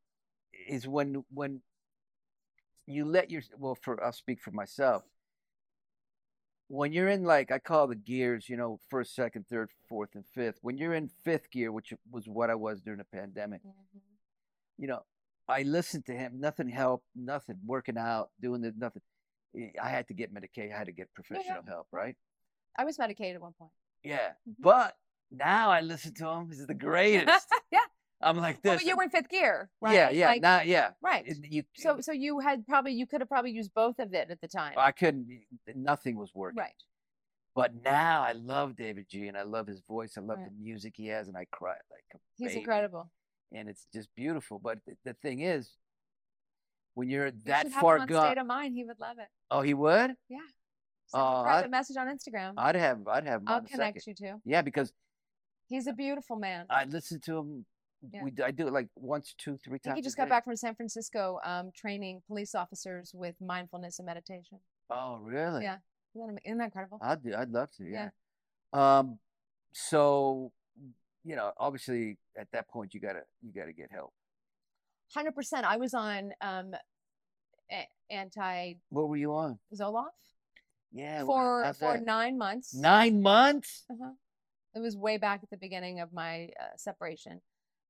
is 0.68 0.88
when 0.88 1.26
when 1.34 1.62
you 2.88 3.06
let 3.06 3.30
your 3.32 3.42
well 3.58 3.76
for 3.76 4.04
I'll 4.04 4.12
speak 4.12 4.42
for 4.42 4.52
myself. 4.52 5.04
When 6.68 6.94
you're 6.94 7.10
in 7.10 7.24
like 7.24 7.52
I 7.52 7.60
call 7.60 7.88
the 7.88 7.96
gears, 7.96 8.48
you 8.48 8.56
know, 8.56 8.80
first, 8.90 9.14
second, 9.16 9.46
third, 9.50 9.70
fourth, 9.90 10.16
and 10.16 10.24
fifth. 10.34 10.60
When 10.62 10.78
you're 10.78 10.94
in 10.94 11.10
fifth 11.24 11.52
gear, 11.52 11.72
which 11.72 11.94
was 12.10 12.28
what 12.28 12.50
I 12.50 12.56
was 12.56 12.82
during 12.82 13.00
the 13.00 13.04
pandemic, 13.06 13.62
Mhm. 13.64 13.74
you 14.78 14.88
know, 14.88 15.06
I 15.50 15.64
listened 15.64 16.06
to 16.06 16.14
him. 16.14 16.40
Nothing 16.40 16.70
helped. 16.70 17.06
Nothing 17.14 17.60
working 17.66 17.98
out, 17.98 18.32
doing 18.40 18.62
the 18.62 18.72
nothing. 18.78 19.02
I- 19.82 19.90
had 19.90 20.08
to 20.08 20.14
get 20.14 20.32
medicated. 20.32 20.72
I 20.72 20.78
had 20.78 20.86
to 20.86 20.94
get 20.94 21.14
professional 21.14 21.62
help, 21.64 21.88
right? 21.92 22.16
I 22.78 22.86
was 22.86 22.98
medicated 22.98 23.36
at 23.36 23.42
one 23.42 23.52
point. 23.54 23.72
Yeah. 24.02 24.36
Mhm. 24.48 24.56
But 24.60 24.98
now 25.30 25.70
I 25.72 25.82
listen 25.82 26.14
to 26.16 26.28
him. 26.30 26.48
He's 26.50 26.66
the 26.66 26.74
greatest. 26.74 27.52
yeah, 27.72 27.81
I'm 28.24 28.38
like 28.38 28.60
well, 28.64 28.74
this. 28.74 28.84
but 28.84 28.88
you 28.90 28.96
were 28.98 29.04
in 29.04 29.10
fifth 29.10 29.30
gear, 29.30 29.70
right? 29.82 29.94
Yeah, 29.96 30.10
yeah. 30.12 30.28
Like, 30.28 30.42
now, 30.42 30.62
yeah. 30.62 30.90
right. 31.02 31.24
It- 31.28 31.38
you, 31.50 31.64
So, 31.76 32.00
so 32.02 32.12
you 32.12 32.40
had 32.40 32.66
probably 32.68 32.94
you 32.94 33.06
could 33.08 33.22
have 33.22 33.30
probably 33.30 33.52
used 33.52 33.74
both 33.74 34.00
of 34.00 34.14
it 34.14 34.30
at 34.30 34.40
the 34.42 34.48
time. 34.48 34.74
I 34.78 34.92
couldn't. 34.92 35.28
Nothing 35.76 36.18
was 36.18 36.32
working. 36.36 36.60
Right. 36.60 36.74
But 37.56 37.74
now 37.84 38.22
I 38.24 38.32
love 38.32 38.76
David 38.78 39.08
G. 39.10 39.28
and 39.28 39.36
I 39.38 39.44
love 39.44 39.68
his 39.68 39.82
voice. 39.82 40.18
I 40.18 40.22
love 40.22 40.38
Right. 40.40 40.48
the 40.50 40.64
music 40.64 40.94
he 40.96 41.08
has, 41.08 41.28
and 41.28 41.36
I 41.36 41.46
cry 41.52 41.76
like 41.92 42.04
a 42.14 42.18
He's 42.38 42.50
baby. 42.50 42.60
incredible. 42.62 43.12
and 43.54 43.68
it's 43.68 43.86
just 43.94 44.08
beautiful. 44.16 44.58
But 44.60 44.80
the, 44.86 44.96
the 45.04 45.14
thing 45.16 45.42
is, 45.42 45.72
when 46.94 47.10
you're 47.10 47.28
You 47.28 47.34
that 47.46 47.68
far 47.70 48.06
gone, 48.06 48.28
State 48.28 48.38
of 48.38 48.48
Mind. 48.48 48.74
He 48.76 48.84
would 48.86 49.00
love 49.00 49.18
it. 49.20 49.28
oh, 49.50 49.62
he 49.62 49.74
would. 49.74 50.12
Oh, 50.12 50.16
Send 50.28 50.40
him 50.40 50.46
Oh, 51.14 51.20
a 51.20 51.40
I- 51.42 51.44
private 51.44 51.72
message 51.72 51.98
on 51.98 52.08
Instagram. 52.08 52.54
I'd 52.58 52.76
have, 52.76 53.06
I'd 53.08 53.28
have 53.28 53.42
I'll 53.48 53.62
connect 53.62 54.02
second. 54.04 54.20
you 54.22 54.28
to. 54.28 54.42
Yeah, 54.46 54.62
because 54.62 54.94
He's 55.68 55.88
a 55.88 55.94
beautiful 55.94 56.36
man. 56.36 56.66
I 56.70 56.84
listen 56.86 57.22
to 57.22 57.38
him. 57.38 57.66
Yeah. 58.14 58.24
We, 58.24 58.34
I 58.44 58.52
do 58.52 58.68
it 58.68 58.74
like 58.74 58.88
once, 58.96 59.36
two, 59.38 59.58
three 59.64 59.76
I 59.76 59.78
times. 59.78 59.84
think 59.84 59.96
he 59.98 60.02
just 60.02 60.18
got 60.18 60.30
back 60.30 60.46
from 60.46 60.56
San 60.56 60.74
Francisco 60.76 61.40
um, 61.44 61.72
training 61.76 62.22
police 62.28 62.56
officers 62.56 63.12
with 63.14 63.36
mindfulness 63.40 64.00
and 64.00 64.06
meditation. 64.06 64.60
Oh, 64.90 65.20
really? 65.22 65.64
Yeah. 65.64 65.78
Isn't 66.16 66.22
that, 66.28 66.30
ama- 66.32 66.40
isn't 66.46 66.58
that 66.58 66.64
incredible? 66.66 67.00
I'd 67.02 67.24
do. 67.24 67.34
I'd 67.36 67.50
love 67.52 67.70
to. 67.78 67.84
Yeah. 67.86 68.10
Yeah. 68.74 69.00
Um. 69.00 69.20
So, 69.74 70.52
you 71.24 71.36
know, 71.36 71.52
obviously, 71.58 72.18
at 72.38 72.48
that 72.54 72.68
point, 72.70 72.94
you 72.94 73.00
gotta, 73.00 73.22
you 73.42 73.52
gotta 73.54 73.72
get 73.74 73.92
help. 73.92 74.14
Hundred 75.14 75.36
percent. 75.36 75.66
I 75.66 75.78
was 75.78 75.94
on 75.94 76.32
um, 76.42 76.74
a- 77.72 77.88
anti 78.10 78.74
What 78.90 79.08
were 79.10 79.18
you 79.18 79.34
on? 79.34 79.60
Zoloft 79.76 80.06
Yeah. 80.92 81.24
for 81.26 81.64
for 81.74 81.94
that? 81.94 82.06
nine 82.06 82.38
months. 82.38 82.74
Nine 82.74 83.22
months. 83.22 83.86
Uh-huh. 83.92 84.12
It 84.76 84.80
was 84.80 84.96
way 84.98 85.18
back 85.18 85.42
at 85.44 85.50
the 85.50 85.58
beginning 85.58 86.00
of 86.00 86.12
my 86.14 86.50
uh, 86.60 86.76
separation 86.78 87.42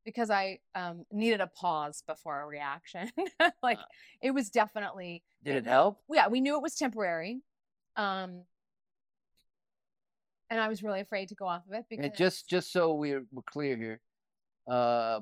because 0.06 0.30
I 0.30 0.60
um, 0.76 1.06
needed 1.12 1.42
a 1.42 1.48
pause 1.48 2.04
before 2.08 2.42
a 2.42 2.46
reaction. 2.48 3.12
like 3.64 3.78
Uh. 3.78 3.84
it 4.22 4.32
was 4.32 4.50
definitely 4.50 5.24
Did 5.44 5.56
it 5.58 5.66
help? 5.68 6.02
yeah, 6.10 6.28
we 6.28 6.42
knew 6.42 6.56
it 6.56 6.62
was 6.64 6.76
temporary. 6.76 7.42
Um, 7.96 8.44
and 10.50 10.60
I 10.60 10.68
was 10.68 10.84
really 10.84 11.00
afraid 11.00 11.30
to 11.30 11.36
go 11.36 11.46
off 11.48 11.64
of 11.68 11.74
it 11.74 11.86
because 11.90 12.06
And 12.06 12.16
just, 12.16 12.48
just 12.50 12.72
so 12.74 12.94
we're, 12.94 13.26
we're 13.32 13.42
clear 13.44 13.78
here, 13.78 14.02
uh, 14.70 15.22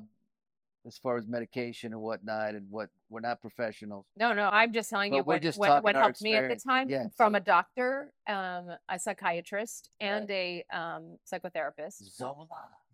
as 0.86 0.96
far 0.98 1.18
as 1.18 1.26
medication 1.28 1.92
and 1.92 2.00
whatnot, 2.00 2.54
and 2.54 2.66
what 2.70 2.88
we're 3.10 3.20
not 3.20 3.40
professionals. 3.40 4.06
No, 4.16 4.32
no, 4.32 4.48
I'm 4.48 4.72
just 4.72 4.88
telling 4.88 5.12
you 5.12 5.22
what 5.22 5.44
what, 5.56 5.84
what 5.84 5.94
helped 5.94 6.22
me 6.22 6.34
at 6.34 6.48
the 6.48 6.56
time 6.56 6.88
Yeah, 6.88 7.04
from 7.16 7.34
so- 7.34 7.36
a 7.36 7.40
doctor, 7.40 8.12
um, 8.26 8.70
a 8.88 8.98
psychiatrist, 8.98 9.90
Right. 10.00 10.06
and 10.08 10.30
a 10.30 10.64
um, 10.72 11.18
psychotherapist. 11.30 12.02
Zola. 12.16 12.46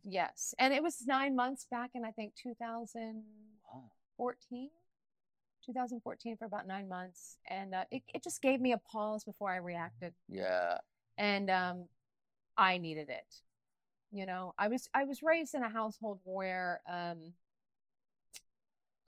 Yes, 0.09 0.55
and 0.61 0.73
it 0.73 0.83
was 0.85 1.05
nine 1.05 1.35
months 1.35 1.67
back 1.69 1.91
in 1.95 2.05
I 2.05 2.13
think 2.13 2.35
2014, 2.41 3.25
Wow. 4.63 4.71
2014 5.65 6.37
for 6.37 6.45
about 6.45 6.69
nine 6.69 6.89
months, 6.89 7.39
and 7.49 7.75
uh, 7.75 7.85
it 7.91 8.03
it 8.15 8.23
just 8.23 8.41
gave 8.41 8.61
me 8.61 8.73
a 8.73 8.79
pause 8.79 9.25
before 9.25 9.51
I 9.51 9.57
reacted, 9.57 10.15
Yeah. 10.29 10.79
and 11.19 11.51
um, 11.51 11.89
I 12.57 12.79
needed 12.79 13.11
it. 13.11 13.43
You 14.13 14.27
know, 14.27 14.55
I 14.59 14.69
was 14.69 14.89
I 14.95 15.05
was 15.05 15.25
raised 15.25 15.57
in 15.57 15.65
a 15.65 15.69
household 15.69 16.21
where 16.23 16.81
um, 16.89 17.33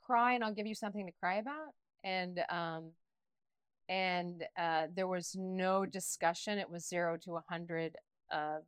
cry 0.02 0.32
and 0.32 0.42
I'll 0.42 0.52
give 0.54 0.66
you 0.66 0.74
something 0.74 1.06
to 1.06 1.12
cry 1.12 1.36
about, 1.36 1.74
and 2.02 2.40
um, 2.50 2.90
and 3.88 4.44
uh, 4.58 4.88
there 4.94 5.06
was 5.06 5.36
no 5.38 5.86
discussion. 5.86 6.58
It 6.58 6.68
was 6.70 6.86
zero 6.88 7.16
to 7.24 7.36
a 7.36 7.44
hundred 7.48 7.96
of, 8.30 8.62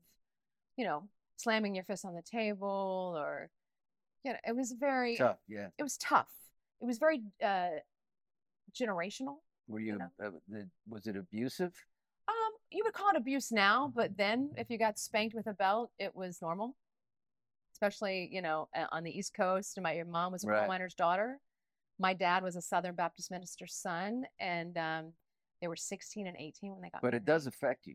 you 0.77 0.85
know, 0.85 1.09
slamming 1.43 1.75
your 1.75 1.85
fist 1.85 2.05
on 2.05 2.15
the 2.15 2.23
table 2.23 3.15
or, 3.19 3.51
you 4.25 4.33
know, 4.33 4.39
it 4.47 4.55
was 4.57 4.73
very 4.73 5.17
Tough. 5.17 5.39
Yeah. 5.49 5.69
it 5.79 5.83
was 5.83 5.97
tough. 5.97 6.31
It 6.81 6.87
was 6.87 6.99
very 6.99 7.23
uh, 7.45 7.81
generational. 8.75 9.37
Were 9.69 9.81
you? 9.81 9.99
know? 9.99 10.11
Uh, 10.23 10.31
the, 10.49 10.69
was 10.89 11.07
it 11.07 11.17
abusive? 11.17 11.73
Um, 12.29 12.53
you 12.71 12.83
would 12.85 12.95
call 12.95 13.11
it 13.11 13.17
abuse 13.17 13.53
now, 13.53 13.93
but 13.95 14.17
then 14.17 14.51
if 14.57 14.71
you 14.71 14.79
got 14.79 14.99
spanked 14.99 15.35
with 15.35 15.47
a 15.47 15.55
belt, 15.55 15.91
it 15.99 16.15
was 16.15 16.41
normal. 16.43 16.77
Especially, 17.73 18.29
you 18.31 18.43
know, 18.43 18.69
on 18.93 19.05
the 19.05 19.17
East 19.17 19.33
Coast. 19.35 19.77
And 19.77 19.85
my 19.85 19.95
your 19.95 20.05
mom 20.05 20.33
was 20.33 20.45
a 20.45 20.49
coal 20.49 20.67
miner's 20.67 20.95
daughter. 20.95 21.41
My 21.99 22.13
dad 22.13 22.43
was 22.43 22.57
a 22.57 22.63
Southern 22.63 22.95
Baptist 22.95 23.31
minister's 23.31 23.75
son, 23.75 24.25
and 24.39 24.77
um, 24.77 25.13
they 25.61 25.69
were 25.69 25.77
16 25.77 26.27
and 26.27 26.37
18 26.39 26.73
when 26.73 26.83
they 26.83 26.91
got. 26.91 27.01
But 27.01 27.15
it 27.15 27.25
does 27.25 27.47
affect 27.47 27.87
you. 27.87 27.95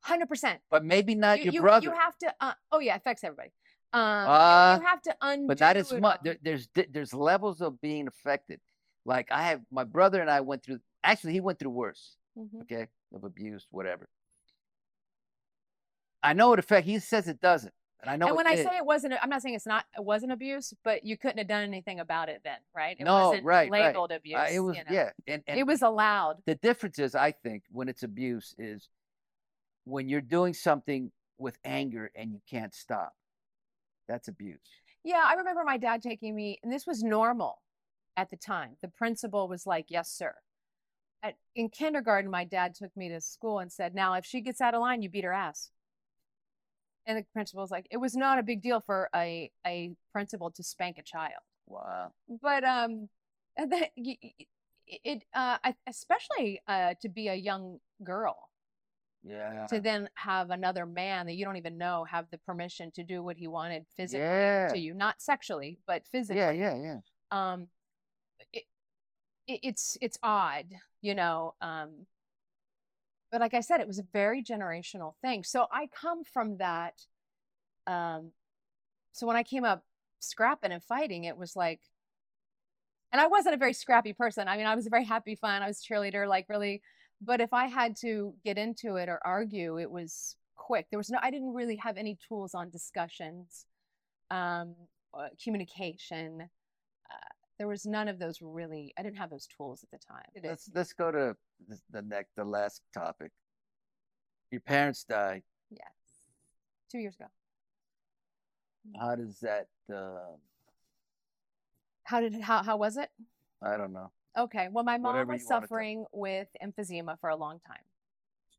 Hundred 0.00 0.28
percent. 0.28 0.60
But 0.70 0.84
maybe 0.84 1.14
not 1.14 1.38
You, 1.38 1.44
your 1.46 1.52
you, 1.54 1.60
brother. 1.60 1.84
you 1.86 1.92
have 1.92 2.16
to. 2.18 2.34
Uh, 2.40 2.52
oh 2.72 2.78
yeah, 2.78 2.94
affects 2.96 3.24
everybody. 3.24 3.50
Um, 3.92 4.00
you- 4.02 4.32
Uh, 4.32 4.78
you 4.80 4.86
have 4.86 5.02
to 5.02 5.16
undo. 5.22 5.46
but 5.48 5.60
not 5.60 5.76
as 5.76 5.92
much. 5.92 6.20
There, 6.22 6.36
there's 6.42 6.68
there's 6.90 7.12
levels 7.14 7.60
of 7.60 7.80
being 7.80 8.06
affected. 8.06 8.60
Like 9.04 9.28
I 9.32 9.42
have 9.44 9.60
my 9.70 9.84
brother 9.84 10.20
and 10.20 10.30
I 10.30 10.40
went 10.42 10.62
through. 10.62 10.78
Actually, 11.02 11.32
he 11.32 11.40
went 11.40 11.58
through 11.58 11.70
worse. 11.70 12.16
Mhm. 12.38 12.62
Okay, 12.62 12.86
of 13.14 13.24
abuse, 13.24 13.66
whatever. 13.70 14.08
I 16.22 16.32
know 16.32 16.52
it 16.52 16.58
affect. 16.58 16.86
He 16.86 16.98
says 16.98 17.28
it 17.28 17.40
doesn't, 17.40 17.72
and 18.00 18.10
I 18.10 18.16
know. 18.16 18.26
and 18.26 18.34
it 18.34 18.36
when 18.36 18.46
I 18.46 18.56
did. 18.56 18.66
say 18.66 18.76
it 18.76 18.84
wasn't, 18.84 19.14
I'm 19.22 19.30
not 19.30 19.40
saying 19.40 19.54
it's 19.54 19.66
not, 19.66 19.84
it 19.96 20.04
wasn't 20.04 20.32
abuse, 20.32 20.74
but 20.82 21.04
you 21.04 21.16
couldn't 21.16 21.38
have 21.38 21.46
done 21.46 21.62
anything 21.62 22.00
about 22.00 22.28
it 22.28 22.40
then, 22.44 22.58
right? 22.74 22.96
It 22.98 23.04
No, 23.04 23.28
wasn't 23.28 23.44
right, 23.44 23.70
right. 23.70 23.94
abuse. 23.96 24.36
Uh, 24.36 24.48
it 24.52 24.58
was 24.60 24.76
you 24.76 24.84
know? 24.84 24.90
yeah, 24.92 25.10
and, 25.28 25.42
and 25.46 25.58
It 25.60 25.66
was 25.66 25.82
allowed. 25.82 26.42
the 26.44 26.56
difference 26.56 26.98
is, 26.98 27.14
I 27.14 27.30
think, 27.32 27.62
when 27.70 27.88
it's 27.88 28.02
abuse 28.02 28.54
is 28.58 28.88
when 29.88 30.08
you're 30.08 30.20
doing 30.20 30.52
something 30.52 31.10
with 31.38 31.58
anger 31.64 32.10
and 32.14 32.32
you 32.32 32.40
can't 32.48 32.74
stop. 32.74 33.14
That's 34.06 34.28
abuse. 34.28 34.58
Yeah, 35.04 35.22
I 35.24 35.34
remember 35.34 35.64
my 35.64 35.76
dad 35.76 36.02
taking 36.02 36.34
me, 36.34 36.58
and 36.62 36.72
this 36.72 36.86
was 36.86 37.02
normal 37.02 37.62
at 38.16 38.30
the 38.30 38.36
time. 38.36 38.76
The 38.82 38.88
principal 38.88 39.48
was 39.48 39.66
like, 39.66 39.86
"Yes, 39.88 40.10
sir." 40.10 40.34
At, 41.22 41.36
in 41.54 41.68
kindergarten, 41.68 42.30
my 42.30 42.44
dad 42.44 42.74
took 42.74 42.96
me 42.96 43.08
to 43.08 43.20
school 43.20 43.58
and 43.60 43.70
said, 43.72 43.94
"Now, 43.94 44.14
if 44.14 44.24
she 44.24 44.40
gets 44.40 44.60
out 44.60 44.74
of 44.74 44.80
line, 44.80 45.02
you 45.02 45.08
beat 45.08 45.24
her 45.24 45.32
ass." 45.32 45.70
And 47.06 47.18
the 47.18 47.24
principal 47.32 47.62
was 47.62 47.70
like, 47.70 47.86
"It 47.90 47.96
was 47.98 48.14
not 48.14 48.38
a 48.38 48.42
big 48.42 48.60
deal 48.62 48.80
for 48.80 49.08
a 49.14 49.50
a 49.66 49.92
principal 50.12 50.50
to 50.52 50.62
spank 50.62 50.98
a 50.98 51.02
child." 51.02 51.42
Wow. 51.66 52.12
but 52.40 52.64
um 52.64 53.08
that 53.56 53.90
it 54.86 55.24
uh 55.34 55.58
I- 55.62 55.74
especially 55.86 56.60
uh 56.66 56.94
to 57.02 57.08
be 57.08 57.28
a 57.28 57.34
young 57.34 57.78
girl 58.02 58.48
Yeah. 59.24 59.66
to 59.66 59.80
then 59.80 60.08
have 60.14 60.50
another 60.50 60.86
man 60.86 61.26
that 61.26 61.34
you 61.34 61.44
don't 61.44 61.56
even 61.56 61.76
know 61.76 62.04
have 62.04 62.26
the 62.30 62.38
permission 62.38 62.90
to 62.92 63.02
do 63.02 63.22
what 63.22 63.36
he 63.36 63.48
wanted 63.48 63.86
physically 63.96 64.22
Yeah. 64.26 64.68
to 64.68 64.78
you 64.78 64.94
not 64.94 65.20
sexually 65.20 65.78
but 65.86 66.06
physically 66.06 66.40
Yeah, 66.40 66.50
yeah, 66.52 66.76
yeah. 66.76 66.98
um 67.30 67.66
it, 68.52 68.64
it, 69.46 69.60
it's 69.62 69.98
it's 70.00 70.18
odd 70.22 70.66
you 71.02 71.14
know 71.14 71.54
um 71.60 72.06
but 73.30 73.40
like 73.40 73.54
i 73.54 73.60
said 73.60 73.80
it 73.80 73.86
was 73.86 73.98
a 73.98 74.06
very 74.12 74.42
generational 74.42 75.14
thing 75.20 75.42
so 75.42 75.66
i 75.72 75.88
come 75.88 76.24
from 76.24 76.56
that 76.58 76.94
um 77.86 78.30
so 79.12 79.26
when 79.26 79.36
i 79.36 79.42
came 79.42 79.64
up 79.64 79.84
scrapping 80.20 80.72
and 80.72 80.82
fighting 80.82 81.24
it 81.24 81.36
was 81.36 81.54
like 81.56 81.80
and 83.12 83.20
i 83.20 83.26
wasn't 83.26 83.54
a 83.54 83.58
very 83.58 83.72
scrappy 83.72 84.12
person 84.12 84.48
i 84.48 84.56
mean 84.56 84.66
i 84.66 84.74
was 84.74 84.86
a 84.86 84.90
very 84.90 85.04
happy 85.04 85.34
fun 85.34 85.62
i 85.62 85.66
was 85.66 85.82
cheerleader 85.82 86.26
like 86.28 86.46
really 86.48 86.82
but 87.20 87.40
if 87.40 87.52
i 87.52 87.66
had 87.66 87.96
to 87.96 88.34
get 88.44 88.56
into 88.58 88.96
it 88.96 89.08
or 89.08 89.20
argue 89.24 89.78
it 89.78 89.90
was 89.90 90.36
quick 90.56 90.86
there 90.90 90.98
was 90.98 91.10
no 91.10 91.18
i 91.22 91.30
didn't 91.30 91.54
really 91.54 91.76
have 91.76 91.96
any 91.96 92.16
tools 92.28 92.54
on 92.54 92.70
discussions 92.70 93.66
um 94.30 94.74
uh, 95.14 95.28
communication 95.42 96.42
uh, 97.10 97.28
there 97.58 97.66
was 97.66 97.86
none 97.86 98.08
of 98.08 98.18
those 98.18 98.38
really 98.42 98.92
i 98.98 99.02
didn't 99.02 99.16
have 99.16 99.30
those 99.30 99.46
tools 99.56 99.82
at 99.82 99.90
the 99.90 99.98
time 100.06 100.24
Let's 100.44 100.68
let's 100.74 100.92
go 100.92 101.10
to 101.10 101.34
the, 101.68 101.78
the 101.90 102.02
next, 102.02 102.36
the 102.36 102.44
last 102.44 102.82
topic. 102.94 103.32
Your 104.50 104.60
parents 104.60 105.04
died. 105.04 105.42
yes 105.70 105.80
two 106.90 106.98
years 106.98 107.14
ago 107.16 107.26
How 109.00 109.14
does 109.16 109.40
that? 109.40 109.68
Uh, 109.92 110.36
how 112.04 112.20
did 112.20 112.34
how, 112.40 112.62
how 112.62 112.76
was 112.76 112.96
it 112.96 113.10
I 113.62 113.76
don't 113.76 113.92
know. 113.92 114.10
Okay. 114.36 114.68
Well, 114.70 114.84
my 114.84 114.98
mom 114.98 115.14
was 115.14 115.22
you 115.22 115.26
wanna 115.26 115.38
talk- 115.38 115.62
suffering 115.62 116.04
with 116.12 116.48
emphysema 116.62 117.18
for 117.20 117.30
a 117.30 117.36
long 117.36 117.60
time. 117.66 117.82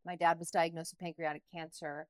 My 0.06 0.16
dad 0.16 0.40
was 0.40 0.50
diagnosed 0.50 0.94
with 0.94 1.00
pancreatic 1.00 1.44
cancer 1.54 2.08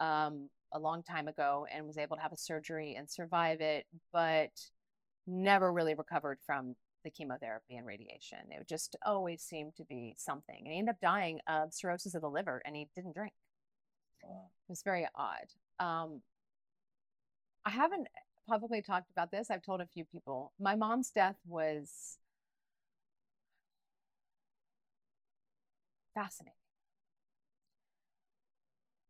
um, 0.00 0.48
a 0.72 0.78
long 0.78 1.02
time 1.02 1.28
ago 1.28 1.66
and 1.72 1.86
was 1.86 1.98
able 1.98 2.16
to 2.16 2.22
have 2.22 2.32
a 2.32 2.36
surgery 2.36 2.94
and 2.94 3.10
survive 3.10 3.60
it, 3.60 3.86
but 4.12 4.50
never 5.26 5.72
really 5.72 5.94
recovered 5.94 6.38
from 6.44 6.74
the 7.04 7.10
chemotherapy 7.10 7.76
and 7.76 7.86
radiation. 7.86 8.38
It 8.50 8.68
just 8.68 8.96
always 9.04 9.42
seemed 9.42 9.74
to 9.76 9.84
be 9.84 10.14
something. 10.16 10.56
And 10.58 10.72
he 10.72 10.78
ended 10.78 10.94
up 10.94 11.00
dying 11.00 11.40
of 11.46 11.72
cirrhosis 11.74 12.14
of 12.14 12.22
the 12.22 12.30
liver 12.30 12.62
and 12.64 12.76
he 12.76 12.88
didn't 12.94 13.14
drink. 13.14 13.32
Wow. 14.22 14.50
It 14.68 14.70
was 14.70 14.82
very 14.82 15.06
odd. 15.14 15.48
Um, 15.80 16.22
I 17.64 17.70
haven't 17.70 18.08
publicly 18.48 18.82
talked 18.82 19.10
about 19.10 19.30
this. 19.30 19.50
I've 19.50 19.62
told 19.62 19.80
a 19.80 19.86
few 19.86 20.04
people. 20.04 20.52
My 20.60 20.74
mom's 20.74 21.10
death 21.10 21.36
was 21.46 22.18
fascinating. 26.14 26.54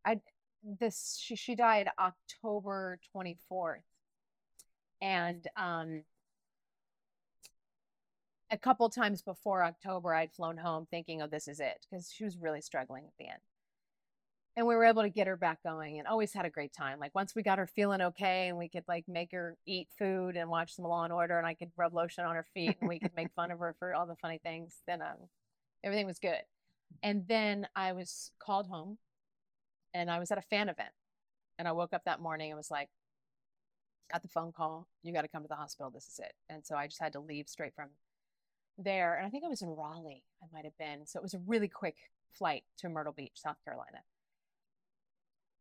I 0.05 0.21
this 0.63 1.19
she 1.21 1.37
she 1.37 1.55
died 1.55 1.89
October 1.99 2.99
24th. 3.15 3.83
And 5.01 5.47
um 5.57 6.05
a 8.51 8.59
couple 8.59 8.89
times 8.91 9.23
before 9.23 9.65
October 9.65 10.15
I'd 10.15 10.33
flown 10.33 10.59
home 10.59 10.87
thinking, 10.91 11.23
"Oh, 11.23 11.27
this 11.27 11.49
is 11.49 11.59
it," 11.61 11.87
because 11.91 12.13
she 12.13 12.25
was 12.25 12.39
really 12.39 12.61
struggling 12.61 13.07
at 13.07 13.15
the 13.19 13.29
end. 13.29 13.41
And 14.55 14.67
we 14.67 14.75
were 14.75 14.85
able 14.85 15.03
to 15.03 15.09
get 15.09 15.27
her 15.27 15.37
back 15.37 15.63
going 15.63 15.99
and 15.99 16.07
always 16.07 16.35
had 16.35 16.45
a 16.45 16.51
great 16.51 16.75
time. 16.75 16.99
Like 17.01 17.15
once 17.15 17.35
we 17.35 17.43
got 17.43 17.57
her 17.59 17.67
feeling 17.67 18.03
okay 18.03 18.49
and 18.49 18.59
we 18.59 18.69
could 18.69 18.85
like 18.87 19.09
make 19.09 19.33
her 19.33 19.57
eat 19.67 19.89
food 19.99 20.37
and 20.37 20.51
watch 20.51 20.75
some 20.77 20.85
Law 20.85 21.05
and 21.05 21.13
Order 21.13 21.39
and 21.39 21.47
I 21.47 21.55
could 21.55 21.71
rub 21.77 21.95
lotion 21.95 22.25
on 22.27 22.35
her 22.35 22.47
feet 22.53 22.77
and 22.81 22.89
we 22.89 22.99
could 22.99 23.17
make 23.17 23.33
fun 23.35 23.51
of 23.51 23.61
her 23.61 23.75
for 23.79 23.95
all 23.95 24.07
the 24.07 24.17
funny 24.17 24.39
things, 24.43 24.83
then 24.87 25.01
um 25.01 25.17
everything 25.83 26.07
was 26.07 26.19
good. 26.19 26.43
And 27.03 27.27
then 27.29 27.67
I 27.75 27.93
was 27.93 28.33
called 28.39 28.67
home 28.67 28.99
and 29.95 30.11
I 30.11 30.19
was 30.19 30.31
at 30.31 30.39
a 30.39 30.43
fan 30.43 30.69
event. 30.69 30.91
And 31.59 31.69
I 31.69 31.73
woke 31.73 31.93
up 31.93 32.05
that 32.05 32.21
morning 32.21 32.51
and 32.51 32.57
was 32.57 32.71
like, 32.71 32.89
got 34.11 34.23
the 34.23 34.29
phone 34.29 34.53
call. 34.53 34.89
You 35.03 35.13
got 35.13 35.23
to 35.23 35.29
come 35.29 35.43
to 35.43 35.49
the 35.49 35.55
hospital. 35.55 35.91
This 35.91 36.09
is 36.09 36.19
it. 36.19 36.33
And 36.49 36.65
so 36.65 36.77
I 36.77 36.87
just 36.87 37.01
had 37.01 37.13
to 37.13 37.21
leave 37.21 37.49
straight 37.49 37.75
from 37.75 37.89
there. 38.79 39.17
And 39.17 39.27
I 39.27 39.31
think 39.31 39.45
I 39.45 39.49
was 39.49 39.63
in 39.63 39.69
Raleigh, 39.71 40.25
I 40.43 40.47
might 40.53 40.65
have 40.65 40.77
been. 40.79 41.07
So 41.07 41.19
it 41.19 41.23
was 41.23 41.35
a 41.35 41.41
really 41.47 41.69
quick 41.69 41.97
flight 42.33 42.65
to 42.79 42.89
Myrtle 42.89 43.13
Beach, 43.13 43.33
South 43.35 43.57
Carolina. 43.65 43.99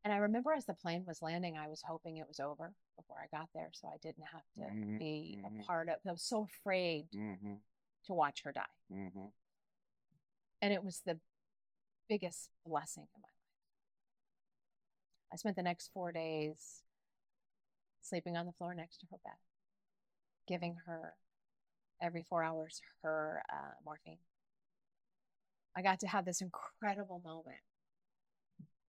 And 0.03 0.11
I 0.13 0.17
remember 0.17 0.51
as 0.53 0.65
the 0.65 0.73
plane 0.73 1.03
was 1.05 1.21
landing, 1.21 1.57
I 1.57 1.67
was 1.67 1.84
hoping 1.88 2.17
it 2.17 2.27
was 2.27 2.39
over 2.39 2.73
before 2.97 3.17
I 3.21 3.27
got 3.36 3.49
there 3.53 3.69
so 3.73 3.88
I 3.88 3.97
didn't 4.01 4.25
have 4.32 4.41
to 4.55 4.61
Mhm, 4.61 4.97
be 4.97 5.38
mhm. 5.39 5.61
a 5.61 5.63
part 5.63 5.89
of 5.89 5.95
I 6.07 6.11
was 6.11 6.23
so 6.23 6.43
afraid 6.43 7.07
Mm-hmm. 7.13 7.55
to 8.05 8.13
watch 8.13 8.41
her 8.43 8.51
die. 8.51 8.65
And 10.62 10.74
it 10.74 10.84
was 10.84 11.01
the 11.05 11.20
biggest 12.07 12.49
blessing 12.66 13.03
in 13.03 13.22
my 13.22 13.26
life. 13.26 13.32
I 15.34 15.38
spent 15.38 15.55
the 15.55 15.64
next 15.64 15.89
four 15.93 16.12
days 16.12 16.84
sleeping 18.01 18.36
on 18.36 18.45
the 18.45 18.51
floor 18.51 18.74
next 18.74 18.99
to 18.99 19.07
her 19.12 19.18
bed, 19.24 19.38
giving 20.47 20.76
her 20.86 21.14
every 22.01 22.24
four 22.24 22.43
hours 22.43 22.82
her 23.03 23.41
uh, 23.51 23.72
morphine. 23.86 24.18
I 25.76 25.82
got 25.82 25.99
to 26.01 26.07
have 26.07 26.26
this 26.26 26.41
incredible 26.41 27.22
moment 27.24 27.62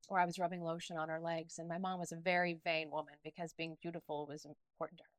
where 0.09 0.21
I 0.21 0.27
was 0.27 0.39
rubbing 0.39 0.63
lotion 0.63 0.97
on 0.97 1.09
her 1.09 1.21
legs. 1.21 1.59
And 1.59 1.69
my 1.69 1.79
mom 1.79 2.01
was 2.01 2.13
a 2.13 2.17
very 2.17 2.59
vain 2.65 2.91
woman 2.91 3.15
because 3.25 3.53
being 3.53 3.77
beautiful 3.81 4.27
was 4.29 4.45
important 4.45 4.99
to 4.99 5.05
her. 5.05 5.11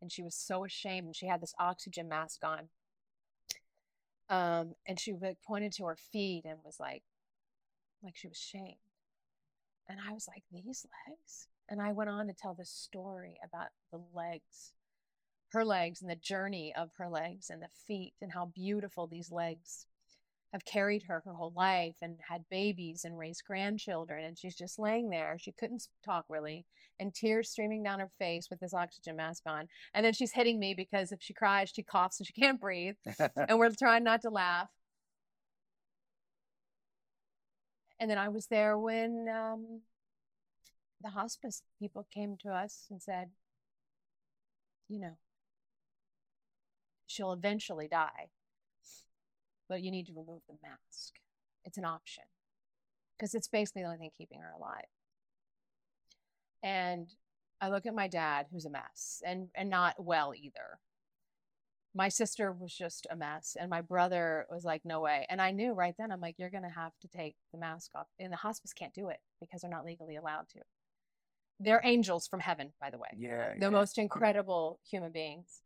And 0.00 0.12
she 0.12 0.22
was 0.22 0.34
so 0.34 0.64
ashamed. 0.64 1.06
And 1.06 1.16
she 1.16 1.26
had 1.26 1.40
this 1.40 1.54
oxygen 1.58 2.08
mask 2.08 2.44
on. 2.44 2.68
Um, 4.28 4.74
and 4.86 4.98
she 4.98 5.12
like 5.12 5.38
pointed 5.46 5.72
to 5.74 5.84
her 5.84 5.96
feet 5.96 6.44
and 6.44 6.58
was 6.64 6.80
like, 6.80 7.02
like 8.02 8.16
she 8.16 8.28
was 8.28 8.38
shamed. 8.38 8.76
And 9.88 9.98
I 10.00 10.12
was 10.12 10.26
like, 10.26 10.42
these 10.50 10.86
legs? 11.08 11.48
And 11.68 11.80
I 11.80 11.92
went 11.92 12.10
on 12.10 12.26
to 12.26 12.32
tell 12.32 12.54
this 12.54 12.70
story 12.70 13.38
about 13.44 13.68
the 13.92 14.00
legs, 14.14 14.72
her 15.52 15.64
legs, 15.64 16.00
and 16.00 16.10
the 16.10 16.16
journey 16.16 16.72
of 16.76 16.90
her 16.98 17.08
legs 17.08 17.50
and 17.50 17.62
the 17.62 17.68
feet, 17.86 18.14
and 18.20 18.32
how 18.32 18.46
beautiful 18.46 19.06
these 19.06 19.30
legs 19.30 19.86
have 20.54 20.64
carried 20.64 21.02
her 21.02 21.20
her 21.24 21.34
whole 21.34 21.52
life 21.56 21.96
and 22.00 22.16
had 22.26 22.44
babies 22.48 23.04
and 23.04 23.18
raised 23.18 23.42
grandchildren. 23.44 24.24
And 24.24 24.38
she's 24.38 24.54
just 24.54 24.78
laying 24.78 25.10
there. 25.10 25.36
She 25.36 25.50
couldn't 25.50 25.82
talk 26.04 26.26
really, 26.28 26.64
and 27.00 27.12
tears 27.12 27.50
streaming 27.50 27.82
down 27.82 27.98
her 27.98 28.10
face 28.20 28.46
with 28.48 28.60
this 28.60 28.72
oxygen 28.72 29.16
mask 29.16 29.42
on. 29.46 29.66
And 29.94 30.06
then 30.06 30.12
she's 30.12 30.30
hitting 30.30 30.60
me 30.60 30.72
because 30.72 31.10
if 31.10 31.18
she 31.20 31.34
cries, 31.34 31.72
she 31.74 31.82
coughs 31.82 32.20
and 32.20 32.26
she 32.28 32.32
can't 32.32 32.60
breathe. 32.60 32.94
and 33.48 33.58
we're 33.58 33.70
trying 33.70 34.04
not 34.04 34.22
to 34.22 34.30
laugh. 34.30 34.68
And 37.98 38.08
then 38.08 38.18
I 38.18 38.28
was 38.28 38.46
there 38.46 38.78
when 38.78 39.26
um, 39.28 39.80
the 41.02 41.10
hospice 41.10 41.62
people 41.80 42.06
came 42.14 42.36
to 42.42 42.50
us 42.50 42.86
and 42.92 43.02
said, 43.02 43.30
you 44.88 45.00
know, 45.00 45.16
she'll 47.08 47.32
eventually 47.32 47.88
die 47.88 48.30
but 49.74 49.82
you 49.82 49.90
need 49.90 50.06
to 50.06 50.12
remove 50.12 50.40
the 50.48 50.54
mask. 50.62 51.14
It's 51.64 51.78
an 51.78 51.84
option 51.84 52.22
because 53.18 53.34
it's 53.34 53.48
basically 53.48 53.82
the 53.82 53.86
only 53.86 53.98
thing 53.98 54.10
keeping 54.16 54.38
her 54.38 54.52
alive. 54.56 54.84
And 56.62 57.08
I 57.60 57.70
look 57.70 57.84
at 57.84 57.92
my 57.92 58.06
dad, 58.06 58.46
who's 58.52 58.66
a 58.66 58.70
mess 58.70 59.20
and, 59.26 59.48
and 59.52 59.68
not 59.68 59.96
well 59.98 60.32
either. 60.32 60.78
My 61.92 62.08
sister 62.08 62.52
was 62.52 62.72
just 62.72 63.08
a 63.10 63.16
mess, 63.16 63.56
and 63.58 63.68
my 63.68 63.80
brother 63.80 64.46
was 64.48 64.64
like, 64.64 64.82
No 64.84 65.00
way. 65.00 65.26
And 65.28 65.42
I 65.42 65.50
knew 65.50 65.72
right 65.72 65.94
then, 65.98 66.12
I'm 66.12 66.20
like, 66.20 66.36
You're 66.38 66.50
going 66.50 66.62
to 66.62 66.68
have 66.68 66.92
to 67.02 67.08
take 67.08 67.34
the 67.50 67.58
mask 67.58 67.90
off. 67.96 68.06
And 68.20 68.32
the 68.32 68.36
hospice 68.36 68.72
can't 68.72 68.94
do 68.94 69.08
it 69.08 69.18
because 69.40 69.62
they're 69.62 69.70
not 69.70 69.84
legally 69.84 70.14
allowed 70.14 70.48
to. 70.50 70.60
They're 71.58 71.80
angels 71.82 72.28
from 72.28 72.38
heaven, 72.38 72.72
by 72.80 72.90
the 72.90 72.98
way. 72.98 73.08
Yeah. 73.16 73.54
The 73.58 73.66
yeah. 73.66 73.70
most 73.70 73.98
incredible 73.98 74.78
human 74.88 75.10
beings. 75.10 75.63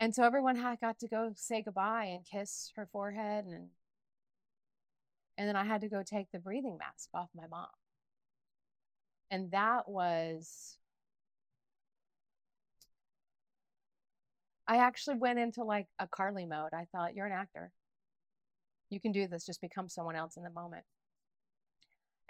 And 0.00 0.14
so 0.14 0.22
everyone 0.24 0.56
had 0.56 0.80
got 0.80 0.98
to 1.00 1.08
go 1.08 1.32
say 1.36 1.62
goodbye 1.62 2.06
and 2.06 2.24
kiss 2.24 2.72
her 2.76 2.88
forehead 2.92 3.46
and 3.46 3.68
and 5.36 5.48
then 5.48 5.56
I 5.56 5.64
had 5.64 5.80
to 5.80 5.88
go 5.88 6.02
take 6.04 6.30
the 6.30 6.38
breathing 6.38 6.78
mask 6.78 7.08
off 7.12 7.28
my 7.34 7.46
mom. 7.48 7.66
And 9.30 9.50
that 9.50 9.88
was 9.88 10.78
I 14.66 14.78
actually 14.78 15.16
went 15.16 15.38
into 15.38 15.64
like 15.64 15.88
a 15.98 16.06
Carly 16.06 16.46
mode. 16.46 16.72
I 16.72 16.86
thought, 16.92 17.14
you're 17.14 17.26
an 17.26 17.32
actor. 17.32 17.70
You 18.90 19.00
can 19.00 19.12
do 19.12 19.26
this, 19.26 19.44
just 19.44 19.60
become 19.60 19.88
someone 19.88 20.16
else 20.16 20.36
in 20.36 20.42
the 20.44 20.50
moment. 20.50 20.84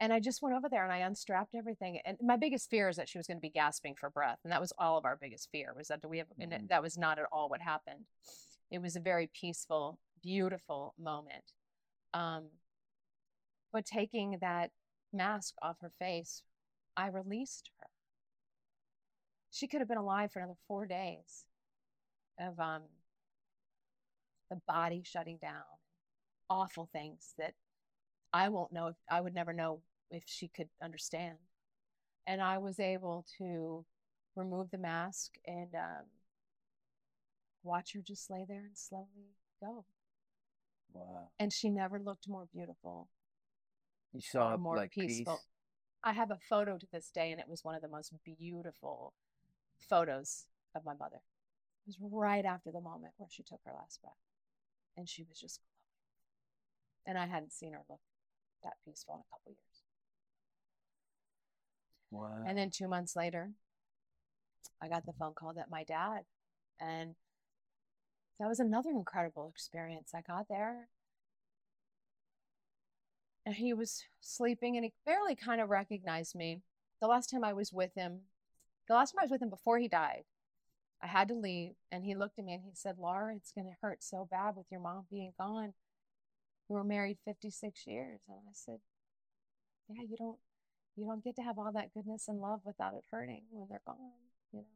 And 0.01 0.13
I 0.13 0.19
just 0.19 0.43
went 0.43 0.57
over 0.57 0.69
there 0.69 0.83
and 0.83 0.93
I 0.93 0.99
unstrapped 0.99 1.55
everything. 1.55 2.01
And 2.05 2.19
my 2.21 2.37
biggest 2.37 2.69
fear 2.69 2.89
is 2.89 2.97
that 2.97 3.09
she 3.09 3.19
was 3.19 3.27
going 3.27 3.37
to 3.37 3.43
be 3.43 3.51
gasping 3.51 3.95
for 3.95 4.11
breath. 4.11 4.39
And 4.43 4.53
that 4.53 4.61
was 4.61 4.73
all 4.79 4.99
of 4.99 5.05
our 5.05 5.17
biggest 5.17 5.49
fear 5.53 5.73
was 5.77 5.89
that 5.89 6.03
do 6.03 6.09
we 6.09 6.19
have, 6.19 6.27
mm-hmm. 6.29 6.53
and 6.53 6.69
that 6.69 6.83
was 6.83 6.99
not 6.99 7.19
at 7.19 7.27
all 7.31 7.49
what 7.49 7.61
happened. 7.61 8.05
It 8.71 8.83
was 8.83 8.97
a 8.97 9.01
very 9.01 9.31
peaceful, 9.33 10.01
beautiful 10.23 10.95
moment. 10.99 11.45
Um, 12.13 12.47
but 13.73 13.85
taking 13.85 14.39
that 14.41 14.71
mask 15.13 15.55
off 15.63 15.77
her 15.81 15.93
face, 15.99 16.43
I 16.97 17.09
released 17.09 17.71
her. 17.79 17.87
She 19.51 19.69
could 19.69 19.81
have 19.81 19.89
been 19.89 19.99
alive 19.99 20.33
for 20.33 20.41
another 20.41 20.59
four 20.67 20.87
days 20.87 21.45
of 22.41 22.59
um, 22.59 22.83
the 24.51 24.61
body 24.67 25.03
shutting 25.05 25.39
down, 25.41 25.63
awful 26.51 26.89
things 26.93 27.35
that 27.39 27.55
I 28.35 28.49
won't 28.49 28.73
know 28.73 28.89
if 28.89 28.97
I 29.09 29.21
would 29.21 29.33
never 29.33 29.53
know 29.53 29.81
if 30.11 30.25
she 30.27 30.49
could 30.49 30.69
understand. 30.83 31.39
And 32.27 32.43
I 32.43 32.59
was 32.59 32.81
able 32.81 33.25
to 33.39 33.87
remove 34.35 34.71
the 34.73 34.79
mask 34.79 35.35
and 35.47 35.73
um, 35.77 36.07
watch 37.63 37.93
her 37.95 38.01
just 38.05 38.29
lay 38.31 38.45
there 38.47 38.65
and 38.65 38.77
slowly 38.77 39.37
go. 39.63 39.85
Wow. 40.93 41.29
And 41.39 41.53
she 41.53 41.71
never 41.71 42.01
looked 42.01 42.29
more 42.29 42.49
beautiful. 42.53 43.09
You 44.13 44.21
saw 44.21 44.57
more 44.57 44.77
like 44.77 44.91
peaceful. 44.91 45.35
peace. 45.35 45.45
I 46.03 46.13
have 46.13 46.33
a 46.33 46.39
photo 46.49 46.77
to 46.77 46.87
this 46.93 47.11
day, 47.15 47.31
and 47.31 47.41
it 47.41 47.49
was 47.49 47.65
one 47.65 47.77
of 47.77 47.83
the 47.83 47.89
most 47.89 48.13
beautiful 48.25 49.15
photos 49.89 50.47
of 50.75 50.85
my 50.85 50.95
mother. 50.95 51.23
It 51.87 51.87
was 51.87 51.99
right 52.01 52.45
after 52.45 52.73
the 52.73 52.81
moment 52.81 53.15
where 53.17 53.29
she 53.31 53.43
took 53.45 53.61
her 53.65 53.73
last 53.73 54.03
breath, 54.03 54.13
and 54.97 55.09
she 55.09 55.23
was 55.23 55.41
just 55.41 55.61
glowing. 57.07 57.17
And 57.17 57.19
I 57.19 57.33
hadn't 57.33 57.53
seen 57.53 57.73
her 57.73 57.83
look 57.89 58.01
that 58.65 58.75
peaceful 58.85 59.15
in 59.15 59.21
a 59.21 59.31
couple 59.31 59.53
years. 59.53 59.83
Wow. 62.11 62.45
And 62.47 62.59
then 62.59 62.71
two 62.71 62.89
months 62.89 63.17
later, 63.17 63.51
I 64.83 64.89
got 64.89 65.07
the 65.07 65.13
phone 65.13 65.35
call 65.35 65.55
that 65.55 65.71
my 65.71 65.85
dad, 65.85 66.23
and 66.81 67.15
that 68.39 68.49
was 68.49 68.61
another 68.61 68.91
incredible 68.91 69.49
experience. 69.49 70.13
I 70.15 70.21
got 70.21 70.49
there, 70.49 70.89
and 73.47 73.55
he 73.55 73.73
was 73.73 74.03
sleeping, 74.21 74.77
and 74.77 74.85
he 74.85 74.93
barely 75.07 75.35
kind 75.35 75.61
of 75.61 75.71
recognized 75.71 76.35
me. 76.35 76.61
The 77.01 77.09
last 77.09 77.31
time 77.31 77.45
I 77.45 77.53
was 77.53 77.73
with 77.73 77.95
him, 77.95 78.21
the 78.89 78.95
last 78.95 79.13
time 79.13 79.21
I 79.21 79.25
was 79.25 79.31
with 79.31 79.43
him 79.43 79.51
before 79.51 79.79
he 79.79 79.89
died, 79.89 80.25
I 81.03 81.07
had 81.07 81.29
to 81.29 81.35
leave, 81.35 81.73
and 81.93 82.05
he 82.05 82.15
looked 82.15 82.39
at 82.39 82.45
me 82.45 82.55
and 82.55 82.63
he 82.65 82.71
said, 82.75 82.97
Laura, 82.99 83.35
it's 83.35 83.53
going 83.53 83.67
to 83.67 83.77
hurt 83.83 84.03
so 84.03 84.27
bad 84.31 84.57
with 84.57 84.67
your 84.71 84.81
mom 84.81 85.05
being 85.11 85.33
gone 85.39 85.75
we 86.69 86.77
were 86.77 86.85
married 86.85 87.19
56 87.25 87.87
years. 87.87 88.21
And 88.29 88.39
i 88.49 88.53
said 88.53 88.79
yeah 89.89 90.03
you 90.09 90.17
don't 90.17 90.39
you 90.97 91.05
don't 91.05 91.25
get 91.25 91.37
to 91.37 91.43
have 91.43 91.59
all 91.59 91.73
that 91.73 91.93
goodness 91.93 92.29
and 92.29 92.41
love 92.41 92.61
without 92.65 92.95
it 92.95 93.05
hurting 93.11 93.43
when 93.51 93.69
they're 93.69 93.83
gone 93.87 93.97
you 94.53 94.61
know? 94.61 94.67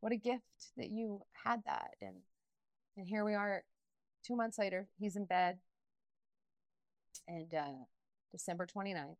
What 0.00 0.12
a 0.12 0.16
gift 0.16 0.72
that 0.76 0.90
you 0.90 1.22
had 1.44 1.62
that. 1.66 1.92
And 2.02 2.16
and 2.96 3.08
here 3.08 3.24
we 3.24 3.34
are 3.34 3.64
two 4.26 4.36
months 4.36 4.58
later 4.58 4.88
he's 4.98 5.16
in 5.16 5.24
bed. 5.24 5.58
And 7.26 7.54
uh, 7.54 7.84
december 8.32 8.66
29th 8.66 9.16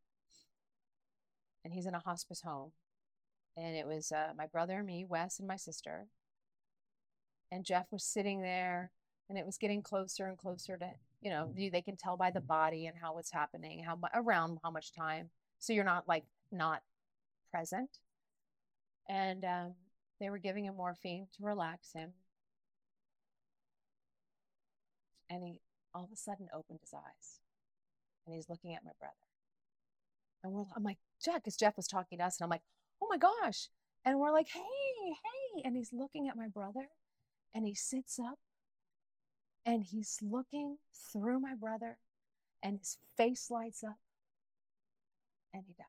and 1.65 1.73
he's 1.73 1.87
in 1.87 1.95
a 1.95 2.01
hospice 2.01 2.43
home. 2.43 2.73
And 3.57 3.77
it 3.77 3.87
was 3.87 4.13
uh, 4.13 4.33
my 4.37 4.47
brother 4.47 4.79
and 4.79 4.87
me 4.87 5.07
wes 5.09 5.39
and 5.39 5.49
my 5.49 5.57
sister. 5.57 6.09
And 7.51 7.65
jeff 7.65 7.87
was 7.91 8.05
sitting 8.05 8.43
there 8.43 8.91
and 9.29 9.39
it 9.39 9.47
was 9.47 9.59
getting 9.59 9.83
closer 9.83 10.27
and 10.27 10.39
closer 10.39 10.77
to 10.77 10.91
you 11.21 11.31
know 11.31 11.53
they 11.73 11.83
can 11.83 11.97
tell 11.97 12.17
by 12.17 12.31
the 12.31 12.41
body 12.41 12.87
and 12.87 12.97
how 13.01 13.19
it's 13.19 13.33
happening 13.33 13.83
how 13.83 13.99
around 14.15 14.59
how 14.63 14.71
much 14.71 14.93
time 14.93 15.31
so 15.59 15.73
you're 15.73 15.85
not 15.85 16.07
like 16.07 16.25
not 16.53 16.83
present. 17.55 17.99
And 19.09 19.45
um, 19.45 19.75
they 20.21 20.29
were 20.29 20.39
giving 20.39 20.65
him 20.65 20.77
morphine 20.77 21.29
to 21.37 21.45
relax 21.45 21.93
him. 21.93 22.11
And 25.31 25.43
he 25.45 25.61
all 25.95 26.05
of 26.05 26.11
a 26.13 26.17
sudden 26.17 26.49
opened 26.53 26.81
his 26.81 26.93
eyes 26.93 27.41
and 28.27 28.35
he's 28.35 28.49
looking 28.49 28.75
at 28.75 28.85
my 28.85 28.91
brother. 28.99 29.15
And 30.43 30.53
we're 30.53 30.65
i'm 30.77 30.83
like 30.83 30.99
jeff 31.25 31.37
because 31.37 31.57
jeff 31.57 31.77
was 31.77 31.87
talking 31.87 32.19
to 32.19 32.25
us 32.25 32.39
and 32.39 32.45
i'm 32.45 32.51
like 32.51 32.63
oh 33.03 33.07
my 33.09 33.17
gosh. 33.17 33.69
And 34.05 34.19
we're 34.19 34.33
like 34.33 34.49
hey 34.49 34.61
hey 35.09 35.63
and 35.65 35.77
he's 35.77 35.93
looking 35.93 36.29
at 36.29 36.37
my 36.37 36.49
brother 36.49 36.89
and 37.55 37.67
he 37.67 37.75
sits 37.75 38.19
up 38.19 38.39
and 39.67 39.83
he's 39.83 40.19
looking 40.23 40.79
through 41.13 41.41
my 41.41 41.55
brother 41.55 41.99
and 42.63 42.79
his 42.79 42.99
face 43.17 43.51
lights 43.51 43.83
up 43.85 43.97
and 45.53 45.65
he 45.67 45.75
dies. 45.75 45.87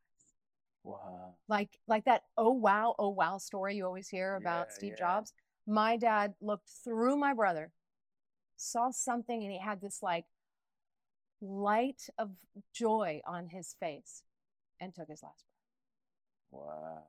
Wow. 0.84 1.36
Like 1.48 1.80
like 1.88 2.06
that 2.06 2.24
oh 2.38 2.52
wow 2.52 2.96
oh 3.00 3.10
wow 3.10 3.38
story 3.38 3.76
you 3.76 3.86
always 3.86 4.08
hear 4.08 4.36
about 4.36 4.68
Yeah, 4.70 4.74
steve 4.76 4.94
yeah. 5.00 5.06
jobs. 5.06 5.34
My 5.68 5.98
dad 5.98 6.36
looked 6.42 6.70
through 6.84 7.18
my 7.18 7.34
brother 7.34 7.72
saw 8.58 8.92
something 8.92 9.44
and 9.44 9.52
he 9.52 9.60
had 9.60 9.82
this 9.82 10.02
like 10.02 10.26
light 11.42 12.08
of 12.18 12.32
joy 12.74 13.22
on 13.28 13.48
his 13.48 13.76
face 13.80 14.24
and 14.80 14.94
took 14.94 15.10
his 15.10 15.22
last 15.24 15.44
breath. 16.52 16.64
Wow. 16.66 17.04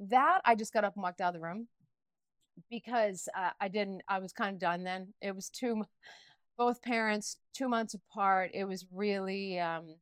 That 0.00 0.40
i 0.44 0.54
just 0.54 0.72
got 0.72 0.84
up 0.84 0.94
and 0.94 1.02
walked 1.02 1.20
out 1.20 1.34
of 1.34 1.40
the 1.40 1.46
room 1.46 1.68
because 2.70 3.28
uh, 3.36 3.50
I 3.60 3.68
didn't, 3.68 4.02
I 4.08 4.18
was 4.18 4.32
kind 4.32 4.54
of 4.54 4.60
done 4.60 4.84
then. 4.84 5.14
It 5.20 5.34
was 5.34 5.48
two, 5.48 5.84
both 6.56 6.82
parents, 6.82 7.38
two 7.54 7.68
months 7.68 7.94
apart. 7.94 8.50
It 8.54 8.64
was 8.64 8.86
really, 8.92 9.58
um, 9.58 9.96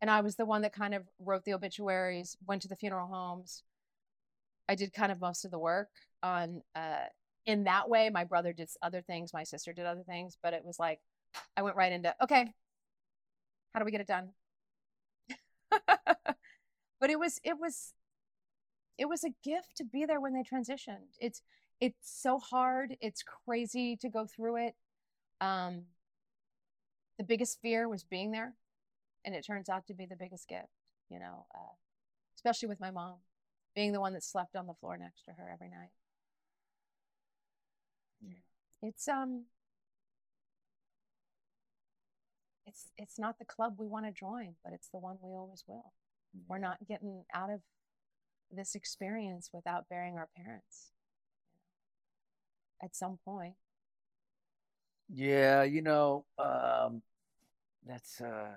and 0.00 0.10
I 0.10 0.20
was 0.20 0.36
the 0.36 0.46
one 0.46 0.62
that 0.62 0.72
kind 0.72 0.94
of 0.94 1.04
wrote 1.18 1.44
the 1.44 1.54
obituaries, 1.54 2.36
went 2.46 2.62
to 2.62 2.68
the 2.68 2.76
funeral 2.76 3.08
homes. 3.08 3.62
I 4.68 4.74
did 4.74 4.92
kind 4.92 5.10
of 5.10 5.20
most 5.20 5.44
of 5.44 5.50
the 5.50 5.58
work 5.58 5.88
on, 6.22 6.62
uh, 6.74 7.06
in 7.46 7.64
that 7.64 7.88
way. 7.88 8.10
My 8.10 8.24
brother 8.24 8.52
did 8.52 8.68
other 8.82 9.00
things, 9.00 9.32
my 9.32 9.44
sister 9.44 9.72
did 9.72 9.86
other 9.86 10.02
things, 10.02 10.36
but 10.42 10.52
it 10.52 10.64
was 10.64 10.78
like, 10.78 11.00
I 11.56 11.62
went 11.62 11.76
right 11.76 11.92
into, 11.92 12.14
okay, 12.22 12.52
how 13.72 13.80
do 13.80 13.84
we 13.84 13.90
get 13.90 14.00
it 14.00 14.06
done? 14.06 14.30
but 17.00 17.10
it 17.10 17.18
was 17.18 17.40
it 17.44 17.58
was 17.58 17.92
it 18.96 19.08
was 19.08 19.24
a 19.24 19.30
gift 19.44 19.76
to 19.76 19.84
be 19.84 20.04
there 20.04 20.20
when 20.20 20.34
they 20.34 20.42
transitioned. 20.42 21.14
It's 21.20 21.42
it's 21.80 22.20
so 22.22 22.38
hard. 22.38 22.96
It's 23.00 23.22
crazy 23.22 23.96
to 23.96 24.08
go 24.08 24.26
through 24.26 24.66
it. 24.66 24.74
Um, 25.40 25.84
the 27.18 27.24
biggest 27.24 27.60
fear 27.60 27.88
was 27.88 28.04
being 28.04 28.30
there, 28.30 28.54
and 29.24 29.34
it 29.34 29.46
turns 29.46 29.68
out 29.68 29.86
to 29.86 29.94
be 29.94 30.06
the 30.06 30.16
biggest 30.16 30.48
gift. 30.48 30.68
You 31.10 31.18
know, 31.18 31.46
uh, 31.54 31.74
especially 32.36 32.68
with 32.68 32.80
my 32.80 32.90
mom 32.90 33.16
being 33.74 33.92
the 33.92 34.00
one 34.00 34.12
that 34.12 34.24
slept 34.24 34.56
on 34.56 34.66
the 34.66 34.74
floor 34.74 34.96
next 34.96 35.24
to 35.24 35.32
her 35.32 35.48
every 35.52 35.68
night. 35.68 35.90
It's 38.82 39.08
um 39.08 39.44
it's 42.66 42.88
it's 42.96 43.18
not 43.18 43.38
the 43.38 43.44
club 43.44 43.74
we 43.78 43.86
want 43.86 44.06
to 44.06 44.12
join, 44.12 44.54
but 44.62 44.72
it's 44.72 44.88
the 44.88 44.98
one 44.98 45.16
we 45.20 45.34
always 45.34 45.64
will. 45.66 45.92
We're 46.46 46.58
not 46.58 46.78
getting 46.86 47.24
out 47.34 47.50
of 47.50 47.60
this 48.50 48.74
experience 48.74 49.50
without 49.52 49.88
burying 49.88 50.16
our 50.16 50.28
parents 50.36 50.92
at 52.82 52.96
some 52.96 53.18
point. 53.24 53.54
Yeah, 55.10 55.62
you 55.62 55.82
know, 55.82 56.24
um, 56.38 57.02
that's 57.86 58.20
uh, 58.20 58.56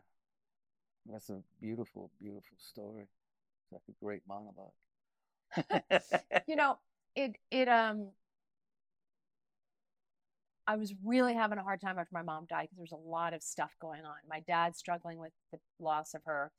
that's 1.09 1.29
a 1.29 1.41
beautiful, 1.61 2.11
beautiful 2.19 2.57
story. 2.57 3.03
It's 3.03 3.71
like 3.71 3.81
a 3.89 4.03
great 4.03 4.21
monologue. 4.27 4.73
you 6.47 6.55
know, 6.55 6.77
it 7.15 7.35
it 7.49 7.67
um 7.67 8.09
I 10.67 10.75
was 10.75 10.93
really 11.03 11.33
having 11.33 11.57
a 11.57 11.63
hard 11.63 11.81
time 11.81 11.97
after 11.97 12.13
my 12.13 12.21
mom 12.21 12.45
died 12.49 12.63
because 12.63 12.77
there 12.77 12.97
was 12.97 13.05
a 13.05 13.09
lot 13.09 13.33
of 13.33 13.41
stuff 13.41 13.71
going 13.81 14.05
on. 14.05 14.15
My 14.29 14.41
dad 14.41 14.75
struggling 14.75 15.17
with 15.17 15.33
the 15.51 15.59
loss 15.79 16.13
of 16.13 16.21
her, 16.25 16.51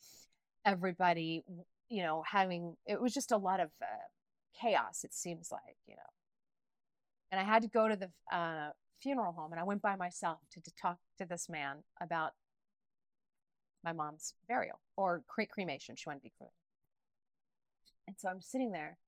everybody, 0.64 1.44
you 1.88 2.02
know, 2.02 2.22
having 2.26 2.76
it 2.86 3.00
was 3.00 3.14
just 3.14 3.32
a 3.32 3.36
lot 3.36 3.60
of 3.60 3.70
uh, 3.80 3.86
chaos. 4.60 5.04
It 5.04 5.14
seems 5.14 5.50
like, 5.50 5.76
you 5.86 5.94
know, 5.94 6.02
and 7.32 7.40
I 7.40 7.44
had 7.44 7.62
to 7.62 7.68
go 7.68 7.88
to 7.88 7.96
the 7.96 8.10
uh, 8.36 8.70
funeral 9.02 9.32
home, 9.32 9.50
and 9.52 9.60
I 9.60 9.64
went 9.64 9.82
by 9.82 9.96
myself 9.96 10.38
to, 10.52 10.60
to 10.60 10.70
talk 10.80 10.98
to 11.18 11.26
this 11.26 11.48
man 11.48 11.78
about 12.00 12.32
my 13.82 13.92
mom's 13.92 14.34
burial 14.46 14.78
or 14.96 15.24
cre- 15.26 15.50
cremation. 15.50 15.96
She 15.96 16.04
wanted 16.06 16.20
to 16.20 16.24
be 16.24 16.32
cremated, 16.38 16.54
and 18.06 18.16
so 18.16 18.28
I'm 18.28 18.40
sitting 18.40 18.70
there 18.70 18.98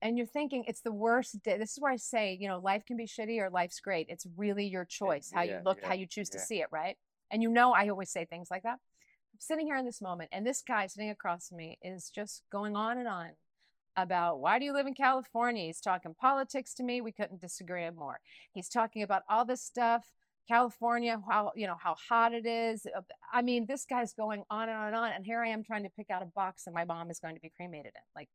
and 0.00 0.16
you're 0.16 0.26
thinking 0.26 0.64
it's 0.66 0.80
the 0.80 0.92
worst 0.92 1.42
day. 1.42 1.58
This 1.58 1.72
is 1.72 1.80
where 1.80 1.92
I 1.92 1.96
say, 1.96 2.36
you 2.40 2.48
know, 2.48 2.58
life 2.58 2.84
can 2.86 2.96
be 2.96 3.06
shitty 3.06 3.40
or 3.40 3.50
life's 3.50 3.80
great. 3.80 4.06
It's 4.08 4.26
really 4.36 4.66
your 4.66 4.84
choice, 4.84 5.30
how 5.34 5.42
Yeah, 5.42 5.58
you 5.58 5.64
look, 5.64 5.78
yeah, 5.82 5.88
how 5.88 5.94
you 5.94 6.06
choose 6.06 6.28
to 6.30 6.38
see 6.38 6.60
it, 6.60 6.68
right? 6.70 6.96
And 7.30 7.42
you 7.42 7.50
know, 7.50 7.72
I 7.72 7.88
always 7.88 8.10
say 8.10 8.24
things 8.24 8.48
like 8.50 8.62
that. 8.62 8.78
I'm 8.78 9.40
sitting 9.40 9.66
here 9.66 9.76
in 9.76 9.84
this 9.84 10.00
moment, 10.00 10.30
and 10.32 10.46
this 10.46 10.62
guy 10.66 10.86
sitting 10.86 11.10
across 11.10 11.48
from 11.48 11.58
me 11.58 11.78
is 11.82 12.10
just 12.10 12.42
going 12.50 12.76
on 12.76 12.98
and 12.98 13.08
on 13.08 13.30
about 13.96 14.40
why 14.40 14.58
do 14.58 14.64
you 14.64 14.72
live 14.72 14.86
in 14.86 14.94
California? 14.94 15.64
He's 15.66 15.80
talking 15.80 16.14
politics 16.14 16.74
to 16.74 16.82
me. 16.82 17.00
We 17.00 17.12
couldn't 17.12 17.40
disagree 17.40 17.88
more. 17.90 18.20
He's 18.52 18.68
talking 18.68 19.02
about 19.02 19.22
all 19.28 19.44
this 19.44 19.62
stuff. 19.62 20.06
California, 20.48 21.20
how 21.28 21.52
you 21.54 21.66
know 21.66 21.76
how 21.78 21.94
hot 22.08 22.32
it 22.32 22.46
is. 22.46 22.86
Uh, 22.86 23.02
I 23.32 23.42
mean, 23.42 23.66
this 23.66 23.84
guy's 23.84 24.14
going 24.14 24.44
on 24.50 24.68
and 24.68 24.78
on 24.78 24.86
and 24.88 24.96
on, 24.96 25.12
and 25.12 25.24
here 25.26 25.42
I 25.42 25.48
am 25.48 25.62
trying 25.62 25.82
to 25.82 25.90
pick 25.90 26.10
out 26.10 26.22
a 26.22 26.26
box 26.26 26.64
that 26.64 26.72
my 26.72 26.84
mom 26.84 27.10
is 27.10 27.18
going 27.20 27.34
to 27.34 27.40
be 27.40 27.52
cremated 27.54 27.92
in. 27.94 28.02
Like, 28.16 28.28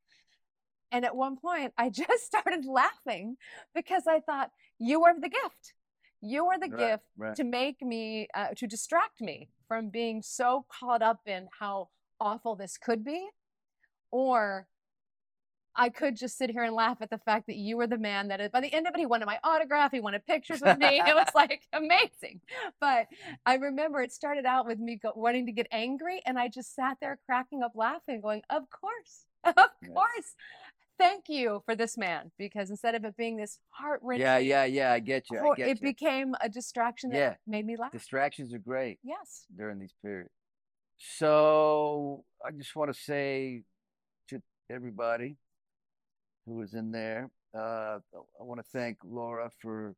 and 0.92 1.06
at 1.06 1.16
one 1.16 1.38
point, 1.38 1.74
I 1.78 1.90
just 2.02 2.24
started 2.26 2.66
laughing 2.66 3.38
because 3.74 4.04
I 4.08 4.20
thought, 4.20 4.52
you 4.78 5.04
are 5.06 5.20
the 5.20 5.30
gift. 5.30 5.74
You 6.22 6.46
are 6.46 6.60
the 6.60 6.70
Right, 6.70 6.78
gift 6.78 7.04
right. 7.18 7.36
to 7.36 7.44
make 7.44 7.82
me, 7.82 8.28
uh, 8.34 8.50
to 8.56 8.68
distract 8.68 9.20
me 9.20 9.50
from 9.68 9.90
being 9.90 10.22
so 10.22 10.66
caught 10.70 11.02
up 11.02 11.22
in 11.26 11.48
how 11.60 11.90
awful 12.20 12.56
this 12.56 12.78
could 12.78 13.04
be. 13.04 13.28
Or 14.12 14.68
I 15.76 15.90
could 15.90 16.16
just 16.16 16.38
sit 16.38 16.52
here 16.52 16.64
and 16.64 16.76
laugh 16.76 16.98
at 17.02 17.10
the 17.10 17.18
fact 17.18 17.48
that 17.48 17.56
you 17.56 17.78
were 17.78 17.88
the 17.88 17.98
man 17.98 18.28
that, 18.28 18.52
by 18.52 18.62
the 18.62 18.72
end 18.74 18.88
of 18.88 18.94
it, 18.94 19.00
he 19.00 19.06
wanted 19.06 19.26
my 19.26 19.40
autograph. 19.44 19.92
He 19.92 20.00
wanted 20.00 20.26
pictures 20.26 20.62
with 20.62 20.78
me. 20.78 21.00
it 21.00 21.16
was 21.16 21.28
like 21.36 21.68
amazing. 21.74 22.42
But 22.80 23.08
I 23.46 23.56
remember 23.56 24.02
it 24.02 24.12
started 24.12 24.46
out 24.46 24.68
with 24.68 24.80
me 24.80 25.00
go, 25.02 25.12
wanting 25.16 25.46
to 25.48 25.52
get 25.52 25.68
angry. 25.72 26.22
And 26.26 26.38
I 26.38 26.48
just 26.48 26.76
sat 26.76 26.98
there 27.02 27.18
cracking 27.26 27.64
up 27.64 27.72
laughing, 27.76 28.22
going, 28.22 28.44
Of 28.50 28.64
course, 28.70 29.26
of 29.44 29.54
Yes. 29.82 29.92
course. 29.94 30.36
Thank 31.00 31.28
you 31.28 31.64
for 31.66 31.76
this 31.76 31.98
man. 31.98 32.32
Because 32.38 32.70
instead 32.70 32.94
of 32.94 33.04
it 33.04 33.18
being 33.18 33.36
this 33.36 33.60
heart 33.70 34.00
wrenching, 34.04 34.26
Yeah, 34.26 34.38
yeah, 34.38 34.66
yeah. 34.66 34.94
I 34.94 35.00
get 35.00 35.26
you. 35.32 35.40
I 35.40 35.56
get 35.56 35.68
it 35.70 35.82
you. 35.82 35.88
became 35.88 36.36
a 36.40 36.48
distraction 36.50 37.10
that 37.10 37.18
Yeah. 37.18 37.36
made 37.48 37.66
me 37.66 37.76
laugh. 37.78 37.92
Distractions 37.92 38.54
are 38.54 38.60
great 38.60 39.00
yes. 39.04 39.46
during 39.58 39.80
these 39.80 39.94
periods. 40.04 40.30
So 40.98 42.24
I 42.46 42.52
just 42.52 42.76
want 42.76 42.94
to 42.94 43.00
say 43.00 43.64
to 44.30 44.42
everybody 44.70 45.36
who 46.46 46.56
was 46.56 46.74
in 46.74 46.92
there, 46.92 47.30
uh, 47.56 48.00
I 48.16 48.44
want 48.44 48.60
to 48.60 48.66
thank 48.72 48.98
Laura 49.04 49.50
for 49.62 49.96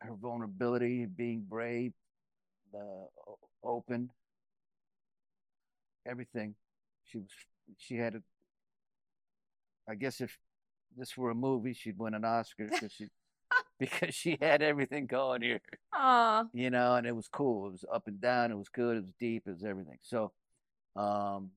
her 0.00 0.14
vulnerability, 0.14 1.06
being 1.06 1.44
brave, 1.48 1.92
uh, 2.74 3.32
open, 3.62 4.10
everything. 6.06 6.54
She 7.04 7.18
was, 7.18 7.28
she 7.76 7.96
had 7.96 8.14
a, 8.14 8.22
I 9.88 9.94
guess 9.94 10.20
if 10.20 10.36
this 10.96 11.16
were 11.16 11.30
a 11.30 11.34
movie, 11.34 11.74
she'd 11.74 11.98
win 11.98 12.14
an 12.14 12.24
Oscar 12.24 12.68
because 12.70 12.92
she, 12.92 13.08
because 13.78 14.14
she 14.14 14.38
had 14.40 14.62
everything 14.62 15.06
going 15.06 15.42
here 15.42 15.60
Aw. 15.92 16.44
you 16.52 16.70
know, 16.70 16.94
and 16.94 17.06
it 17.06 17.14
was 17.14 17.28
cool. 17.28 17.66
It 17.66 17.72
was 17.72 17.84
up 17.92 18.06
and 18.06 18.20
down. 18.20 18.52
It 18.52 18.58
was 18.58 18.68
good. 18.68 18.96
It 18.96 19.02
was 19.02 19.12
deep. 19.18 19.44
It 19.46 19.52
was 19.52 19.64
everything. 19.64 19.98
So, 20.02 20.32
um, 20.96 21.50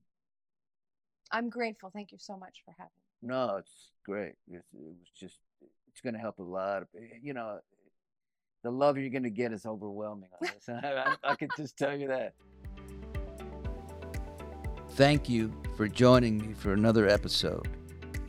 I'm 1.34 1.50
grateful. 1.50 1.90
Thank 1.92 2.12
you 2.12 2.18
so 2.18 2.36
much 2.36 2.62
for 2.64 2.72
having 2.78 2.92
me. 3.22 3.28
no, 3.28 3.56
it's 3.56 3.90
great. 4.04 4.34
It's, 4.46 4.64
it 4.72 4.80
was 4.80 5.10
just, 5.18 5.40
it's 5.88 6.00
going 6.00 6.14
to 6.14 6.20
help 6.20 6.38
a 6.38 6.42
lot. 6.42 6.82
Of, 6.82 6.88
eh, 6.96 7.18
you 7.20 7.34
know, 7.34 7.58
the 8.62 8.70
love 8.70 8.96
you're 8.96 9.10
going 9.10 9.24
to 9.24 9.30
get 9.30 9.52
is 9.52 9.66
overwhelming 9.66 10.30
on 10.40 10.48
this. 10.54 10.68
I, 10.84 11.16
I, 11.24 11.32
I 11.32 11.34
can 11.34 11.48
just 11.56 11.76
tell 11.76 11.98
you 11.98 12.06
that. 12.06 12.34
Thank 14.90 15.28
you 15.28 15.52
for 15.76 15.88
joining 15.88 16.38
me 16.38 16.54
for 16.54 16.72
another 16.72 17.08
episode. 17.08 17.68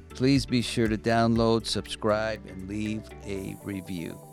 Please 0.10 0.48
be 0.48 0.64
sure 0.64 0.88
to 0.88 0.98
download, 0.98 1.68
subscribe, 1.68 2.44
and 2.48 2.68
leave 2.68 3.04
a 3.24 3.56
review. 3.64 4.25